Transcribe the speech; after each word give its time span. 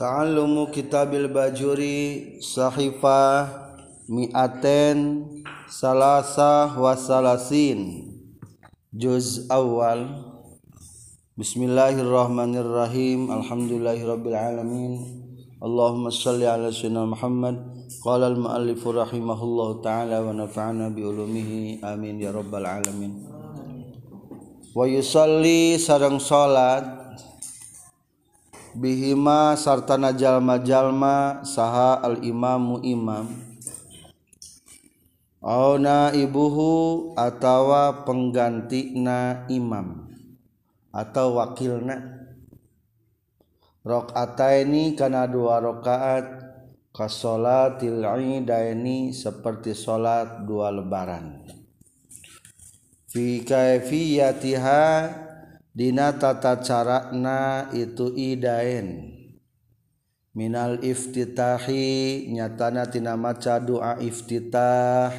Ta'allumu 0.00 0.72
kitabil 0.72 1.28
bajuri 1.28 2.40
sahifah 2.40 3.68
mi'aten 4.08 5.28
salasah 5.68 6.72
wasalasin 6.72 8.08
juz 8.96 9.44
awal. 9.52 10.24
Bismillahirrahmanirrahim. 11.36 13.28
Alhamdulillahirabbil 13.28 14.32
alamin. 14.32 14.92
Allahumma 15.60 16.08
salli 16.08 16.48
ala 16.48 16.72
sayyidina 16.72 17.04
Muhammad. 17.04 17.60
Qala 18.00 18.32
al 18.32 18.40
muallif 18.40 18.80
rahimahullahu 18.80 19.84
taala 19.84 20.24
wa 20.24 20.32
nafa'ana 20.32 20.88
bi 20.96 21.04
ulumihi. 21.04 21.84
Amin 21.84 22.16
ya 22.16 22.32
rabbal 22.32 22.64
alamin. 22.64 23.20
Wa 24.72 24.88
yusalli 24.88 25.76
sareng 25.76 26.16
salat 26.16 26.99
bihima 28.76 29.54
sartana 29.58 30.14
jalma-jalma 30.14 31.42
saha 31.46 32.02
al-imamu 32.02 32.82
imam 32.82 33.26
Auna 35.40 36.12
ibuhu 36.12 37.16
atawa 37.16 38.04
penggantina 38.04 39.48
imam 39.48 40.12
atau 40.92 41.40
wakilna 41.40 42.20
Rokataini 43.80 44.92
kana 44.92 45.24
dua 45.24 45.56
rokaat 45.56 46.28
kasolatil 46.92 48.04
idaini 48.04 49.08
seperti 49.16 49.72
solat 49.72 50.44
dua 50.44 50.68
lebaran. 50.68 51.48
Fi 53.08 53.40
kaifiyatiha 53.40 54.84
Dina 55.70 56.10
tata 56.18 56.58
carana 56.58 57.70
itu 57.70 58.10
idain 58.18 59.20
Minal 60.30 60.78
iftitahi 60.86 62.30
nyatana 62.30 62.86
tina 62.86 63.18
maca 63.18 63.58
doa 63.58 63.98
iftitah. 63.98 65.10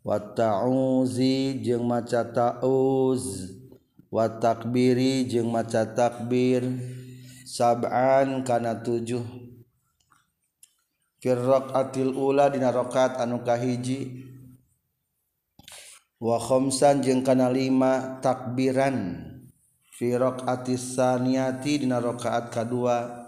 Wa 0.00 0.16
ta'uzi 0.16 1.60
jeung 1.60 1.84
maca 1.84 2.24
ta'uz. 2.24 3.52
Wa 4.08 4.32
takbiri 4.40 5.28
jeung 5.28 5.52
maca 5.52 5.84
takbir. 5.84 6.64
Sab'an 7.44 8.40
kana 8.40 8.80
tujuh. 8.80 9.22
Fir 11.20 11.36
raqatil 11.36 12.16
ula 12.16 12.48
dina 12.48 12.72
rakaat 12.72 13.20
anu 13.20 13.44
kahiji. 13.44 14.24
Wa 16.16 16.40
khamsan 16.40 17.04
jeung 17.04 17.20
kana 17.20 17.52
lima 17.52 18.24
takbiran. 18.24 19.29
Firok 20.00 20.48
atisaniati 20.48 21.84
dina 21.84 22.00
rakaat 22.00 22.48
kadua 22.48 23.20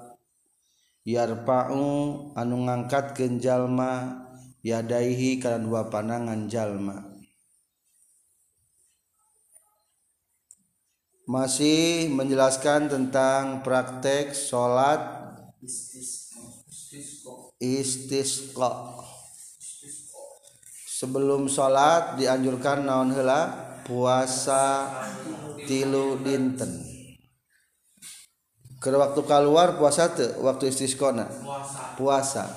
yarpa'u 1.04 2.32
anu 2.32 2.56
ngangkat 2.64 3.12
jalma 3.36 4.24
yadaihi 4.64 5.36
kana 5.36 5.60
dua 5.60 5.92
panangan 5.92 6.48
jalma. 6.48 7.12
Masih 11.28 12.08
menjelaskan 12.08 12.88
tentang 12.88 13.60
praktek 13.60 14.32
sholat 14.32 15.28
istisqa. 17.60 18.96
Sebelum 20.88 21.52
sholat 21.52 22.16
dianjurkan 22.16 22.88
naon 22.88 23.12
hela 23.12 23.71
puasa 23.86 24.90
tilu 25.66 26.18
dinten. 26.22 26.70
Ke 28.82 28.90
waktu 28.90 29.22
keluar 29.22 29.78
puasa 29.78 30.10
tuh 30.10 30.42
waktu 30.42 30.74
istisqona 30.74 31.30
puasa. 31.94 32.50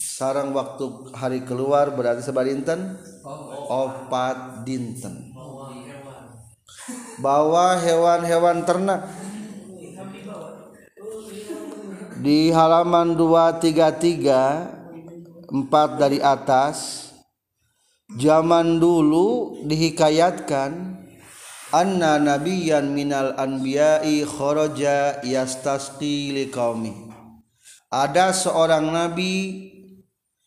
Sarang 0.00 0.56
waktu 0.56 1.12
hari 1.12 1.44
keluar 1.44 1.92
berarti 1.92 2.24
sebar 2.24 2.48
dinten? 2.48 2.96
Opat 3.68 4.64
dinten. 4.64 5.36
Bawa 7.20 7.76
hewan-hewan 7.78 8.64
ternak. 8.64 9.04
Di 12.22 12.54
halaman 12.54 13.18
233 13.18 15.50
empat 15.52 15.98
dari 15.98 16.22
atas 16.22 17.01
zaman 18.16 18.80
dulu 18.80 19.60
dihikayatkan 19.68 20.98
anna 21.72 22.20
nabiyyan 22.20 22.92
minal 22.92 23.32
anbiya'i 23.36 24.24
kharaja 24.28 25.24
yastasqi 25.24 26.36
liqaumi 26.36 27.12
ada 27.92 28.32
seorang 28.32 28.88
nabi 28.88 29.68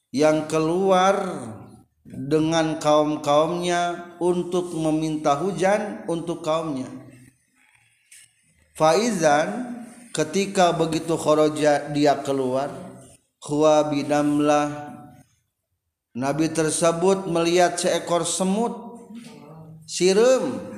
yang 0.09 0.49
keluar 0.49 1.13
dengan 2.05 2.81
kaum-kaumnya 2.81 4.15
untuk 4.23 4.71
meminta 4.77 5.35
hujan 5.35 6.05
untuk 6.07 6.45
kaumnya. 6.45 6.87
Faizan 8.73 9.77
ketika 10.15 10.71
begitu 10.71 11.19
kharaja 11.19 11.91
dia 11.91 12.15
keluar 12.23 12.71
huwa 13.43 13.83
bidamlah 13.91 14.94
nabi 16.15 16.47
tersebut 16.49 17.27
melihat 17.27 17.75
seekor 17.75 18.23
semut 18.23 18.73
sirum 19.85 20.75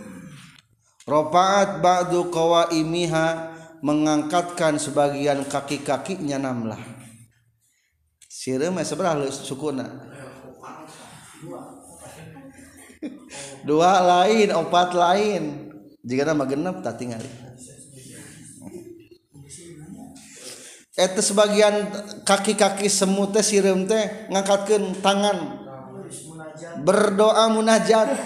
Rofaat 1.08 1.80
ba'du 1.80 2.28
qawaimiha 2.28 3.56
mengangkatkan 3.80 4.76
sebagian 4.76 5.48
kaki-kakinya 5.48 6.36
namlah. 6.36 6.84
Sireum 8.28 8.76
seberapa 8.84 9.24
sukuna? 9.32 9.88
Dua 13.64 14.04
lain, 14.04 14.52
opat 14.52 14.92
lain. 14.92 15.44
Jika 16.04 16.28
nama 16.28 16.44
genep 16.44 16.84
tak 16.84 17.00
tinggal. 17.00 17.24
Eta 20.98 21.22
sebagian 21.22 21.94
kaki-kaki 22.26 22.90
semut 22.90 23.30
teh 23.30 23.46
sireum 23.46 23.86
teh 23.86 24.26
ngangkatkeun 24.34 24.98
tangan. 24.98 25.62
Berdoa 26.82 27.54
munajat. 27.54 28.18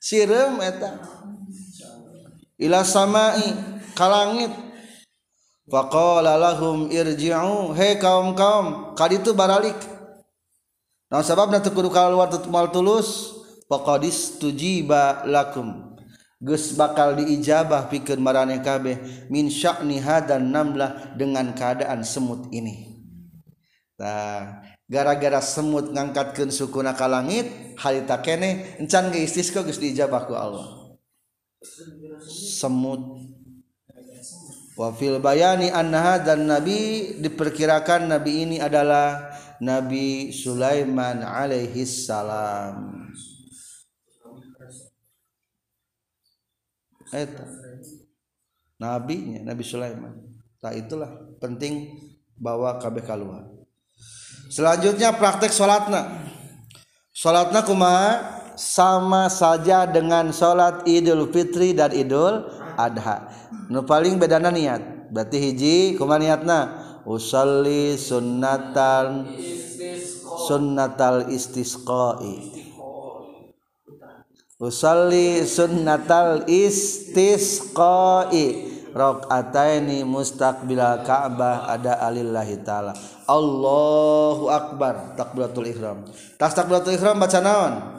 Sireum 0.00 0.56
eta. 0.64 0.96
Ila 2.56 2.80
samai 2.80 3.52
ka 3.92 4.08
langit. 4.08 4.56
Faqala 5.68 6.40
lahum 6.40 6.88
irji'u. 6.88 7.76
He 7.76 8.00
kaum-kaum 8.00 8.96
kali 8.96 9.20
itu 9.20 9.36
baralik. 9.36 9.76
Nah 11.12 11.20
sababna 11.20 11.60
teu 11.60 11.76
kudu 11.76 11.92
kaluar 11.92 12.32
mal 12.48 12.72
tulus? 12.72 13.36
Faqadis 13.68 14.40
tujiba 14.40 15.28
lakum 15.28 15.95
geus 16.36 16.76
bakal 16.76 17.16
diijabah 17.16 17.88
pikeun 17.88 18.20
maraneh 18.20 18.60
kabeh 18.60 19.28
min 19.32 19.48
sya'ni 19.48 20.00
hadan 20.04 20.52
namlah 20.52 21.16
dengan 21.16 21.52
keadaan 21.56 22.04
semut 22.04 22.52
ini. 22.52 23.00
Nah 23.96 24.60
gara-gara 24.86 25.40
semut 25.40 25.90
ngangkatkeun 25.90 26.52
sukuna 26.52 26.94
ka 26.94 27.08
langit 27.08 27.48
harita 27.80 28.20
kene 28.20 28.78
encan 28.78 29.08
ge 29.10 29.24
istisqa 29.24 29.64
geus 29.64 29.80
diijabah 29.80 30.22
ku 30.28 30.36
Allah. 30.36 30.96
Semut. 32.28 33.00
Wafil 34.76 35.24
bayani 35.24 35.72
annaha 35.72 36.20
dan 36.20 36.44
nabi 36.44 37.16
diperkirakan 37.16 38.12
nabi 38.12 38.44
ini 38.44 38.56
adalah 38.60 39.32
Nabi 39.56 40.36
Sulaiman 40.36 41.24
alaihi 41.24 41.88
salam 41.88 43.08
Eta. 47.14 47.44
nabinya 48.80 49.42
Nabi 49.46 49.62
Sulaiman 49.62 50.14
tak 50.58 50.74
itulah 50.78 51.10
penting 51.38 51.96
bawa 52.36 52.78
kabeh 52.82 53.04
keluar 53.04 53.46
selanjutnya 54.50 55.14
praktek 55.14 55.54
sholatna 55.54 56.26
sholatna 57.14 57.62
kumaha 57.62 58.36
sama 58.56 59.28
saja 59.28 59.84
dengan 59.84 60.32
sholat 60.32 60.88
Idul 60.88 61.28
Fitri 61.28 61.76
dan 61.76 61.92
Idul 61.92 62.48
Adha. 62.80 63.28
Nu 63.68 63.84
paling 63.84 64.16
bedana 64.16 64.48
niat. 64.48 65.12
Berarti 65.12 65.36
hiji 65.38 65.76
kumaha 66.00 66.18
niatna? 66.18 66.60
Usalli 67.06 67.94
sunnatan 67.94 69.30
sunnatal 70.48 71.30
istisqai. 71.30 72.65
Usalli 74.56 75.44
sunnatal 75.44 76.48
istisqai. 76.48 77.76
Rakaataini 78.96 80.08
mustaqbilal 80.08 81.04
Ka'bah 81.04 81.68
ada 81.68 82.00
alillahi 82.00 82.64
taala. 82.64 82.96
Allahu 83.28 84.48
akbar 84.48 85.12
takbiratul 85.12 85.68
ihram. 85.68 86.00
Tas 86.40 86.56
takbiratul 86.56 86.96
ihram 86.96 87.20
baca 87.20 87.44
naon? 87.44 87.96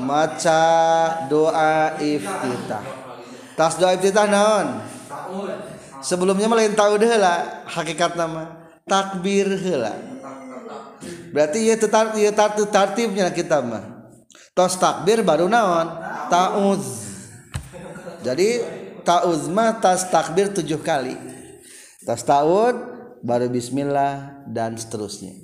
maca 0.00 0.62
doa 1.28 1.96
iftitah 2.00 2.84
tas 3.54 3.76
doa 3.76 3.94
iftitah 3.94 4.26
naon 4.26 4.80
sebelumnya 6.00 6.48
melain 6.48 6.72
tahu 6.72 6.96
deh 6.96 7.14
lah 7.20 7.68
hakikat 7.68 8.16
nama 8.16 8.56
takbir 8.88 9.48
hela 9.48 9.94
berarti 11.30 11.68
ya 11.68 11.76
tetap 11.76 12.16
ya 12.16 12.32
tartib 12.32 12.68
tartibnya 12.72 13.28
kita 13.30 13.60
mah 13.60 13.93
tos 14.54 14.78
takbir 14.78 15.26
baru 15.26 15.50
naon? 15.50 15.90
Tauz. 16.30 17.12
Jadi 18.22 18.62
tauz 19.02 19.50
mah 19.50 19.76
tas 19.82 20.08
takbir 20.08 20.54
tujuh 20.54 20.80
kali. 20.80 21.18
Tas 22.06 22.22
taud 22.22 22.78
baru 23.20 23.50
bismillah 23.50 24.46
dan 24.48 24.78
seterusnya. 24.78 25.34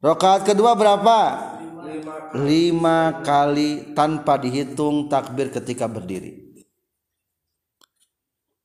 Rakaat 0.00 0.46
kedua 0.46 0.78
berapa? 0.78 1.18
Lima 2.46 3.22
kali 3.26 3.92
tanpa 3.92 4.38
dihitung 4.38 5.10
takbir 5.10 5.50
ketika 5.50 5.90
berdiri. 5.90 6.46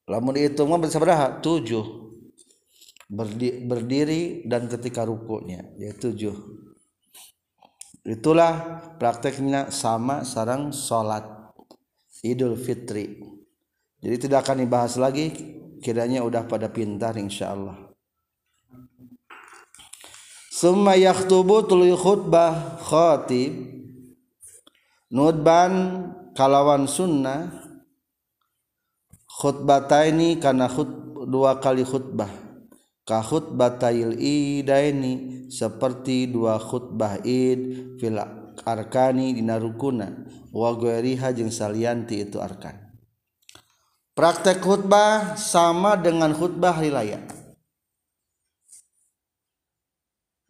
Lamun 0.05 0.37
dihitung 0.37 0.69
mah 0.69 0.79
berapa 0.79 1.41
tujuh. 1.41 1.99
Berdi, 3.11 3.67
berdiri 3.67 4.47
dan 4.47 4.71
ketika 4.71 5.03
rukunya. 5.03 5.67
Ya 5.75 5.91
tujuh 5.91 6.61
itulah 8.05 8.81
prakteknya 8.97 9.69
sama 9.69 10.25
sarang 10.25 10.73
sholat 10.73 11.23
Idul 12.21 12.53
Fitri. 12.53 13.17
Jadi 13.97 14.29
tidak 14.29 14.45
akan 14.45 14.61
dibahas 14.61 14.97
lagi 14.97 15.33
kiranya 15.81 16.21
udah 16.21 16.45
pada 16.45 16.69
pintar 16.69 17.17
insya 17.17 17.53
Allah 17.53 17.91
summa 20.61 20.93
yakhtubu 20.93 21.65
tuluy 21.65 21.97
khutbah 21.97 22.77
khatib. 22.85 23.81
Nudban 25.11 25.73
kalawan 26.37 26.85
sunnah. 26.85 27.49
Khutbataini 29.41 30.37
kana 30.37 30.69
khut 30.69 30.87
dua 31.25 31.57
kali 31.57 31.81
khutbah 31.81 32.29
ka 33.11 33.19
khutbatail 33.19 34.15
idaini 34.15 35.43
seperti 35.51 36.31
dua 36.31 36.55
khutbah 36.55 37.19
id 37.27 37.59
fil 37.99 38.15
arkani 38.63 39.35
dina 39.35 39.59
rukuna 39.59 40.07
wa 40.55 40.71
ghairiha 40.79 41.35
jeung 41.35 41.51
salianti 41.51 42.23
itu 42.23 42.39
arkan. 42.39 42.79
Praktek 44.15 44.63
khutbah 44.63 45.35
sama 45.35 45.99
dengan 45.99 46.31
khutbah 46.31 46.79
hari 46.79 46.91
raya 46.91 47.19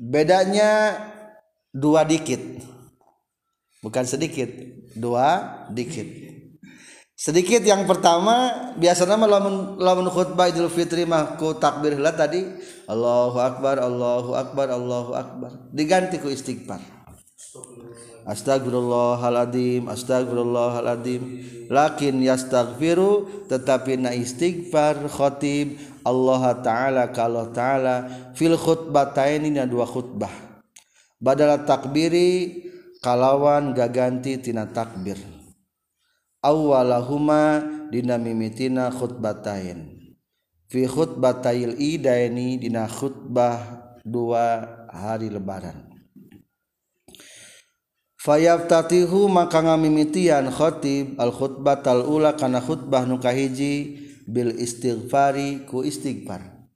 bedanya 0.02 0.98
dua 1.70 2.02
dikit 2.02 2.42
bukan 3.86 4.02
sedikit 4.02 4.50
dua 4.98 5.62
dikit 5.70 6.31
sedikit 7.22 7.62
yang 7.62 7.86
pertama 7.86 8.50
biasanya 8.82 9.14
lamun 9.30 9.78
lamun 9.78 10.10
khutbah 10.10 10.50
Idul 10.50 10.74
Fitri 10.74 11.06
mah 11.06 11.38
ku 11.38 11.54
takbir 11.54 11.94
lah 12.02 12.18
tadi 12.18 12.42
Allahu 12.90 13.38
akbar 13.38 13.78
Allahu 13.78 14.34
akbar 14.34 14.74
Allahu 14.74 15.14
akbar. 15.14 15.70
Diganti 15.70 16.18
ku 16.18 16.34
istighfar. 16.34 16.82
Astagfirullahaladzim 18.22 19.90
Astagfirullahaladzim 19.90 21.22
Lakin 21.74 22.22
yastaghfiru 22.22 23.26
Tetapi 23.50 23.98
na 23.98 24.14
istighfar 24.14 25.10
khotib 25.10 25.82
Allah 26.06 26.54
Ta'ala 26.62 27.10
kalau 27.10 27.50
Ta'ala 27.50 28.06
Fil 28.38 28.54
khutbataini 28.54 29.50
na 29.58 29.66
dua 29.66 29.90
khutbah. 29.90 30.30
Badala 31.18 31.66
takbiri 31.66 32.62
Kalawan 33.02 33.74
gaganti 33.74 34.38
tina 34.38 34.70
takbir 34.70 35.41
awalahuma 36.42 37.62
dina 37.94 38.18
mimitina 38.18 38.90
khutbatain. 38.90 40.02
Fi 40.72 40.88
khutbatil 40.90 41.78
idaini 41.78 42.58
dina 42.58 42.90
khutbah 42.90 43.60
dua 44.02 44.66
hari 44.90 45.30
lebaran. 45.30 45.92
Fayaftatihu 48.22 49.34
maka 49.34 49.66
ngamimitian 49.66 50.54
khatib 50.54 51.18
al 51.18 51.34
khutbatal 51.34 52.06
ula 52.06 52.38
kana 52.38 52.62
khutbah 52.62 53.02
nu 53.10 53.18
kahiji 53.18 53.98
bil 54.30 54.54
istighfari 54.54 55.66
ku 55.66 55.82
istighfar. 55.82 56.70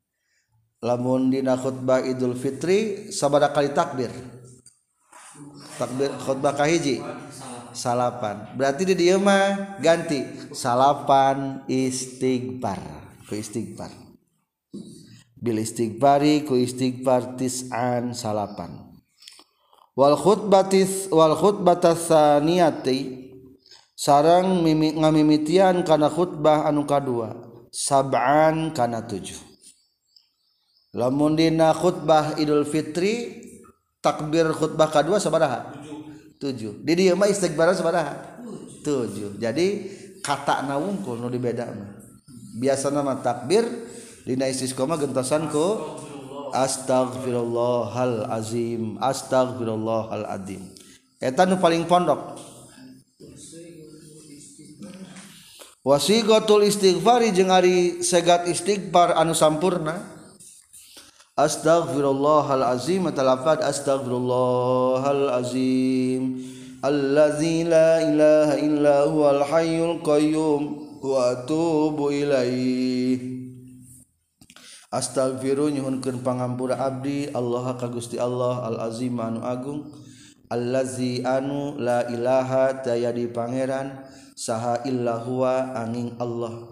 Lamun 0.82 1.30
dina 1.30 1.54
khutbah 1.54 2.02
idul 2.02 2.34
fitri 2.34 3.14
sabada 3.14 3.54
kali 3.54 3.72
takbir. 3.72 4.10
Takbir 5.78 6.12
khutbah 6.18 6.58
kahiji. 6.58 7.00
salapan. 7.76 8.56
Berarti 8.56 8.88
di 8.88 8.96
dia 8.96 9.20
mah 9.20 9.78
ganti. 9.84 10.24
Salapan 10.56 11.68
istighfar. 11.68 12.80
Ku 13.28 13.36
istighfar. 13.36 13.92
Bil 15.36 15.62
istighfari 15.62 16.48
ku 16.48 16.56
istighfar 16.58 17.36
tis'an 17.38 18.16
salapan. 18.16 18.96
Wal 19.94 20.18
khutbatis 20.18 21.12
wal 21.12 21.36
khutbatas 21.38 22.12
saniyati 22.12 23.30
sarang 23.96 24.60
mimi, 24.60 24.92
ngamimitian 24.96 25.84
kana 25.88 26.10
khutbah 26.10 26.68
anu 26.68 26.88
kadua. 26.88 27.36
Sab'an 27.76 28.72
kana 28.72 29.04
tujuh. 29.04 29.36
Lamun 30.96 31.36
dina 31.36 31.76
khutbah 31.76 32.40
idul 32.40 32.64
fitri 32.64 33.44
takbir 34.00 34.56
khutbah 34.56 34.88
kadua 34.88 35.20
sabaraha? 35.20 35.85
tujuh. 36.40 36.82
Di 36.84 36.94
dia 36.96 37.14
mah 37.14 37.28
istighfar 37.30 37.76
sabaraha 37.76 38.42
tujuh. 38.82 39.38
Jadi 39.42 39.68
kata 40.24 40.66
nawungkul 40.66 41.20
nu 41.20 41.28
dibeda 41.28 41.70
mah. 41.70 41.92
Biasa 42.56 42.90
nama 42.90 43.20
takbir 43.20 43.68
dina 44.24 44.48
istisqomah 44.48 44.96
gentosan 44.98 45.52
ku 45.52 46.00
astagfirullahal 46.56 48.32
azim 48.32 48.96
astagfirullahal 49.04 50.24
azim 50.32 50.64
eta 51.20 51.44
nu 51.44 51.60
paling 51.60 51.84
pondok. 51.84 52.40
Wasigotul 55.86 56.66
istighfari 56.66 57.30
jeung 57.30 57.54
ari 57.54 58.02
segat 58.02 58.50
istighfar 58.50 59.14
anu 59.20 59.38
sampurna. 59.38 60.15
Astaghfirullahalazim 61.36 63.12
atalafat 63.12 63.60
astaghfirullahalazim 63.60 66.40
Allazi 66.80 67.68
la 67.68 68.08
ilaha 68.08 68.56
illa 68.56 69.04
huwal 69.04 69.44
hayyul 69.44 70.00
qayyum. 70.00 70.80
Wa 71.04 71.36
atubu 71.36 72.16
ilaih 72.16 73.20
Astaghfiru 74.88 75.76
nyuhunkeun 75.76 76.24
pangampura 76.24 76.80
abdi. 76.80 77.28
Allah 77.36 77.76
ka 77.76 77.92
Gusti 77.92 78.16
Allah 78.16 78.72
al-azim 78.72 79.20
anu 79.20 79.44
agung. 79.44 79.92
Allazi 80.48 81.20
anu 81.28 81.76
la 81.76 82.08
ilaha 82.16 82.80
daya 82.80 83.12
di 83.12 83.28
pangeran. 83.28 84.08
Saha 84.40 84.88
illa 84.88 85.20
huwa 85.20 85.84
angin 85.84 86.16
Allah. 86.16 86.64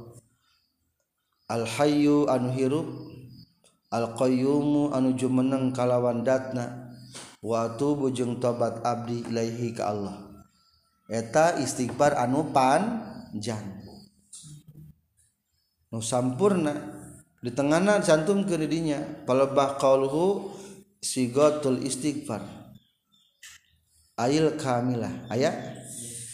Al 1.52 1.68
hayyu 1.68 2.32
anu 2.32 2.48
hirup. 2.56 3.13
Alqayumu 3.94 4.90
anuju 4.90 5.30
meneng 5.30 5.70
kalawan 5.70 6.26
datna. 6.26 6.90
Watu 7.46 7.94
bujeng 7.94 8.42
tobat 8.42 8.82
abdi 8.82 9.22
ilaihi 9.30 9.78
ka 9.78 9.94
Allah. 9.94 10.18
Eta 11.06 11.62
istighfar 11.62 12.18
anu 12.18 12.50
panjang. 12.50 13.86
Nu 15.94 16.02
sampurna 16.02 16.74
di 17.38 17.54
tengahna 17.54 18.02
cantum 18.02 18.42
ke 18.50 18.58
didinya. 18.58 18.98
Palebah 19.30 19.78
qauluhu 19.78 20.58
sigotul 20.98 21.86
istighfar. 21.86 22.42
Ail 24.18 24.58
kamilah 24.58 25.30
ayat 25.30 25.54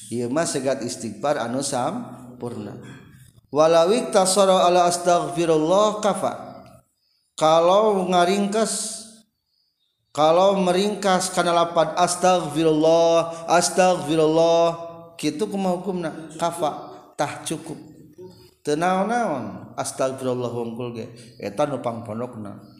ieu 0.08 0.32
mah 0.32 0.48
segat 0.48 0.80
istighfar 0.80 1.36
anu 1.42 1.60
sampurna. 1.60 2.80
Walawi 3.52 4.14
tasara 4.14 4.64
ala 4.70 4.88
astaghfirullah 4.88 6.00
kafa. 6.00 6.49
kalau 7.40 8.04
ngaringkas 8.12 9.00
kalau 10.12 10.60
meringkas 10.60 11.32
karena 11.32 11.56
lapan 11.56 11.96
astagfirullah 11.96 13.48
astagfirullah 13.48 14.68
gitu 15.16 15.48
kumaha 15.48 15.80
hukumna 15.80 16.12
kafa 16.36 16.72
tah 17.16 17.40
cukup. 17.48 17.80
Tenaon-naon 18.60 19.76
astagfirullah 19.80 20.52
wongkul 20.52 20.92
ge 20.92 21.06
eta 21.40 21.64
nu 21.64 21.80
pangponokna. 21.80 22.79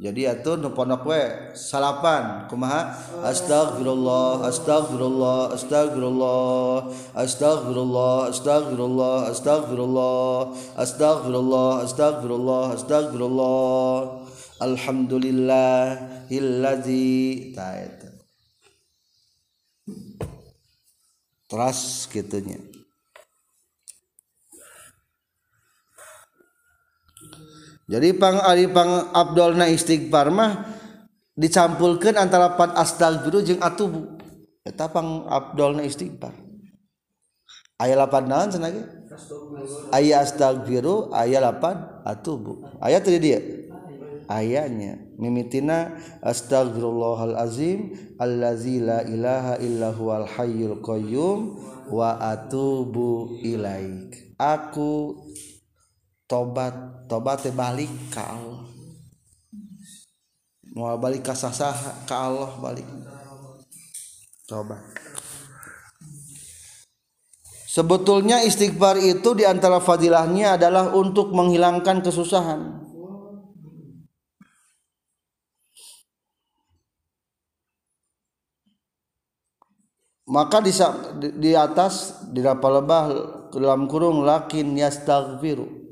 jadi 0.00 0.32
atuh 0.32 0.56
nu 0.56 0.72
pondok 0.72 1.04
we 1.04 1.20
salapan 1.52 2.48
kumaha? 2.48 2.96
Astagfirullah 3.20 4.48
astagfirullah 4.48 5.52
astagfirullah 5.52 6.88
astagfirullah 7.20 8.32
astagfirullah 8.32 9.16
astagfirullah 9.28 10.40
astagfirullah 10.80 11.70
astagfirullah 11.84 12.64
astagfirullah 12.80 13.96
alhamdulillah 14.64 15.76
illadzi 16.32 17.52
ta'ala 17.52 18.08
teras 21.50 22.06
gitunya. 22.06 22.69
jadi 27.90 28.14
pang 28.14 28.38
aripang 28.38 29.10
Abdulna 29.10 29.66
istighfar 29.66 30.30
mah 30.30 30.78
dicampulkan 31.34 32.14
antara 32.14 32.54
pan 32.54 32.70
astagfiru 32.78 33.42
jeung 33.42 33.58
atubu. 33.58 34.14
Eta 34.62 34.86
pang 34.86 35.26
Abdulna 35.26 35.82
istighfar. 35.82 36.30
Aya 37.82 37.98
8 37.98 38.30
naon 38.30 38.52
cenah 38.54 38.70
ge? 38.70 38.82
Aya 39.90 40.22
astagfiru 40.22 41.10
aya 41.10 41.42
8 41.42 42.06
atubu. 42.06 42.62
Aya 42.78 43.02
tadi 43.02 43.18
dia? 43.18 43.42
Ayanya. 44.30 44.94
Mimitina 45.18 45.98
astagfirullahalazim 46.22 47.90
allazi 48.22 48.78
la 48.78 49.02
ilaha 49.02 49.58
illa 49.58 49.90
huwal 49.90 50.30
hayyul 50.30 50.78
qayyum 50.78 51.58
wa 51.90 52.22
atubu 52.22 53.34
ilaik. 53.42 54.30
Aku 54.38 55.18
tobat 56.30 56.74
tobat 57.10 57.42
balik 57.50 57.90
ka 58.14 58.22
Allah. 58.22 58.62
Mau 60.78 60.94
balik 61.02 61.26
ka 61.26 61.34
sasaha 61.34 62.06
ka 62.06 62.14
Allah 62.14 62.54
balik. 62.62 62.86
Coba 64.46 64.78
Sebetulnya 67.70 68.42
istighfar 68.42 68.98
itu 68.98 69.34
di 69.34 69.46
antara 69.46 69.78
fadilahnya 69.78 70.58
adalah 70.58 70.90
untuk 70.94 71.34
menghilangkan 71.34 72.02
kesusahan. 72.02 72.80
maka 80.30 80.62
di, 80.62 80.70
di 81.42 81.50
atas 81.58 82.22
di 82.30 82.38
lebah 82.38 83.04
dalam 83.50 83.90
kurung 83.90 84.22
lakin 84.22 84.78
yastaghfiru 84.78 85.89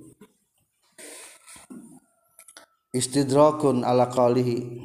istidrakun 2.92 3.85
ala 3.85 4.09
qalihi. 4.09 4.80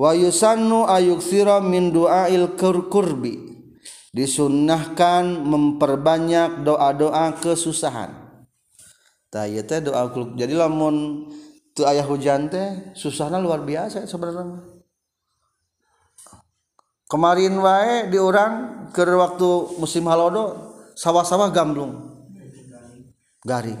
Wa 0.00 0.16
yusannu 0.16 0.88
ayuksira 0.88 1.60
min 1.60 1.92
du'ail 1.92 2.56
kurbi. 2.56 3.50
Disunnahkan 4.10 5.46
memperbanyak 5.46 6.66
doa-doa 6.66 7.30
kesusahan. 7.38 8.10
Tah 9.30 9.46
teh 9.46 9.78
doa 9.78 10.10
jadi 10.34 10.58
lamun 10.58 11.30
tu 11.70 11.86
ayah 11.86 12.02
hujan 12.02 12.50
teh 12.50 12.90
susahnya 12.98 13.38
luar 13.38 13.62
biasa 13.62 14.10
sebenarnya. 14.10 14.66
Kemarin 17.06 17.54
wae 17.62 18.10
di 18.10 18.18
orang 18.18 18.86
ke 18.90 19.06
waktu 19.06 19.78
musim 19.78 20.10
halodo 20.10 20.74
sawah-sawah 20.98 21.54
gamblung. 21.54 22.18
Garing. 23.46 23.78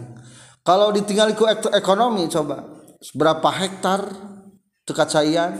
Kalau 0.62 0.94
ditinggali 0.94 1.34
ku 1.34 1.46
ekonomi 1.74 2.30
coba 2.30 2.79
berapa 3.00 3.48
hektar 3.48 4.12
saya 5.08 5.54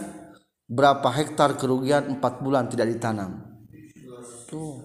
berapa 0.67 1.07
hektar 1.07 1.57
kerugian 1.57 2.19
empat 2.19 2.43
bulan 2.45 2.67
tidak 2.67 2.91
ditanam? 2.91 3.43
Tuh. 4.51 4.83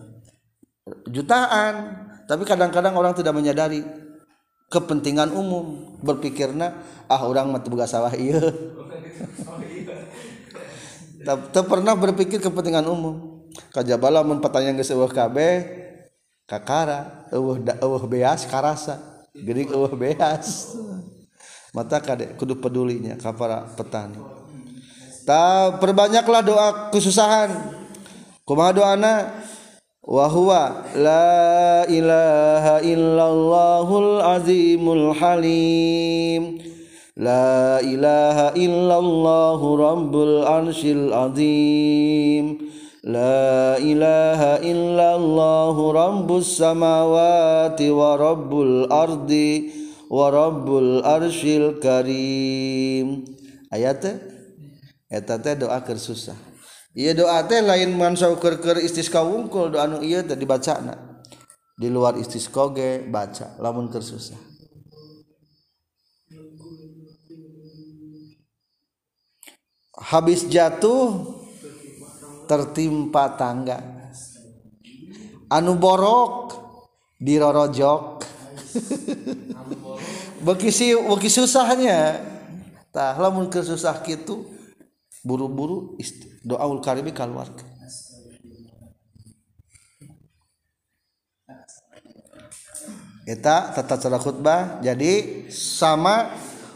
Jutaan. 1.10 2.06
Tapi 2.26 2.42
kadang-kadang 2.46 2.94
orang 2.94 3.14
tidak 3.18 3.34
menyadari 3.34 3.82
kepentingan 4.70 5.34
umum. 5.34 5.98
Berpikirnya 6.02 6.78
ah 7.10 7.22
orang 7.26 7.50
mati 7.50 7.74
boga 7.74 7.90
sawah 7.90 8.14
iya. 8.18 8.42
Tak 11.26 11.66
pernah 11.66 11.98
berpikir 11.98 12.38
kepentingan 12.38 12.86
umum. 12.86 13.46
Kajabala 13.74 14.22
mun 14.22 14.40
pertanyaan 14.46 14.78
geus 14.78 14.94
eueuh 14.94 15.10
kabeh 15.10 15.66
kakara 16.46 17.26
eueuh 17.34 17.58
eueuh 17.82 18.04
beas 18.06 18.46
karasa. 18.46 19.02
Geuning 19.34 19.74
eueuh 19.74 19.94
beas 19.98 20.78
mata 21.75 22.00
kade 22.00 22.39
kudu 22.39 22.55
pedulinya 22.55 23.20
ka 23.20 23.36
para 23.36 23.67
petani. 23.75 24.15
Ta 25.27 25.75
perbanyaklah 25.75 26.39
doa 26.39 26.67
kesusahan. 26.96 27.51
Kumaha 28.48 28.72
doana? 28.72 29.13
Wa 30.05 30.29
huwa 30.32 30.86
la 30.96 31.84
ilaha 31.91 32.79
illallahul 32.79 34.24
azimul 34.24 35.12
halim. 35.17 36.63
La 37.20 37.82
ilaha 37.84 38.55
illallah 38.55 39.60
rabbul 39.60 40.46
arsyil 40.48 41.10
azim. 41.12 42.70
La 43.01 43.75
ilaha 43.82 44.62
illallah 44.62 45.75
rabbus 45.75 46.62
samawati 46.62 47.89
wa 47.89 48.13
rabbul 48.13 48.88
ardi 48.94 49.85
warobul 50.15 51.03
arsyil 51.03 51.84
karim. 51.84 53.27
Ayat 53.67 54.00
teh? 54.00 54.15
Eta 55.12 55.36
teh 55.36 55.60
doa 55.60 55.84
keur 55.84 56.00
susah. 56.00 56.39
Ieu 56.95 57.12
doa 57.12 57.43
teh 57.43 57.60
lain 57.60 57.91
mansau 57.91 58.39
keur 58.39 58.63
keur 58.63 58.79
istisqa 58.79 59.19
wungkul 59.19 59.75
doa 59.75 59.84
nu 59.91 60.00
ieu 60.00 60.24
teh 60.24 60.39
dibacana. 60.39 61.19
Di 61.75 61.91
luar 61.91 62.15
istisqa 62.15 62.72
ge 62.72 63.03
baca 63.12 63.60
lamun 63.60 63.91
keur 63.91 64.00
susah. 64.00 64.39
Habis 69.95 70.48
jatuh 70.48 71.36
tertimpa 72.48 73.36
tangga. 73.36 73.79
Anu 75.51 75.75
borok 75.75 76.55
dirorojok. 77.19 78.03
bekisi 80.46 80.94
beki 80.94 81.30
susahnya. 81.34 82.22
Tah 82.94 83.18
lamun 83.18 83.50
kesusah 83.50 83.98
gitu. 84.06 84.46
Buru-buru 85.25 85.98
doaul 86.46 86.80
karimi 86.86 87.10
keluarga. 87.10 87.66
Kita 93.25 93.74
tata 93.74 93.98
cara 93.98 94.22
khutbah. 94.22 94.80
Jadi 94.86 95.50
sama 95.50 96.30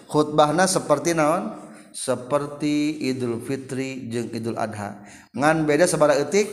khutbahnya 0.10 0.66
seperti 0.66 1.14
naon? 1.14 1.70
Seperti 1.94 3.06
Idul 3.06 3.46
Fitri 3.46 4.10
jeung 4.10 4.34
Idul 4.34 4.58
Adha. 4.58 5.06
Ngan 5.38 5.70
beda 5.70 5.86
sabara 5.86 6.18
etik 6.18 6.50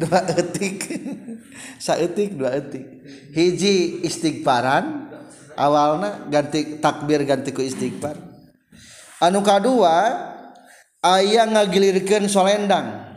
dua 0.00 0.20
etik 0.30 0.78
saetik 1.84 2.38
dua 2.38 2.54
etik 2.54 2.84
hiji 3.34 4.06
istighfaran 4.06 5.05
awalna 5.56 6.28
ganti 6.28 6.78
takbir 6.78 7.24
ganti 7.24 7.50
ku 7.50 7.64
istighfar. 7.64 8.20
Anu 9.18 9.40
kedua 9.40 10.12
ayah 11.00 11.48
ngagilirkan 11.48 12.28
solendang. 12.28 13.16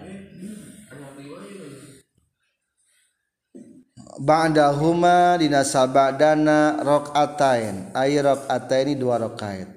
Ba'dahuma 4.20 5.40
dina 5.40 5.64
sabadana 5.64 6.84
rok'atain 6.84 7.96
Ay 7.96 8.20
rok'ataini 8.20 9.00
dua 9.00 9.16
rok'ait 9.16 9.72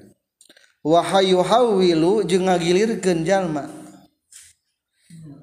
Wahayu 0.82 1.46
hawilu 1.46 2.26
jeung 2.26 2.50
ngagilirkan 2.50 3.22
jalma. 3.22 3.70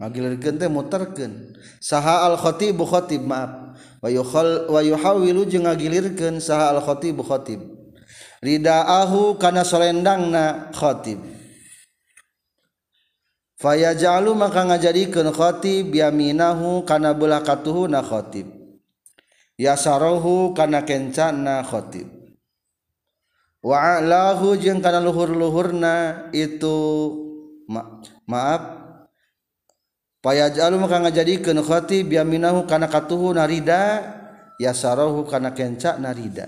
Ngagilirkan 0.03 0.59
teh 0.59 0.67
muterkan 0.67 1.31
Saha 1.79 2.27
al 2.27 2.35
khotib 2.35 2.83
khotib 2.83 3.23
maaf. 3.23 3.68
wayuhawilu 4.01 5.43
jeung 5.47 5.67
ngagilirkeun 5.67 6.39
saha 6.39 6.71
al 6.75 6.81
khatib. 6.83 7.19
Khatib 7.19 7.59
ridaahu 8.39 9.35
kana 9.35 9.67
solendangna 9.67 10.71
khatib. 10.71 11.19
Fayajalu 13.59 14.31
maka 14.39 14.63
ngajadikeun 14.63 15.35
khatib 15.35 15.91
yaminahu 15.91 16.87
kana 16.87 17.11
belah 17.11 17.43
katuhuna 17.43 17.99
khatib. 17.99 18.47
Yasarahu 19.59 20.55
kana 20.55 20.87
kencana 20.87 21.67
khatib. 21.67 22.07
Wa 23.59 23.99
alahu 23.99 24.55
jeung 24.55 24.79
kana 24.79 25.03
luhur-luhurna 25.03 26.31
itu 26.31 27.11
ma 27.67 27.99
maaf 28.23 28.78
payaj'alu 30.19 30.75
maka 30.79 31.03
ngajadikeun 31.03 31.59
khatib 31.63 32.11
yaminahu 32.11 32.67
kana 32.67 32.91
katuhu 32.91 33.31
narida 33.35 34.03
yasarahu 34.59 35.27
kana 35.27 35.55
kenca 35.55 35.95
narida. 35.99 36.47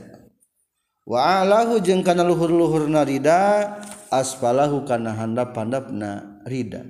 Wa 1.01 1.41
alahu 1.41 1.81
jeung 1.81 2.05
kana 2.05 2.21
luhur-luhur 2.21 2.85
narida 2.85 3.67
asfalahu 4.11 4.83
kana 4.83 5.15
handap-handapna 5.15 6.43
rida 6.43 6.83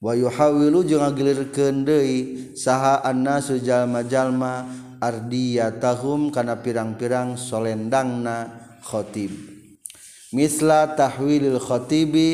wa 0.00 0.16
yuhawilu 0.16 0.84
jeung 0.88 1.04
ngagilirkeun 1.04 1.84
deui 1.84 2.52
saha 2.56 3.04
annasu 3.04 3.60
jalma-jalma 3.60 4.68
ardiyatahum 5.00 6.32
kana 6.32 6.60
pirang-pirang 6.64 7.36
solendangna 7.36 8.50
khatib 8.80 9.32
misla 10.32 10.96
tahwilil 10.96 11.60
khatibi 11.60 12.32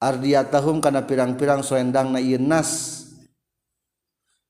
ardiyatahum 0.00 0.84
kana 0.84 1.04
pirang-pirang 1.04 1.64
soendang 1.64 2.12
na 2.12 2.20
nas. 2.40 3.02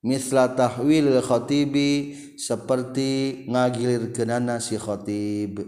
Misla 0.05 0.53
tahwil 0.53 1.19
khotibi 1.25 2.15
seperti 2.37 3.43
ngagilir 3.49 4.13
kenana 4.13 4.61
si 4.61 4.77
khotib. 4.77 5.65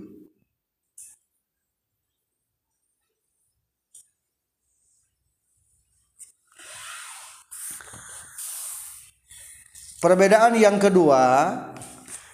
Perbedaan 10.00 10.56
yang 10.56 10.80
kedua 10.80 11.52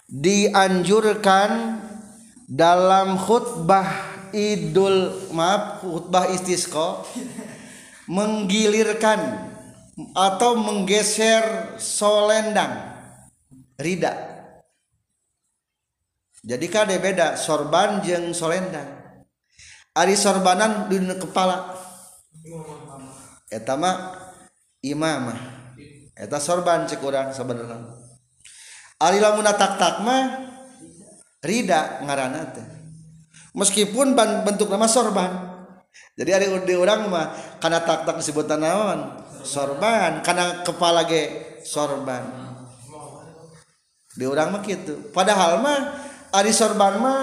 dianjurkan 0.05 1.81
dalam 2.45 3.17
khutbah 3.17 4.14
Idul 4.35 5.31
maaf 5.31 5.79
khutbah 5.79 6.27
istisqa 6.35 7.07
menggilirkan 8.11 9.47
atau 10.11 10.59
menggeser 10.59 11.79
solendang 11.79 12.75
rida. 13.79 14.11
Jadi 16.43 16.67
kade 16.67 16.99
beda 16.99 17.39
sorban 17.39 18.03
jeng 18.03 18.35
solendang 18.35 18.91
ari 19.95 20.19
sorbanan 20.19 20.91
di 20.91 20.99
kepala. 21.15 21.71
Eta 23.47 23.79
mah 23.79 24.19
imamah 24.83 25.39
eta 26.15 26.37
sorban 26.43 26.87
cek 26.87 27.01
urang 27.03 27.31
sebenarnya 27.31 27.91
ari 29.01 29.19
lamun 29.19 29.47
tak 29.47 29.75
tak 29.75 29.99
mah 30.05 30.23
rida 31.43 32.03
ngaranna 32.05 32.41
teh 32.55 32.74
meskipun 33.55 34.13
bentuk 34.15 34.67
nama 34.67 34.85
sorban. 34.85 35.55
Jadi 36.15 36.31
ada 36.31 36.45
di 36.63 36.75
orang 36.75 37.07
mah 37.07 37.27
karena 37.59 37.79
tak 37.83 38.07
tak 38.07 38.15
disebut 38.19 38.47
naon? 38.55 39.19
Sorban. 39.43 40.19
Karena 40.23 40.63
kepala 40.63 41.07
ge 41.07 41.55
sorban. 41.63 42.23
Di 44.15 44.23
orang 44.27 44.51
mah 44.55 44.61
gitu. 44.63 45.11
Padahal 45.11 45.59
mah 45.59 45.79
ari 46.35 46.51
sorban 46.51 46.99
mah 46.99 47.19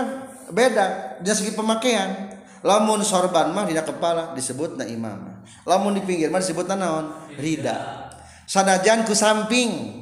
beda. 0.53 1.21
Dari 1.21 1.37
segi 1.37 1.53
pemakaian. 1.53 2.41
Lamun 2.63 3.01
sorban 3.03 3.53
mah 3.53 3.65
di 3.65 3.77
kepala 3.77 4.37
disebut 4.37 4.77
na 4.77 4.85
imam. 4.89 5.45
Lamun 5.69 5.97
di 5.97 6.03
pinggir 6.05 6.29
mah 6.29 6.41
disebut 6.41 6.69
naon? 6.69 7.13
Rida. 7.37 8.09
Sanajan 8.45 9.09
ku 9.09 9.17
samping. 9.17 10.01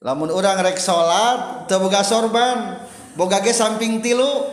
Lamun 0.00 0.32
orang 0.32 0.64
rek 0.64 0.80
salat 0.80 1.68
teu 1.68 1.84
sorban 2.00 2.88
boga 3.20 3.44
ge 3.44 3.52
samping 3.52 4.00
tilu 4.00 4.48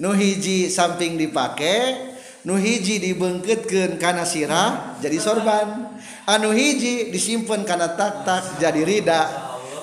nuhiji 0.00 0.72
samping 0.72 1.20
dipakai 1.20 2.16
nuhiji 2.48 2.96
dibengketkan 2.96 4.00
karena 4.00 4.24
sirah 4.24 4.96
jadi 5.04 5.20
sorban. 5.20 6.00
Anu 6.28 6.52
hiji 6.52 7.12
disimpan 7.12 7.64
karena 7.64 7.92
tak-tak 7.92 8.60
jadi 8.60 8.80
rida. 8.84 9.22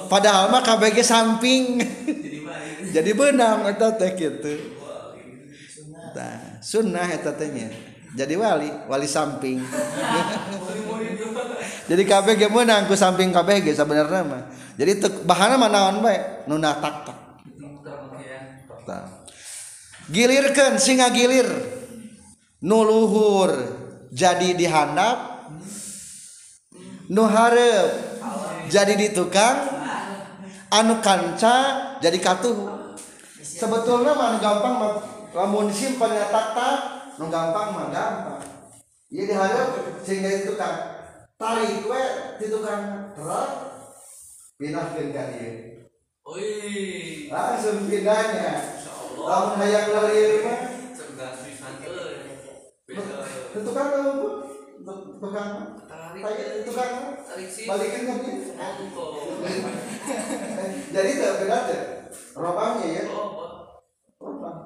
Padahal 0.05 0.53
mah 0.53 0.61
KBG 0.61 1.01
samping. 1.01 1.81
Jadi 2.95 3.11
benang 3.11 3.67
eta 3.67 3.91
teh 3.97 4.15
kitu. 4.15 4.55
Nah, 6.15 6.63
sunnah 6.63 7.11
eta 7.11 7.35
tehnya 7.35 7.67
jadi 8.15 8.39
wali 8.39 8.71
wali 8.87 9.03
samping. 9.03 9.59
Jadi 11.91 12.03
KBG 12.07 12.47
menang 12.47 12.87
ku 12.87 12.95
samping 12.95 13.35
KBG 13.35 13.75
sebenarnya 13.75 14.23
mah. 14.23 14.47
Jadi 14.79 15.03
bahannya 15.27 15.59
mana 15.59 15.91
on 15.91 15.99
bae? 15.99 16.47
Nuna 16.47 16.79
tak 16.79 17.03
tak 17.03 17.24
gilirkan 20.09 20.77
singa 20.77 21.09
gilir. 21.11 21.47
Nuluhur 22.65 23.51
jadi 24.09 24.57
dihandap. 24.57 25.49
Nuharep 27.09 27.89
jadi 28.69 28.93
ditukang. 28.97 29.57
Anu 30.73 30.99
kanca 30.99 31.55
jadi 32.01 32.17
katuh. 32.17 32.73
Sebetulnya 33.39 34.17
mah 34.17 34.41
gampang 34.41 34.75
lamun 35.31 35.69
simpan 35.71 36.11
ya 36.11 36.27
tak 36.33 36.57
nu 37.21 37.29
gampang 37.31 37.71
mah 37.71 37.87
gampang. 37.93 38.43
Iya 39.13 39.23
diharap 39.29 39.69
sehingga 40.01 40.41
ditukang. 40.41 40.77
Tarik 41.35 41.83
we 41.85 42.03
ditukang 42.39 43.11
truk 43.11 43.49
pindahkeun 44.55 45.11
ka 45.11 45.23
ieu 45.35 45.75
langsung 47.27 47.91
pindahnya 47.91 48.74
lamun 49.25 49.57
hayang 49.57 49.89
lari 49.89 50.45
mah 50.45 50.61
tukang 53.65 53.89
tukang 55.17 55.51
tukang 56.69 56.93
balikin 57.65 58.05
kami 58.05 58.45
jadi 60.93 61.09
itu 61.09 61.25
beda 61.41 61.57
deh 61.67 61.81
robangnya 62.35 62.87
ya. 62.91 63.03
Robang. 64.19 64.59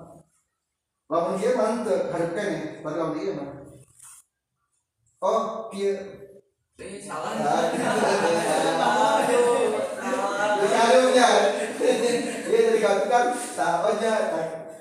Lamun 1.10 1.42
dia 1.42 1.58
mantep 1.58 2.14
harapkan 2.14 2.54
ya? 2.54 2.62
Pada 2.86 2.98
lamun 2.98 3.18
dia 3.18 3.34
mah 3.38 3.50
oh 5.22 5.70
dia. 5.74 5.94
Salah. 7.04 7.36
Aduh 10.80 12.24
ganti 12.82 13.06
kan? 13.08 13.26
Tak 13.56 13.76
aja 13.96 14.14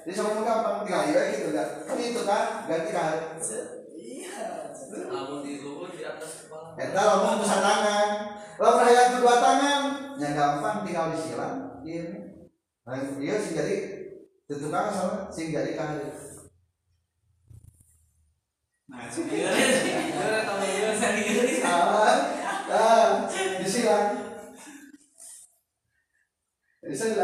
jadi 0.08 0.16
sama 0.16 0.40
gampang 0.40 0.88
tinggal 0.88 1.04
ya 1.12 1.22
gitu 1.36 1.52
kan? 1.52 1.68
Kan 1.84 1.96
itu 2.00 2.22
kan? 2.24 2.44
Ganti 2.64 2.90
kan? 2.96 3.14
Iya. 3.92 4.36
Lamun 5.12 5.44
di 5.44 5.60
luhur 5.60 5.92
di 5.92 6.00
atas 6.00 6.48
kepala. 6.48 6.72
Eta 6.80 7.02
lamun 7.04 7.44
pusat 7.44 7.60
tangan. 7.60 8.08
Lamun 8.56 8.82
hayang 8.88 9.10
kedua 9.20 9.34
tangan. 9.36 9.82
Yang 10.16 10.32
gampang 10.34 10.76
tinggal 10.82 11.12
disilang 11.12 11.68
ini 11.88 12.28
nah 12.88 12.96
iya 13.20 13.36
sih 13.36 13.52
jadi 13.52 13.76
tentukan 14.48 14.88
sama 14.88 15.14
sing 15.28 15.52
jadi 15.52 15.76
kahari 15.76 16.08
Nah, 18.88 19.04
sih. 19.04 19.28
Iya, 19.28 19.52
kalau 20.48 20.64
iya, 20.64 20.96
saya 20.96 21.20
salah. 21.60 22.16
Nah, 22.72 23.28
disilang 23.60 24.27
jadi 26.88 27.20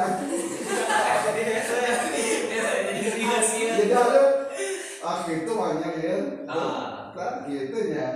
ada 3.96 4.44
ah 5.00 5.24
gitu 5.24 5.56
banyak 5.56 5.94
ya. 6.04 6.16
Kan 7.16 7.48
gitu 7.48 7.78
ya. 7.96 8.08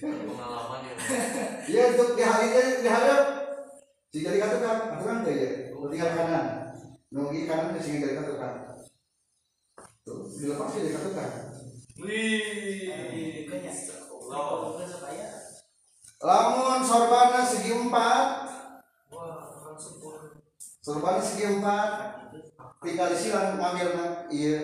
Pengalaman 0.00 0.88
ya 0.88 0.96
ya 1.68 1.84
untuk 1.96 2.16
di 2.16 2.24
hari 2.24 2.48
ini 2.52 2.80
di 2.80 2.88
hari 2.88 3.12
jika 4.08 4.32
dikatakan 4.32 4.96
aturan 4.96 5.20
tuh 5.20 5.36
ya? 5.36 5.68
Tinggal 5.68 6.10
kanan 6.16 6.72
nunggu 7.12 7.44
kanan 7.44 7.76
ke 7.76 7.84
sini 7.84 8.08
dikatakan 8.08 8.88
tuh 10.08 10.32
dilepas 10.32 10.72
ya. 10.80 10.80
Dikatakan 10.80 11.52
Wih, 11.94 12.90
lamun 16.24 16.80
sorbana 16.82 17.46
segi 17.46 17.70
empat 17.70 18.43
Sorban 20.84 21.18
segi 21.18 21.44
empat 21.58 21.90
tinggal 22.84 23.10
silang 23.16 23.56
ngambil 23.56 23.88
iya. 24.30 24.58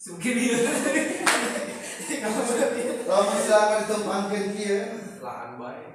Mungkin 0.00 0.34
iya. 0.34 0.58
Kalau 3.06 3.24
misalnya 3.30 3.76
ditumpangkan 3.86 4.46
kia 4.56 4.78
Lahan 5.20 5.50
baik. 5.60 5.88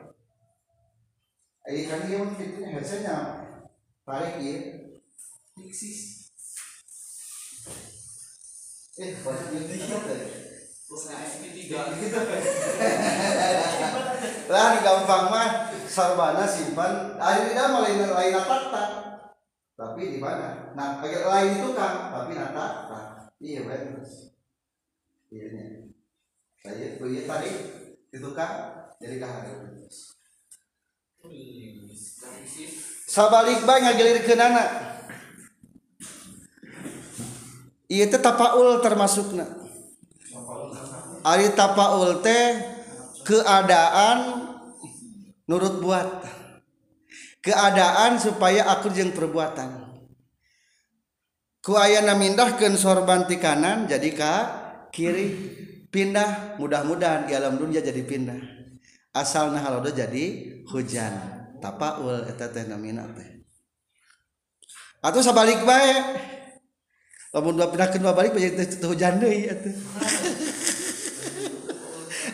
Eh 1.65 1.89
kan 1.89 2.05
dia 2.05 2.21
mungkin 2.21 2.45
itu 2.55 2.61
headsetnya 2.61 3.17
Tarik 4.05 4.37
iya. 4.39 4.57
Fixis 5.57 6.15
Eh, 8.95 9.11
banyak 9.19 9.51
yang 9.51 9.67
dikit 9.67 10.54
lah 14.45 14.69
gampang 14.85 15.25
mah 15.33 15.49
sarbana 15.89 16.45
simpan. 16.45 17.17
Akhirnya 17.17 17.73
malah 17.73 17.89
lain 17.89 18.05
lain 18.05 18.37
tak 18.45 18.89
tapi 19.75 20.01
di 20.13 20.19
mana? 20.21 20.71
Nah 20.77 21.01
pakai 21.01 21.25
lain 21.25 21.51
itu 21.59 21.69
kan 21.73 22.13
tapi 22.13 22.31
nata 22.37 22.67
iya 23.43 23.67
benar 23.67 23.99
iya 25.27 25.45
saya 26.63 26.95
tuh 26.95 27.07
iya 27.11 27.27
tadi 27.27 27.51
itu 28.09 28.29
kan 28.31 28.51
jadi 28.97 29.19
kahar 29.19 29.43
sabalik 33.05 33.59
bae 33.65 33.79
ngagilirkeun 33.81 34.41
anak 34.41 34.69
Iya 37.85 38.09
tetap 38.09 38.33
tapaul 38.33 38.81
termasukna 38.81 39.64
Ari 41.25 41.57
tapaul 41.57 42.21
teh 42.21 42.53
keadaan 43.25 44.45
nurut 45.49 45.81
buat. 45.81 46.21
Keadaan 47.41 48.21
supaya 48.21 48.69
aku 48.69 48.93
jeng 48.93 49.09
perbuatan. 49.09 49.89
Ku 51.65 51.73
ayana 51.81 52.13
mindahkeun 52.13 52.77
sorban 52.77 53.25
ti 53.25 53.41
kanan 53.41 53.89
jadi 53.89 54.09
ka 54.13 54.33
kiri 54.93 55.33
pindah. 55.89 56.61
Mudah-mudahan 56.61 57.25
di 57.25 57.33
alam 57.33 57.57
dunia 57.57 57.81
jadi 57.81 58.05
pindah. 58.05 58.37
Asal 59.09 59.49
nah 59.49 59.65
halodo 59.65 59.89
jadi 59.89 60.53
hujan. 60.69 61.13
Tapaul 61.57 62.29
eta 62.29 62.53
teh 62.53 62.69
namina 62.69 63.09
teh. 63.17 63.41
Atau 65.01 65.25
sabalik 65.25 65.65
bae. 65.65 66.21
Lamun 67.33 67.57
dua 67.57 67.73
pindah 67.73 67.89
kedua 67.89 68.13
balik 68.13 68.37
jadi 68.37 68.61
hujan 68.85 69.17
deui 69.17 69.49
atuh. 69.49 69.73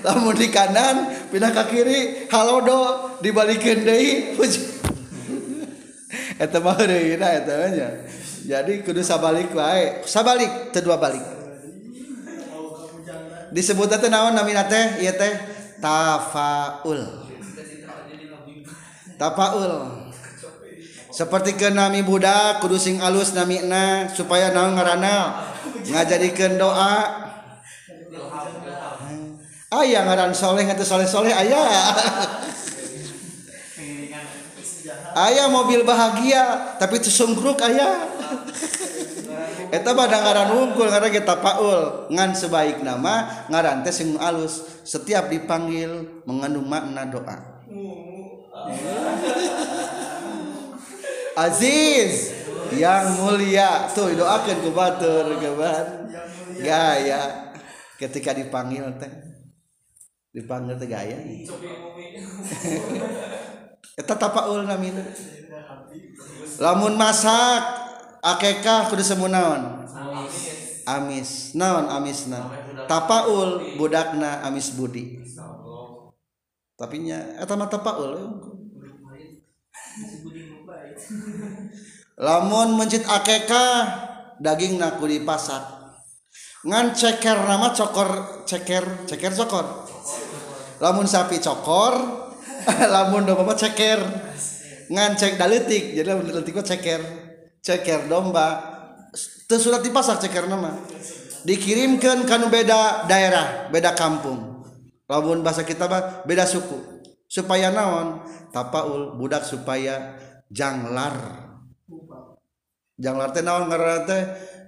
lamun 0.02 0.36
di 0.38 0.50
kanan 0.50 1.10
pindah 1.30 1.54
ke 1.54 1.64
kiri. 1.72 2.00
Halodo 2.30 3.18
dibalikin 3.22 3.86
deui. 3.86 4.38
Eta 6.44 6.58
mah 6.58 6.78
deui 6.82 7.18
eta 7.18 7.70
nya. 7.70 7.90
Jadi 8.42 8.82
kudu 8.82 9.06
sabalik 9.06 9.54
wae. 9.54 10.02
Sabalik 10.06 10.74
teu 10.74 10.82
dua 10.82 10.98
balik. 10.98 11.22
Disebut 13.52 13.92
teh 13.92 14.08
naon 14.08 14.34
namina 14.34 14.66
teh? 14.66 15.04
Ieu 15.04 15.14
teh 15.14 15.34
tafaul. 15.84 17.02
Tafaul. 19.20 19.74
Seperti 21.12 21.60
ke 21.60 21.68
nami 21.68 22.08
budak 22.08 22.64
kudu 22.64 22.80
sing 22.80 23.04
alus 23.04 23.36
namina 23.36 24.08
supaya 24.10 24.56
naon 24.56 24.80
ngaranna? 24.80 25.44
Ngajadikeun 25.92 26.56
doa 26.56 27.22
ayah 29.72 30.04
ngaran 30.04 30.36
soleh 30.36 30.68
atau 30.68 30.84
soleh 30.84 31.08
soleh 31.08 31.32
ayah. 31.32 31.64
Ayah 35.12 35.48
mobil 35.48 35.88
bahagia 35.88 36.76
tapi 36.76 37.00
itu 37.00 37.08
sungkruk 37.08 37.60
ayah. 37.64 38.08
Eta 39.72 39.96
pada 39.96 40.20
ngaran 40.20 40.50
unggul 40.60 40.92
ngaran 40.92 41.12
kita 41.16 41.40
paul 41.40 42.12
ngan 42.12 42.36
sebaik 42.36 42.84
nama 42.84 43.48
ngaran 43.48 43.88
teh 43.88 43.96
sing 43.96 44.20
alus. 44.20 44.84
Setiap 44.84 45.32
dipanggil 45.32 46.24
mengandung 46.28 46.68
makna 46.68 47.08
doa. 47.08 47.64
Aziz 51.40 52.36
yang 52.76 53.16
mulia. 53.16 53.88
Tuh 53.96 54.12
doakan 54.12 54.58
ke 54.60 54.70
batur 54.76 55.26
gaya. 56.60 57.56
Ketika 57.96 58.36
dipanggil 58.36 58.92
teh 59.00 59.31
dipanggil 60.32 60.80
teh 60.80 60.88
gaya 60.88 61.20
eta 64.00 64.14
tapaul 64.16 64.64
namina 64.64 65.04
lamun 66.60 66.96
masak 66.96 67.92
akekah 68.22 68.88
kudu 68.90 69.04
semu 69.04 69.28
naon? 69.28 69.82
Amis. 70.86 71.54
Naon 71.58 71.90
amisna 71.90 72.50
tapaul 72.86 73.78
budakna 73.78 74.46
amis 74.46 74.74
budi. 74.78 75.22
Tapi 76.78 76.96
nya 77.06 77.38
eta 77.38 77.54
mah 77.54 77.70
tapaul 77.70 78.18
lamun 82.26 82.78
mencit 82.78 83.06
akekah 83.06 83.74
daging 84.42 84.78
naku 84.82 85.10
dipasak. 85.10 85.82
Ngan 86.62 86.94
ceker 86.94 87.42
nama 87.50 87.74
cokor 87.74 88.46
ceker 88.46 89.10
ceker 89.10 89.34
cokor 89.34 89.81
lamun 90.82 91.06
sapi 91.06 91.38
cokor 91.38 91.94
lamun 92.94 93.24
domba 93.24 93.54
ceker. 93.54 94.02
Ngan 94.92 95.16
cek 95.16 95.40
daletik 95.40 95.96
jadi 95.96 96.12
lamun 96.12 96.28
daletik 96.28 96.58
mah 96.58 96.66
ceker. 96.66 97.02
Ceker 97.62 98.10
domba. 98.10 98.74
Teu 99.46 99.60
surat 99.60 99.84
di 99.84 99.92
pasar 99.92 100.18
ceker 100.18 100.48
nama 100.48 100.72
dikirimkan 101.42 102.24
kanu 102.30 102.48
beda 102.50 103.06
daerah 103.06 103.70
beda 103.70 103.94
kampung. 103.94 104.66
Lamun 105.06 105.44
bahasa 105.44 105.68
kita 105.68 105.86
mah 105.86 106.24
beda 106.24 106.48
suku. 106.48 107.04
Supaya 107.32 107.72
naon? 107.72 108.24
Tapaul 108.52 109.16
budak 109.16 109.48
supaya 109.48 110.20
janglar. 110.52 111.16
Janglar 113.00 113.32
teh 113.32 113.44
naon 113.44 113.72
ngaran 113.72 114.04
teh? 114.08 114.22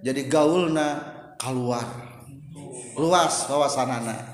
Jadi 0.03 0.27
gaulna 0.27 0.99
keluar 1.39 1.83
luas 2.99 3.47
wawasanana. 3.49 4.32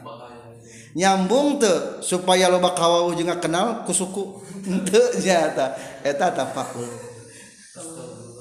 nyambung 0.98 1.62
tuh 1.62 2.02
supaya 2.02 2.50
loba 2.50 2.74
kawau 2.74 3.14
juga 3.14 3.38
kenal 3.38 3.86
ku 3.86 3.94
suku 3.94 4.42
ente 4.66 5.02
nyata 5.26 5.78
eta 6.02 6.34
tapakul 6.34 6.90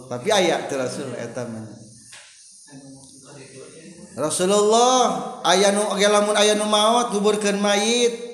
tapi 0.09 0.29
ayat 0.33 0.73
teh 0.73 0.77
rasul 0.81 1.13
eta 1.13 1.45
Rasulullah 4.19 5.39
aya 5.47 5.71
nu 5.71 5.95
lamun 5.95 6.35
aya 6.35 6.59
nu 6.59 6.67
maot 6.67 7.15
kuburkeun 7.15 7.63
mayit. 7.63 8.27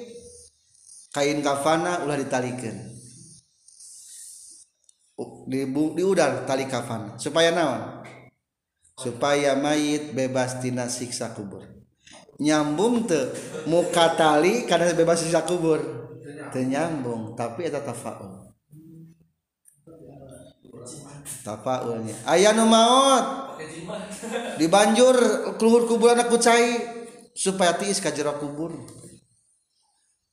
Kain 1.12 1.44
kafana 1.44 2.02
ulah 2.02 2.16
ditalikeun. 2.16 2.96
Di, 5.46 5.68
di 5.70 6.02
udar 6.02 6.48
tali 6.48 6.66
kafan 6.66 7.20
supaya 7.20 7.52
naon? 7.52 8.02
Supaya 8.98 9.54
mayit 9.60 10.16
bebas 10.16 10.58
tina 10.58 10.88
siksa 10.88 11.36
kubur. 11.36 11.73
nyambung 12.40 13.06
tuh 13.06 13.30
muka 13.70 14.18
tali 14.18 14.66
karena 14.66 14.90
bebas 14.94 15.22
sisa 15.22 15.46
kubur 15.46 15.80
ternyambung 16.50 17.34
tapi 17.38 17.66
itu 17.66 17.80
tafaul. 17.82 18.46
Tafaulnya 21.44 22.16
ayah 22.30 22.52
nu 22.56 22.64
maut 22.64 23.56
dibanjur 24.56 25.16
keluhur 25.60 25.84
kuburan 25.86 26.20
aku 26.20 26.40
cai 26.40 26.80
supaya 27.34 27.74
tiis 27.76 28.00
kajero 28.00 28.38
kubur. 28.38 28.74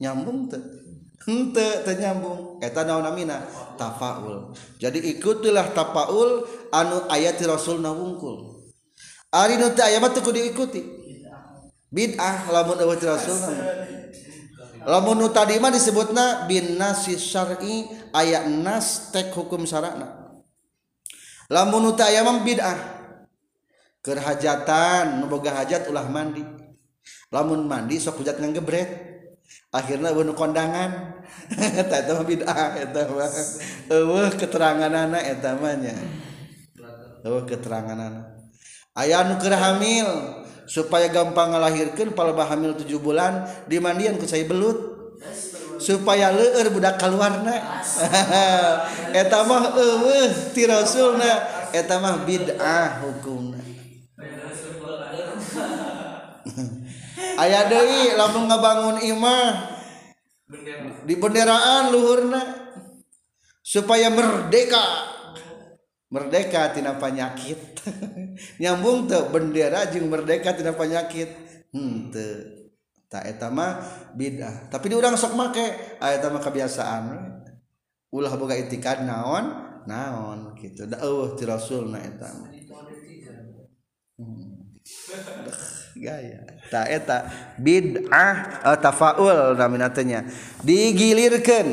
Nyambung 0.02 0.50
tuh 0.50 0.64
ente 1.30 1.86
ternyambung 1.86 2.58
eta 2.64 2.82
naon 2.82 3.06
namina? 3.06 3.46
Tafaul. 3.78 4.54
Jadi 4.82 5.18
ikutilah 5.18 5.74
tafaul 5.74 6.46
anu 6.74 7.06
ayat 7.10 7.38
rasul 7.46 7.82
nawungkul. 7.82 8.62
Ari 9.32 9.56
nu 9.56 9.72
teu 9.72 9.86
aya 9.86 10.04
mah 10.04 10.12
diikuti. 10.12 11.01
bid'ah 11.92 12.48
lamun 12.48 12.80
eueuh 12.80 12.98
rasul 13.04 13.38
lamun 14.88 15.28
tadi 15.30 15.60
mah 15.60 15.70
disebutna 15.70 16.48
bin 16.48 16.80
nasi 16.80 17.20
syar'i 17.20 17.86
aya 18.16 18.48
nas 18.48 19.12
tek 19.12 19.30
hukum 19.36 19.68
syara'na. 19.68 20.40
Lamun 21.52 21.92
teu 22.00 22.08
aya 22.08 22.24
mah 22.24 22.42
bid'ah 22.42 22.80
keur 24.02 24.18
hajatan 24.18 25.22
nu 25.22 25.28
boga 25.28 25.52
hajat 25.52 25.92
ulah 25.92 26.08
mandi. 26.08 26.42
Lamun 27.30 27.68
mandi 27.68 28.00
sok 28.00 28.24
hujat 28.24 28.40
nanggebret 28.40 28.90
akhirnya 29.76 30.16
bunuh 30.16 30.34
kondangan. 30.34 31.20
Eta 31.82 32.08
eta 32.08 32.12
mah 32.16 32.26
bid'ah 32.26 32.70
eta 32.80 33.02
mah. 33.12 33.30
Eueuh 33.92 34.32
keteranganana 34.40 35.20
eta 35.20 35.60
mah 35.60 35.76
nya. 35.76 35.96
Eueuh 37.28 37.44
keteranganana. 37.44 38.40
Aya 38.96 39.24
nu 39.28 39.40
keur 39.40 39.56
hamil 39.56 40.41
supaya 40.72 41.12
gampang 41.12 41.52
ngelahirkan 41.52 42.16
palebah 42.16 42.48
hamil 42.48 42.72
tujuh 42.80 43.04
bulan 43.04 43.44
dimandian 43.68 44.16
ku 44.16 44.24
saya 44.24 44.48
belut. 44.48 45.04
Supaya 45.82 46.30
leur 46.30 46.70
budak 46.70 47.02
keluarna 47.02 47.82
eta 49.22 49.44
mah 49.44 49.76
eueuh 49.76 50.32
ti 50.56 50.64
rasulna. 50.70 51.68
Eta 51.74 52.00
mah 52.00 52.24
bid'ah 52.24 53.04
hukumna. 53.04 53.60
Aya 57.42 57.66
deui 57.66 58.14
lamun 58.14 58.46
ngabangun 58.46 59.02
imah 59.02 59.82
di 61.04 61.18
benderaan 61.18 61.90
luhurna. 61.90 62.42
Supaya 63.66 64.14
merdeka 64.14 65.11
merdeka 66.12 66.76
tina 66.76 67.00
penyakit 67.00 67.82
nyambung 68.62 69.08
tuh 69.08 69.32
bendera 69.32 69.88
jeng 69.88 70.12
merdeka 70.12 70.52
tina 70.54 70.76
penyakit 70.76 71.32
hmm 71.72 72.12
tuh 72.12 72.68
tak 73.08 73.28
etama 73.28 73.80
beda 74.14 74.68
tapi 74.68 74.92
di 74.92 74.96
orang 75.00 75.16
sok 75.16 75.40
make 75.40 75.98
etama 76.04 76.44
kebiasaan 76.44 77.32
ulah 78.12 78.34
boga 78.36 78.54
itikad 78.60 79.08
naon? 79.08 79.72
Naon 79.88 80.54
gitu. 80.62 80.86
Dakwah 80.86 81.34
ti 81.34 81.44
rasul 81.48 81.90
na 81.90 82.04
etama 82.04 82.52
hmm. 84.20 84.78
gaya. 85.98 86.40
Tak 86.70 86.88
eta 86.92 87.18
bidah 87.58 88.62
eh, 88.68 88.78
tafaul 88.78 89.58
namina 89.58 89.90
digilirkan 90.62 91.68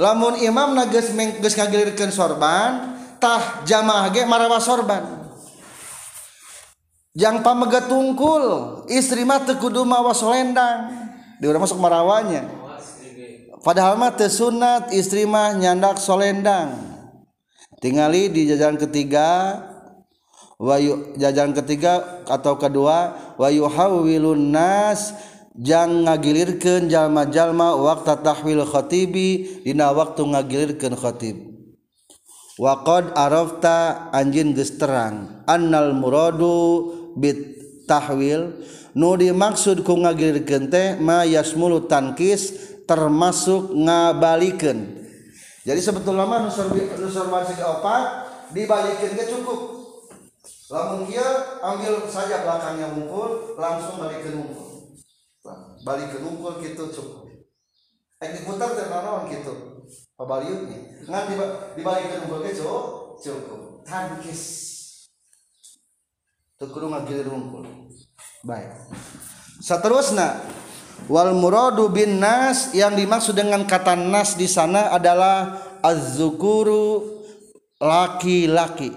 lamun 0.00 0.38
Imam 0.42 0.74
nages 0.74 1.14
mengges 1.14 1.54
ngagilirkan 1.54 2.10
sorbantah 2.10 3.62
jamaah 3.66 4.10
ge 4.10 4.26
marawa 4.26 4.58
sorban. 4.58 5.24
Yang 7.14 7.46
pamega 7.46 7.86
tungkul 7.86 8.42
istri 8.90 9.22
mah 9.22 9.46
teu 9.46 9.54
kudu 9.54 9.86
mawa 9.86 10.10
solendang. 10.10 10.90
Di 11.38 11.46
urang 11.46 11.62
masuk 11.62 11.78
marawanya. 11.78 12.50
Padahal 13.62 13.94
mah 13.94 14.18
teu 14.18 14.26
sunat 14.26 14.90
istri 14.90 15.22
mah 15.22 15.54
nyandak 15.54 16.02
solendang. 16.02 16.74
Tingali 17.78 18.34
di 18.34 18.50
jajaran 18.50 18.80
ketiga 18.80 19.62
wayu 20.58 21.14
jajaran 21.18 21.54
ketiga 21.54 22.22
atau 22.26 22.56
kedua 22.58 23.14
wayu 23.36 23.66
hawilun 23.66 24.54
nas 24.54 25.14
jangan 25.54 26.10
ngagilirkan 26.10 26.90
jalma-jalma 26.90 27.78
waktu 27.78 28.14
tahwil 28.26 28.66
khotibi 28.66 29.62
dina 29.62 29.94
waktu 29.94 30.22
ngagilirkan 30.26 30.98
khotib 30.98 31.54
waqad 32.58 33.14
arafta 33.18 34.10
anjin 34.14 34.54
geus 34.54 34.78
terang. 34.78 35.42
Annal 35.46 35.94
muradu 35.94 36.90
bit 37.18 37.58
tahwil 37.86 38.62
nu 38.94 39.14
dimaksud 39.18 39.82
ku 39.82 39.94
ngagilirkeun 39.98 40.70
teh 40.70 40.98
ma 40.98 41.26
yasmulu 41.26 41.86
tankis 41.90 42.74
termasuk 42.86 43.74
ngabalikeun 43.74 45.02
jadi 45.64 45.80
sebetulnya 45.80 46.28
mah 46.28 46.44
nusur 46.44 46.68
nusur 46.76 47.26
masih 47.32 47.56
opat 47.64 48.28
dibalikeun 48.52 49.16
ke 49.16 49.24
cukup. 49.32 49.60
Lamun 50.68 51.08
kieu 51.08 51.32
ambil 51.60 52.04
saja 52.08 52.44
belakangnya 52.44 52.92
mungkul 52.92 53.56
langsung 53.56 53.96
balikeun 53.96 54.44
mungkul 54.44 54.63
balikin 55.84 56.24
mungkul 56.24 56.58
gitu 56.64 56.88
cukup. 56.88 57.28
Eh 58.24 58.28
diputar 58.40 58.72
teh 58.72 58.88
naon 58.88 59.28
gitu. 59.28 59.84
Pabaliutnya 60.16 61.04
ngan 61.04 61.24
dibalikin 61.76 62.24
mungkul 62.24 62.40
ke 62.48 62.56
cukup. 62.56 63.84
Tankis 63.84 64.42
tuh 66.56 66.72
kudu 66.72 66.88
ngagilir 66.88 67.28
mungkul 67.28 67.68
baik. 68.48 68.72
Seterusnya 69.60 70.40
wal 71.06 71.36
muradu 71.36 71.92
bin 71.92 72.16
nas 72.16 72.72
yang 72.72 72.96
dimaksud 72.96 73.36
dengan 73.36 73.68
kata 73.68 73.92
nas 73.92 74.40
di 74.40 74.48
sana 74.48 74.88
adalah 74.88 75.60
az-zukuru 75.84 77.20
laki-laki. 77.76 78.88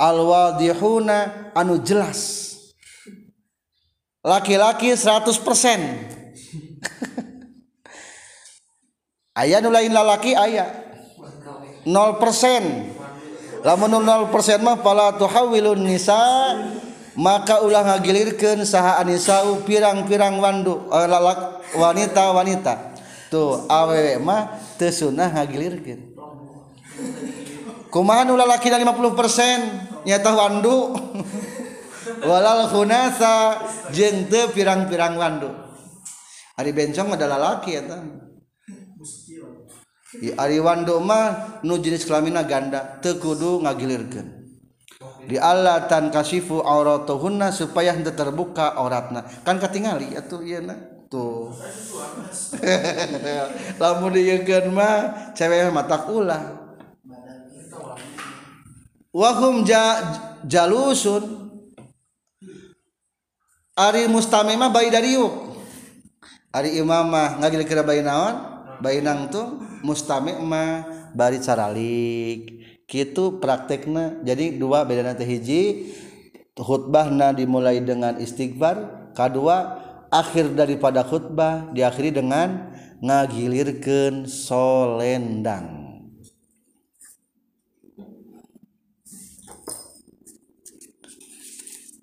Al-wadihuna 0.00 1.52
anu 1.54 1.78
jelas. 1.84 2.50
Laki-laki 4.22 4.94
100% 4.94 6.21
ayah 9.42 9.58
nu 9.62 9.70
lain 9.70 9.94
lalaki 9.94 10.34
ayah 10.34 10.66
0% 11.86 13.62
lamun 13.62 13.94
0% 14.02 14.62
mah 14.62 14.78
pala 14.82 15.14
tuhawilun 15.18 15.82
nisa 15.82 16.18
maka 17.18 17.60
ulah 17.60 17.84
ngagilirkeun 17.84 18.64
saha 18.64 18.96
anisau 19.04 19.60
pirang-pirang 19.68 20.40
wandu 20.40 20.88
eh, 20.88 21.06
lalak 21.08 21.60
wanita-wanita. 21.76 22.96
Tuh 23.28 23.68
awewe 23.68 24.20
mah 24.20 24.60
teu 24.76 24.92
sunah 24.92 25.32
ngagilirkeun. 25.32 26.12
Kumaha 27.92 28.24
nu 28.24 28.40
lalaki 28.40 28.72
50% 28.72 30.08
nyata 30.08 30.30
wandu. 30.32 30.96
Walal 32.28 32.70
khunasa 32.70 33.58
jeung 33.92 34.30
teu 34.30 34.48
pirang-pirang 34.52 35.16
wandu. 35.20 35.61
Ari 36.58 36.70
bencong 36.76 37.16
adalah 37.16 37.38
laki 37.40 37.72
eta. 37.76 37.98
Ari 40.36 40.58
wando 40.60 41.00
mah 41.00 41.58
nu 41.64 41.80
jenis 41.80 42.04
kelamina 42.04 42.44
ganda 42.44 43.00
teu 43.00 43.16
kudu 43.16 43.64
ngagilirkeun. 43.64 44.42
Di 45.22 45.38
Allah 45.38 45.86
tan 45.86 46.10
kasifu 46.10 46.60
auratuhunna 46.60 47.54
supaya 47.54 47.94
henteu 47.94 48.12
terbuka 48.12 48.74
auratna. 48.74 49.24
Kan 49.46 49.56
katingali 49.56 50.12
atuh 50.12 50.42
ieu 50.44 50.60
tuh. 51.08 51.56
Lamun 53.80 54.12
dieukeun 54.12 54.72
mah 54.74 55.32
cewek 55.32 55.72
mata 55.72 56.04
ulah. 56.10 56.60
Wahum 59.12 59.60
ja, 59.68 60.00
jalusun 60.48 61.42
Ari 63.72 64.04
mustamimah 64.04 64.68
bayi 64.68 64.92
dari 64.92 65.16
yuk. 65.16 65.51
Ari 66.52 66.76
imamah 66.76 67.40
ngagil 67.40 67.64
kira 67.64 67.80
bayi 67.80 68.04
naon? 68.04 68.36
Bayi 68.84 69.00
nang 69.00 69.32
tuh 69.32 69.56
mustami 69.80 70.36
mah 70.36 70.84
bari 71.16 71.40
caralik. 71.40 72.60
Gitu 72.84 73.40
praktekna. 73.40 74.20
Jadi 74.20 74.60
dua 74.60 74.84
beda 74.84 75.00
nanti 75.00 75.24
hiji 75.24 75.62
khutbahna 76.52 77.32
dimulai 77.32 77.80
dengan 77.80 78.20
istighfar 78.20 79.08
kedua 79.16 79.80
akhir 80.12 80.52
daripada 80.52 81.00
khutbah 81.00 81.72
diakhiri 81.72 82.12
dengan 82.20 82.68
ngagilirkan 83.00 84.28
solendang. 84.28 85.81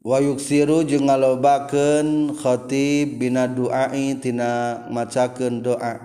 wayuksiru 0.10 0.90
jeung 0.90 1.06
ngalobakeun 1.06 2.34
khatib 2.34 3.22
bina 3.22 3.46
duai 3.46 4.18
tina 4.18 4.82
macakeun 4.90 5.62
doa. 5.62 6.02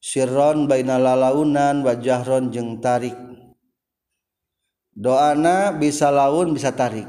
Sirron 0.00 0.64
baina 0.64 0.96
lalaunan 0.96 1.84
wajahron 1.84 2.48
jeng 2.48 2.80
tarik. 2.80 3.12
Doana 4.96 5.76
bisa 5.76 6.08
laun 6.08 6.56
bisa 6.56 6.72
tarik. 6.72 7.04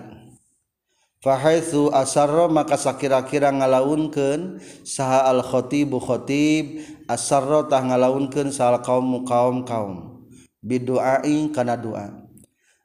Fahaitsu 1.24 1.92
asarra 1.92 2.48
maka 2.52 2.76
sakira-kira 2.80 3.52
ngalaunkeun 3.52 4.60
saha 4.88 5.28
al 5.28 5.44
khatibu 5.44 6.00
khatib 6.00 6.80
asarra 7.12 7.68
tah 7.68 7.84
ngalaunkeun 7.84 8.56
saha 8.56 8.80
kaum 8.80 9.28
kaum 9.28 9.68
kaum 9.68 10.24
biduain 10.64 11.52
kana 11.52 11.76
doa 11.76 12.24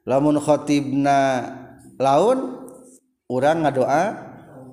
lamun 0.03 0.35
khatibna 0.35 1.47
laun 1.99 2.67
orang 3.31 3.65
ngadoa 3.65 4.03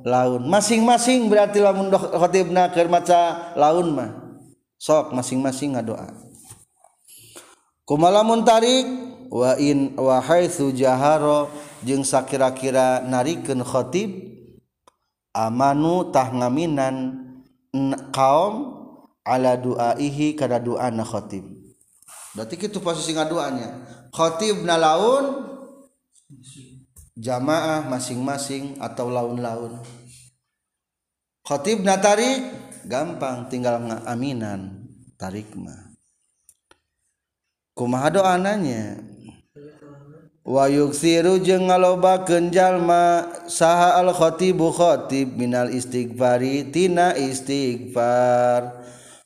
laun. 0.02 0.42
Masing-masing 0.46 1.30
berarti 1.30 1.62
lamun 1.62 1.90
khotibna 1.94 2.70
keur 2.74 2.90
maca 2.90 3.54
laun 3.54 3.94
mah. 3.94 4.10
Sok 4.78 5.14
masing-masing 5.14 5.78
ngadoa. 5.78 6.10
Kumalamun 7.86 8.46
tarik 8.46 8.86
wa 9.32 9.58
in 9.58 9.94
wa 9.98 10.22
haitsu 10.22 10.70
jaharo 10.70 11.50
jeung 11.82 12.06
sakira-kira 12.06 13.02
narikeun 13.02 13.64
khatib 13.66 14.10
amanu 15.34 16.12
tah 16.12 16.30
ngaminan 16.30 17.18
kaum 18.12 18.84
ala 19.24 19.56
duaihi 19.56 20.36
kada 20.36 20.60
doana 20.60 21.02
khatib 21.02 21.42
berarti 22.36 22.54
kitu 22.60 22.78
posisi 22.84 23.16
ngadoanya. 23.16 23.82
Khatib 24.12 24.62
na 24.62 24.76
laun 24.76 25.48
jamaah 27.16 27.84
masing-masing 27.88 28.80
atau 28.80 29.12
laun-laun. 29.12 29.80
Khotibna 31.42 31.98
tarik 31.98 32.38
gampang 32.86 33.50
tinggal 33.50 33.82
ngaminan 33.82 34.86
tarik 35.18 35.50
mah. 35.58 35.92
Kumaha 37.74 38.12
doananya? 38.12 39.00
Wa 40.42 40.66
yuksiru 40.66 41.38
jeung 41.38 41.70
ngalobakeun 41.70 42.50
jalma 42.50 43.30
saha 43.46 44.02
al 44.02 44.10
khatibu 44.10 44.74
khatib 44.74 45.38
minal 45.38 45.70
istighfari 45.70 46.66
tina 46.70 47.14
istighfar. 47.14 48.82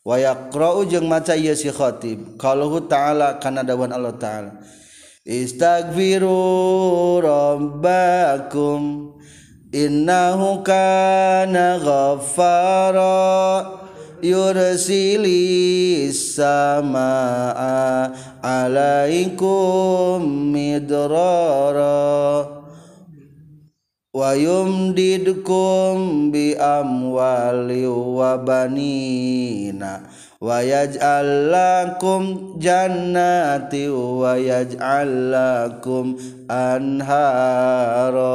Wa 0.06 0.16
yaqra'u 0.22 0.86
jeung 0.86 1.10
maca 1.10 1.34
ieu 1.34 1.56
si 1.56 1.72
khatib 1.72 2.38
qaluhu 2.38 2.86
ta'ala 2.86 3.42
kana 3.42 3.66
dawan 3.66 3.90
Allah 3.90 4.14
ta'ala. 4.14 4.52
Istaghfiru 5.26 7.18
rabbakum 7.18 9.10
innahu 9.74 10.62
kana 10.62 11.82
ghaffara 11.82 13.66
yursilis 14.22 16.14
samaa 16.38 18.14
alaikum 18.38 20.22
midrara 20.54 22.46
wa 24.14 24.30
yumdidkum 24.32 26.30
bi 26.30 26.54
amwali 26.54 27.82
wa 27.86 28.38
banina 28.38 30.06
wayaj'alakum 30.42 32.22
jannati 32.60 33.88
wayaj'alakum 33.92 35.24
anharo 36.48 38.34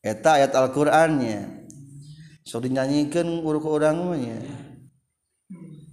eta 0.00 0.40
ayat 0.40 0.56
Al-Qur'annya. 0.56 1.68
Sok 2.48 2.64
dinyanyikan 2.64 3.44
uruk 3.44 3.68
orang 3.68 3.96
mah 4.08 4.16
ya 4.16 4.40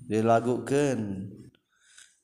dilagukan. 0.07 1.34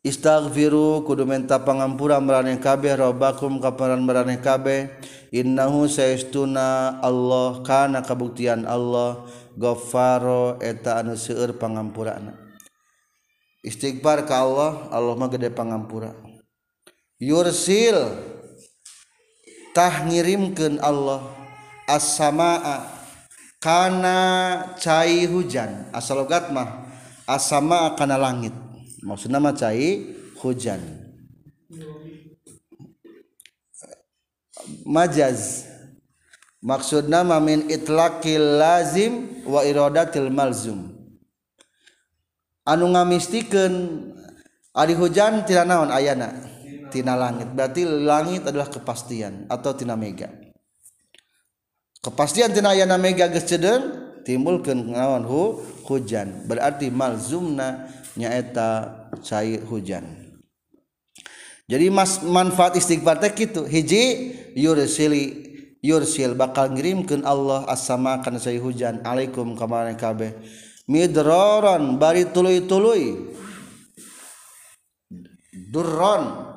Istaghfiru 0.02 1.06
kudu 1.06 1.30
minta 1.30 1.62
pangampura 1.62 2.18
meraneh 2.18 2.58
kabeh 2.58 2.98
robbakum 2.98 3.62
kaparan 3.62 4.02
meraneh 4.02 4.42
kabeh. 4.42 4.90
Innahu 5.30 5.86
saestuna 5.86 6.98
Allah 7.06 7.62
kana 7.62 8.02
kabuktian 8.02 8.66
Allah. 8.66 9.30
Ghaffaro 9.54 10.58
eta 10.58 10.98
anu 10.98 11.14
seueur 11.14 11.54
pangampurana. 11.54 12.34
Istighfar 13.62 14.26
ka 14.26 14.42
Allah 14.42 14.90
Allah 14.90 15.14
mah 15.14 15.30
gede 15.30 15.54
pangampura. 15.54 16.18
Yursil 17.22 18.02
tah 19.78 20.02
ngirimkeun 20.10 20.82
Allah. 20.82 21.30
As-samaa 21.86 22.90
kana 23.62 24.18
cai 24.82 25.30
hujan. 25.30 25.94
Asal 25.94 26.26
logat 26.26 26.50
mah 26.50 26.90
asama 27.30 27.94
kana 27.94 28.18
langit 28.18 28.71
maksud 29.02 29.30
nama 29.34 29.54
cai 29.54 30.16
hujan. 30.42 30.82
Majaz. 34.86 35.70
Maksud 36.62 37.10
nama 37.10 37.42
min 37.42 37.66
itlaqil 37.74 38.62
lazim 38.62 39.42
wa 39.50 39.66
iradatil 39.66 40.30
malzum. 40.30 40.94
Anu 42.62 42.94
ngamistikeun 42.94 43.74
ari 44.78 44.94
hujan 44.94 45.42
tina 45.50 45.66
naon 45.66 45.90
ayana? 45.90 46.30
Tina 46.94 47.18
langit. 47.18 47.50
Berarti 47.58 47.82
langit 47.82 48.46
adalah 48.46 48.70
kepastian 48.70 49.50
atau 49.50 49.74
tina 49.74 49.98
mega. 49.98 50.30
Kepastian 52.06 52.54
tina 52.54 52.78
ayana 52.78 53.02
mega 53.02 53.26
geus 53.26 53.50
timbulkeun 54.22 54.94
naon 54.94 55.26
hu, 55.26 55.66
hujan. 55.90 56.46
Berarti 56.46 56.94
malzumna 56.94 57.90
nyaeta 58.16 58.70
cair 59.24 59.64
hujan. 59.64 60.04
Jadi 61.72 61.88
mas 61.88 62.20
manfaat 62.20 62.76
istighfar 62.76 63.24
teh 63.24 63.32
gitu 63.32 63.64
hiji 63.64 64.36
yursili 64.60 65.52
yursil 65.80 66.36
bakal 66.36 66.68
ngirimkeun 66.76 67.24
Allah 67.24 67.64
as-sama 67.72 68.20
kana 68.20 68.44
saya 68.44 68.60
hujan. 68.60 69.00
Alaikum 69.08 69.56
kamaran 69.56 69.96
kabeh 69.96 70.36
midroron 70.92 71.96
bari 71.96 72.28
tuluy-tuluy 72.28 73.34
durron 75.72 76.52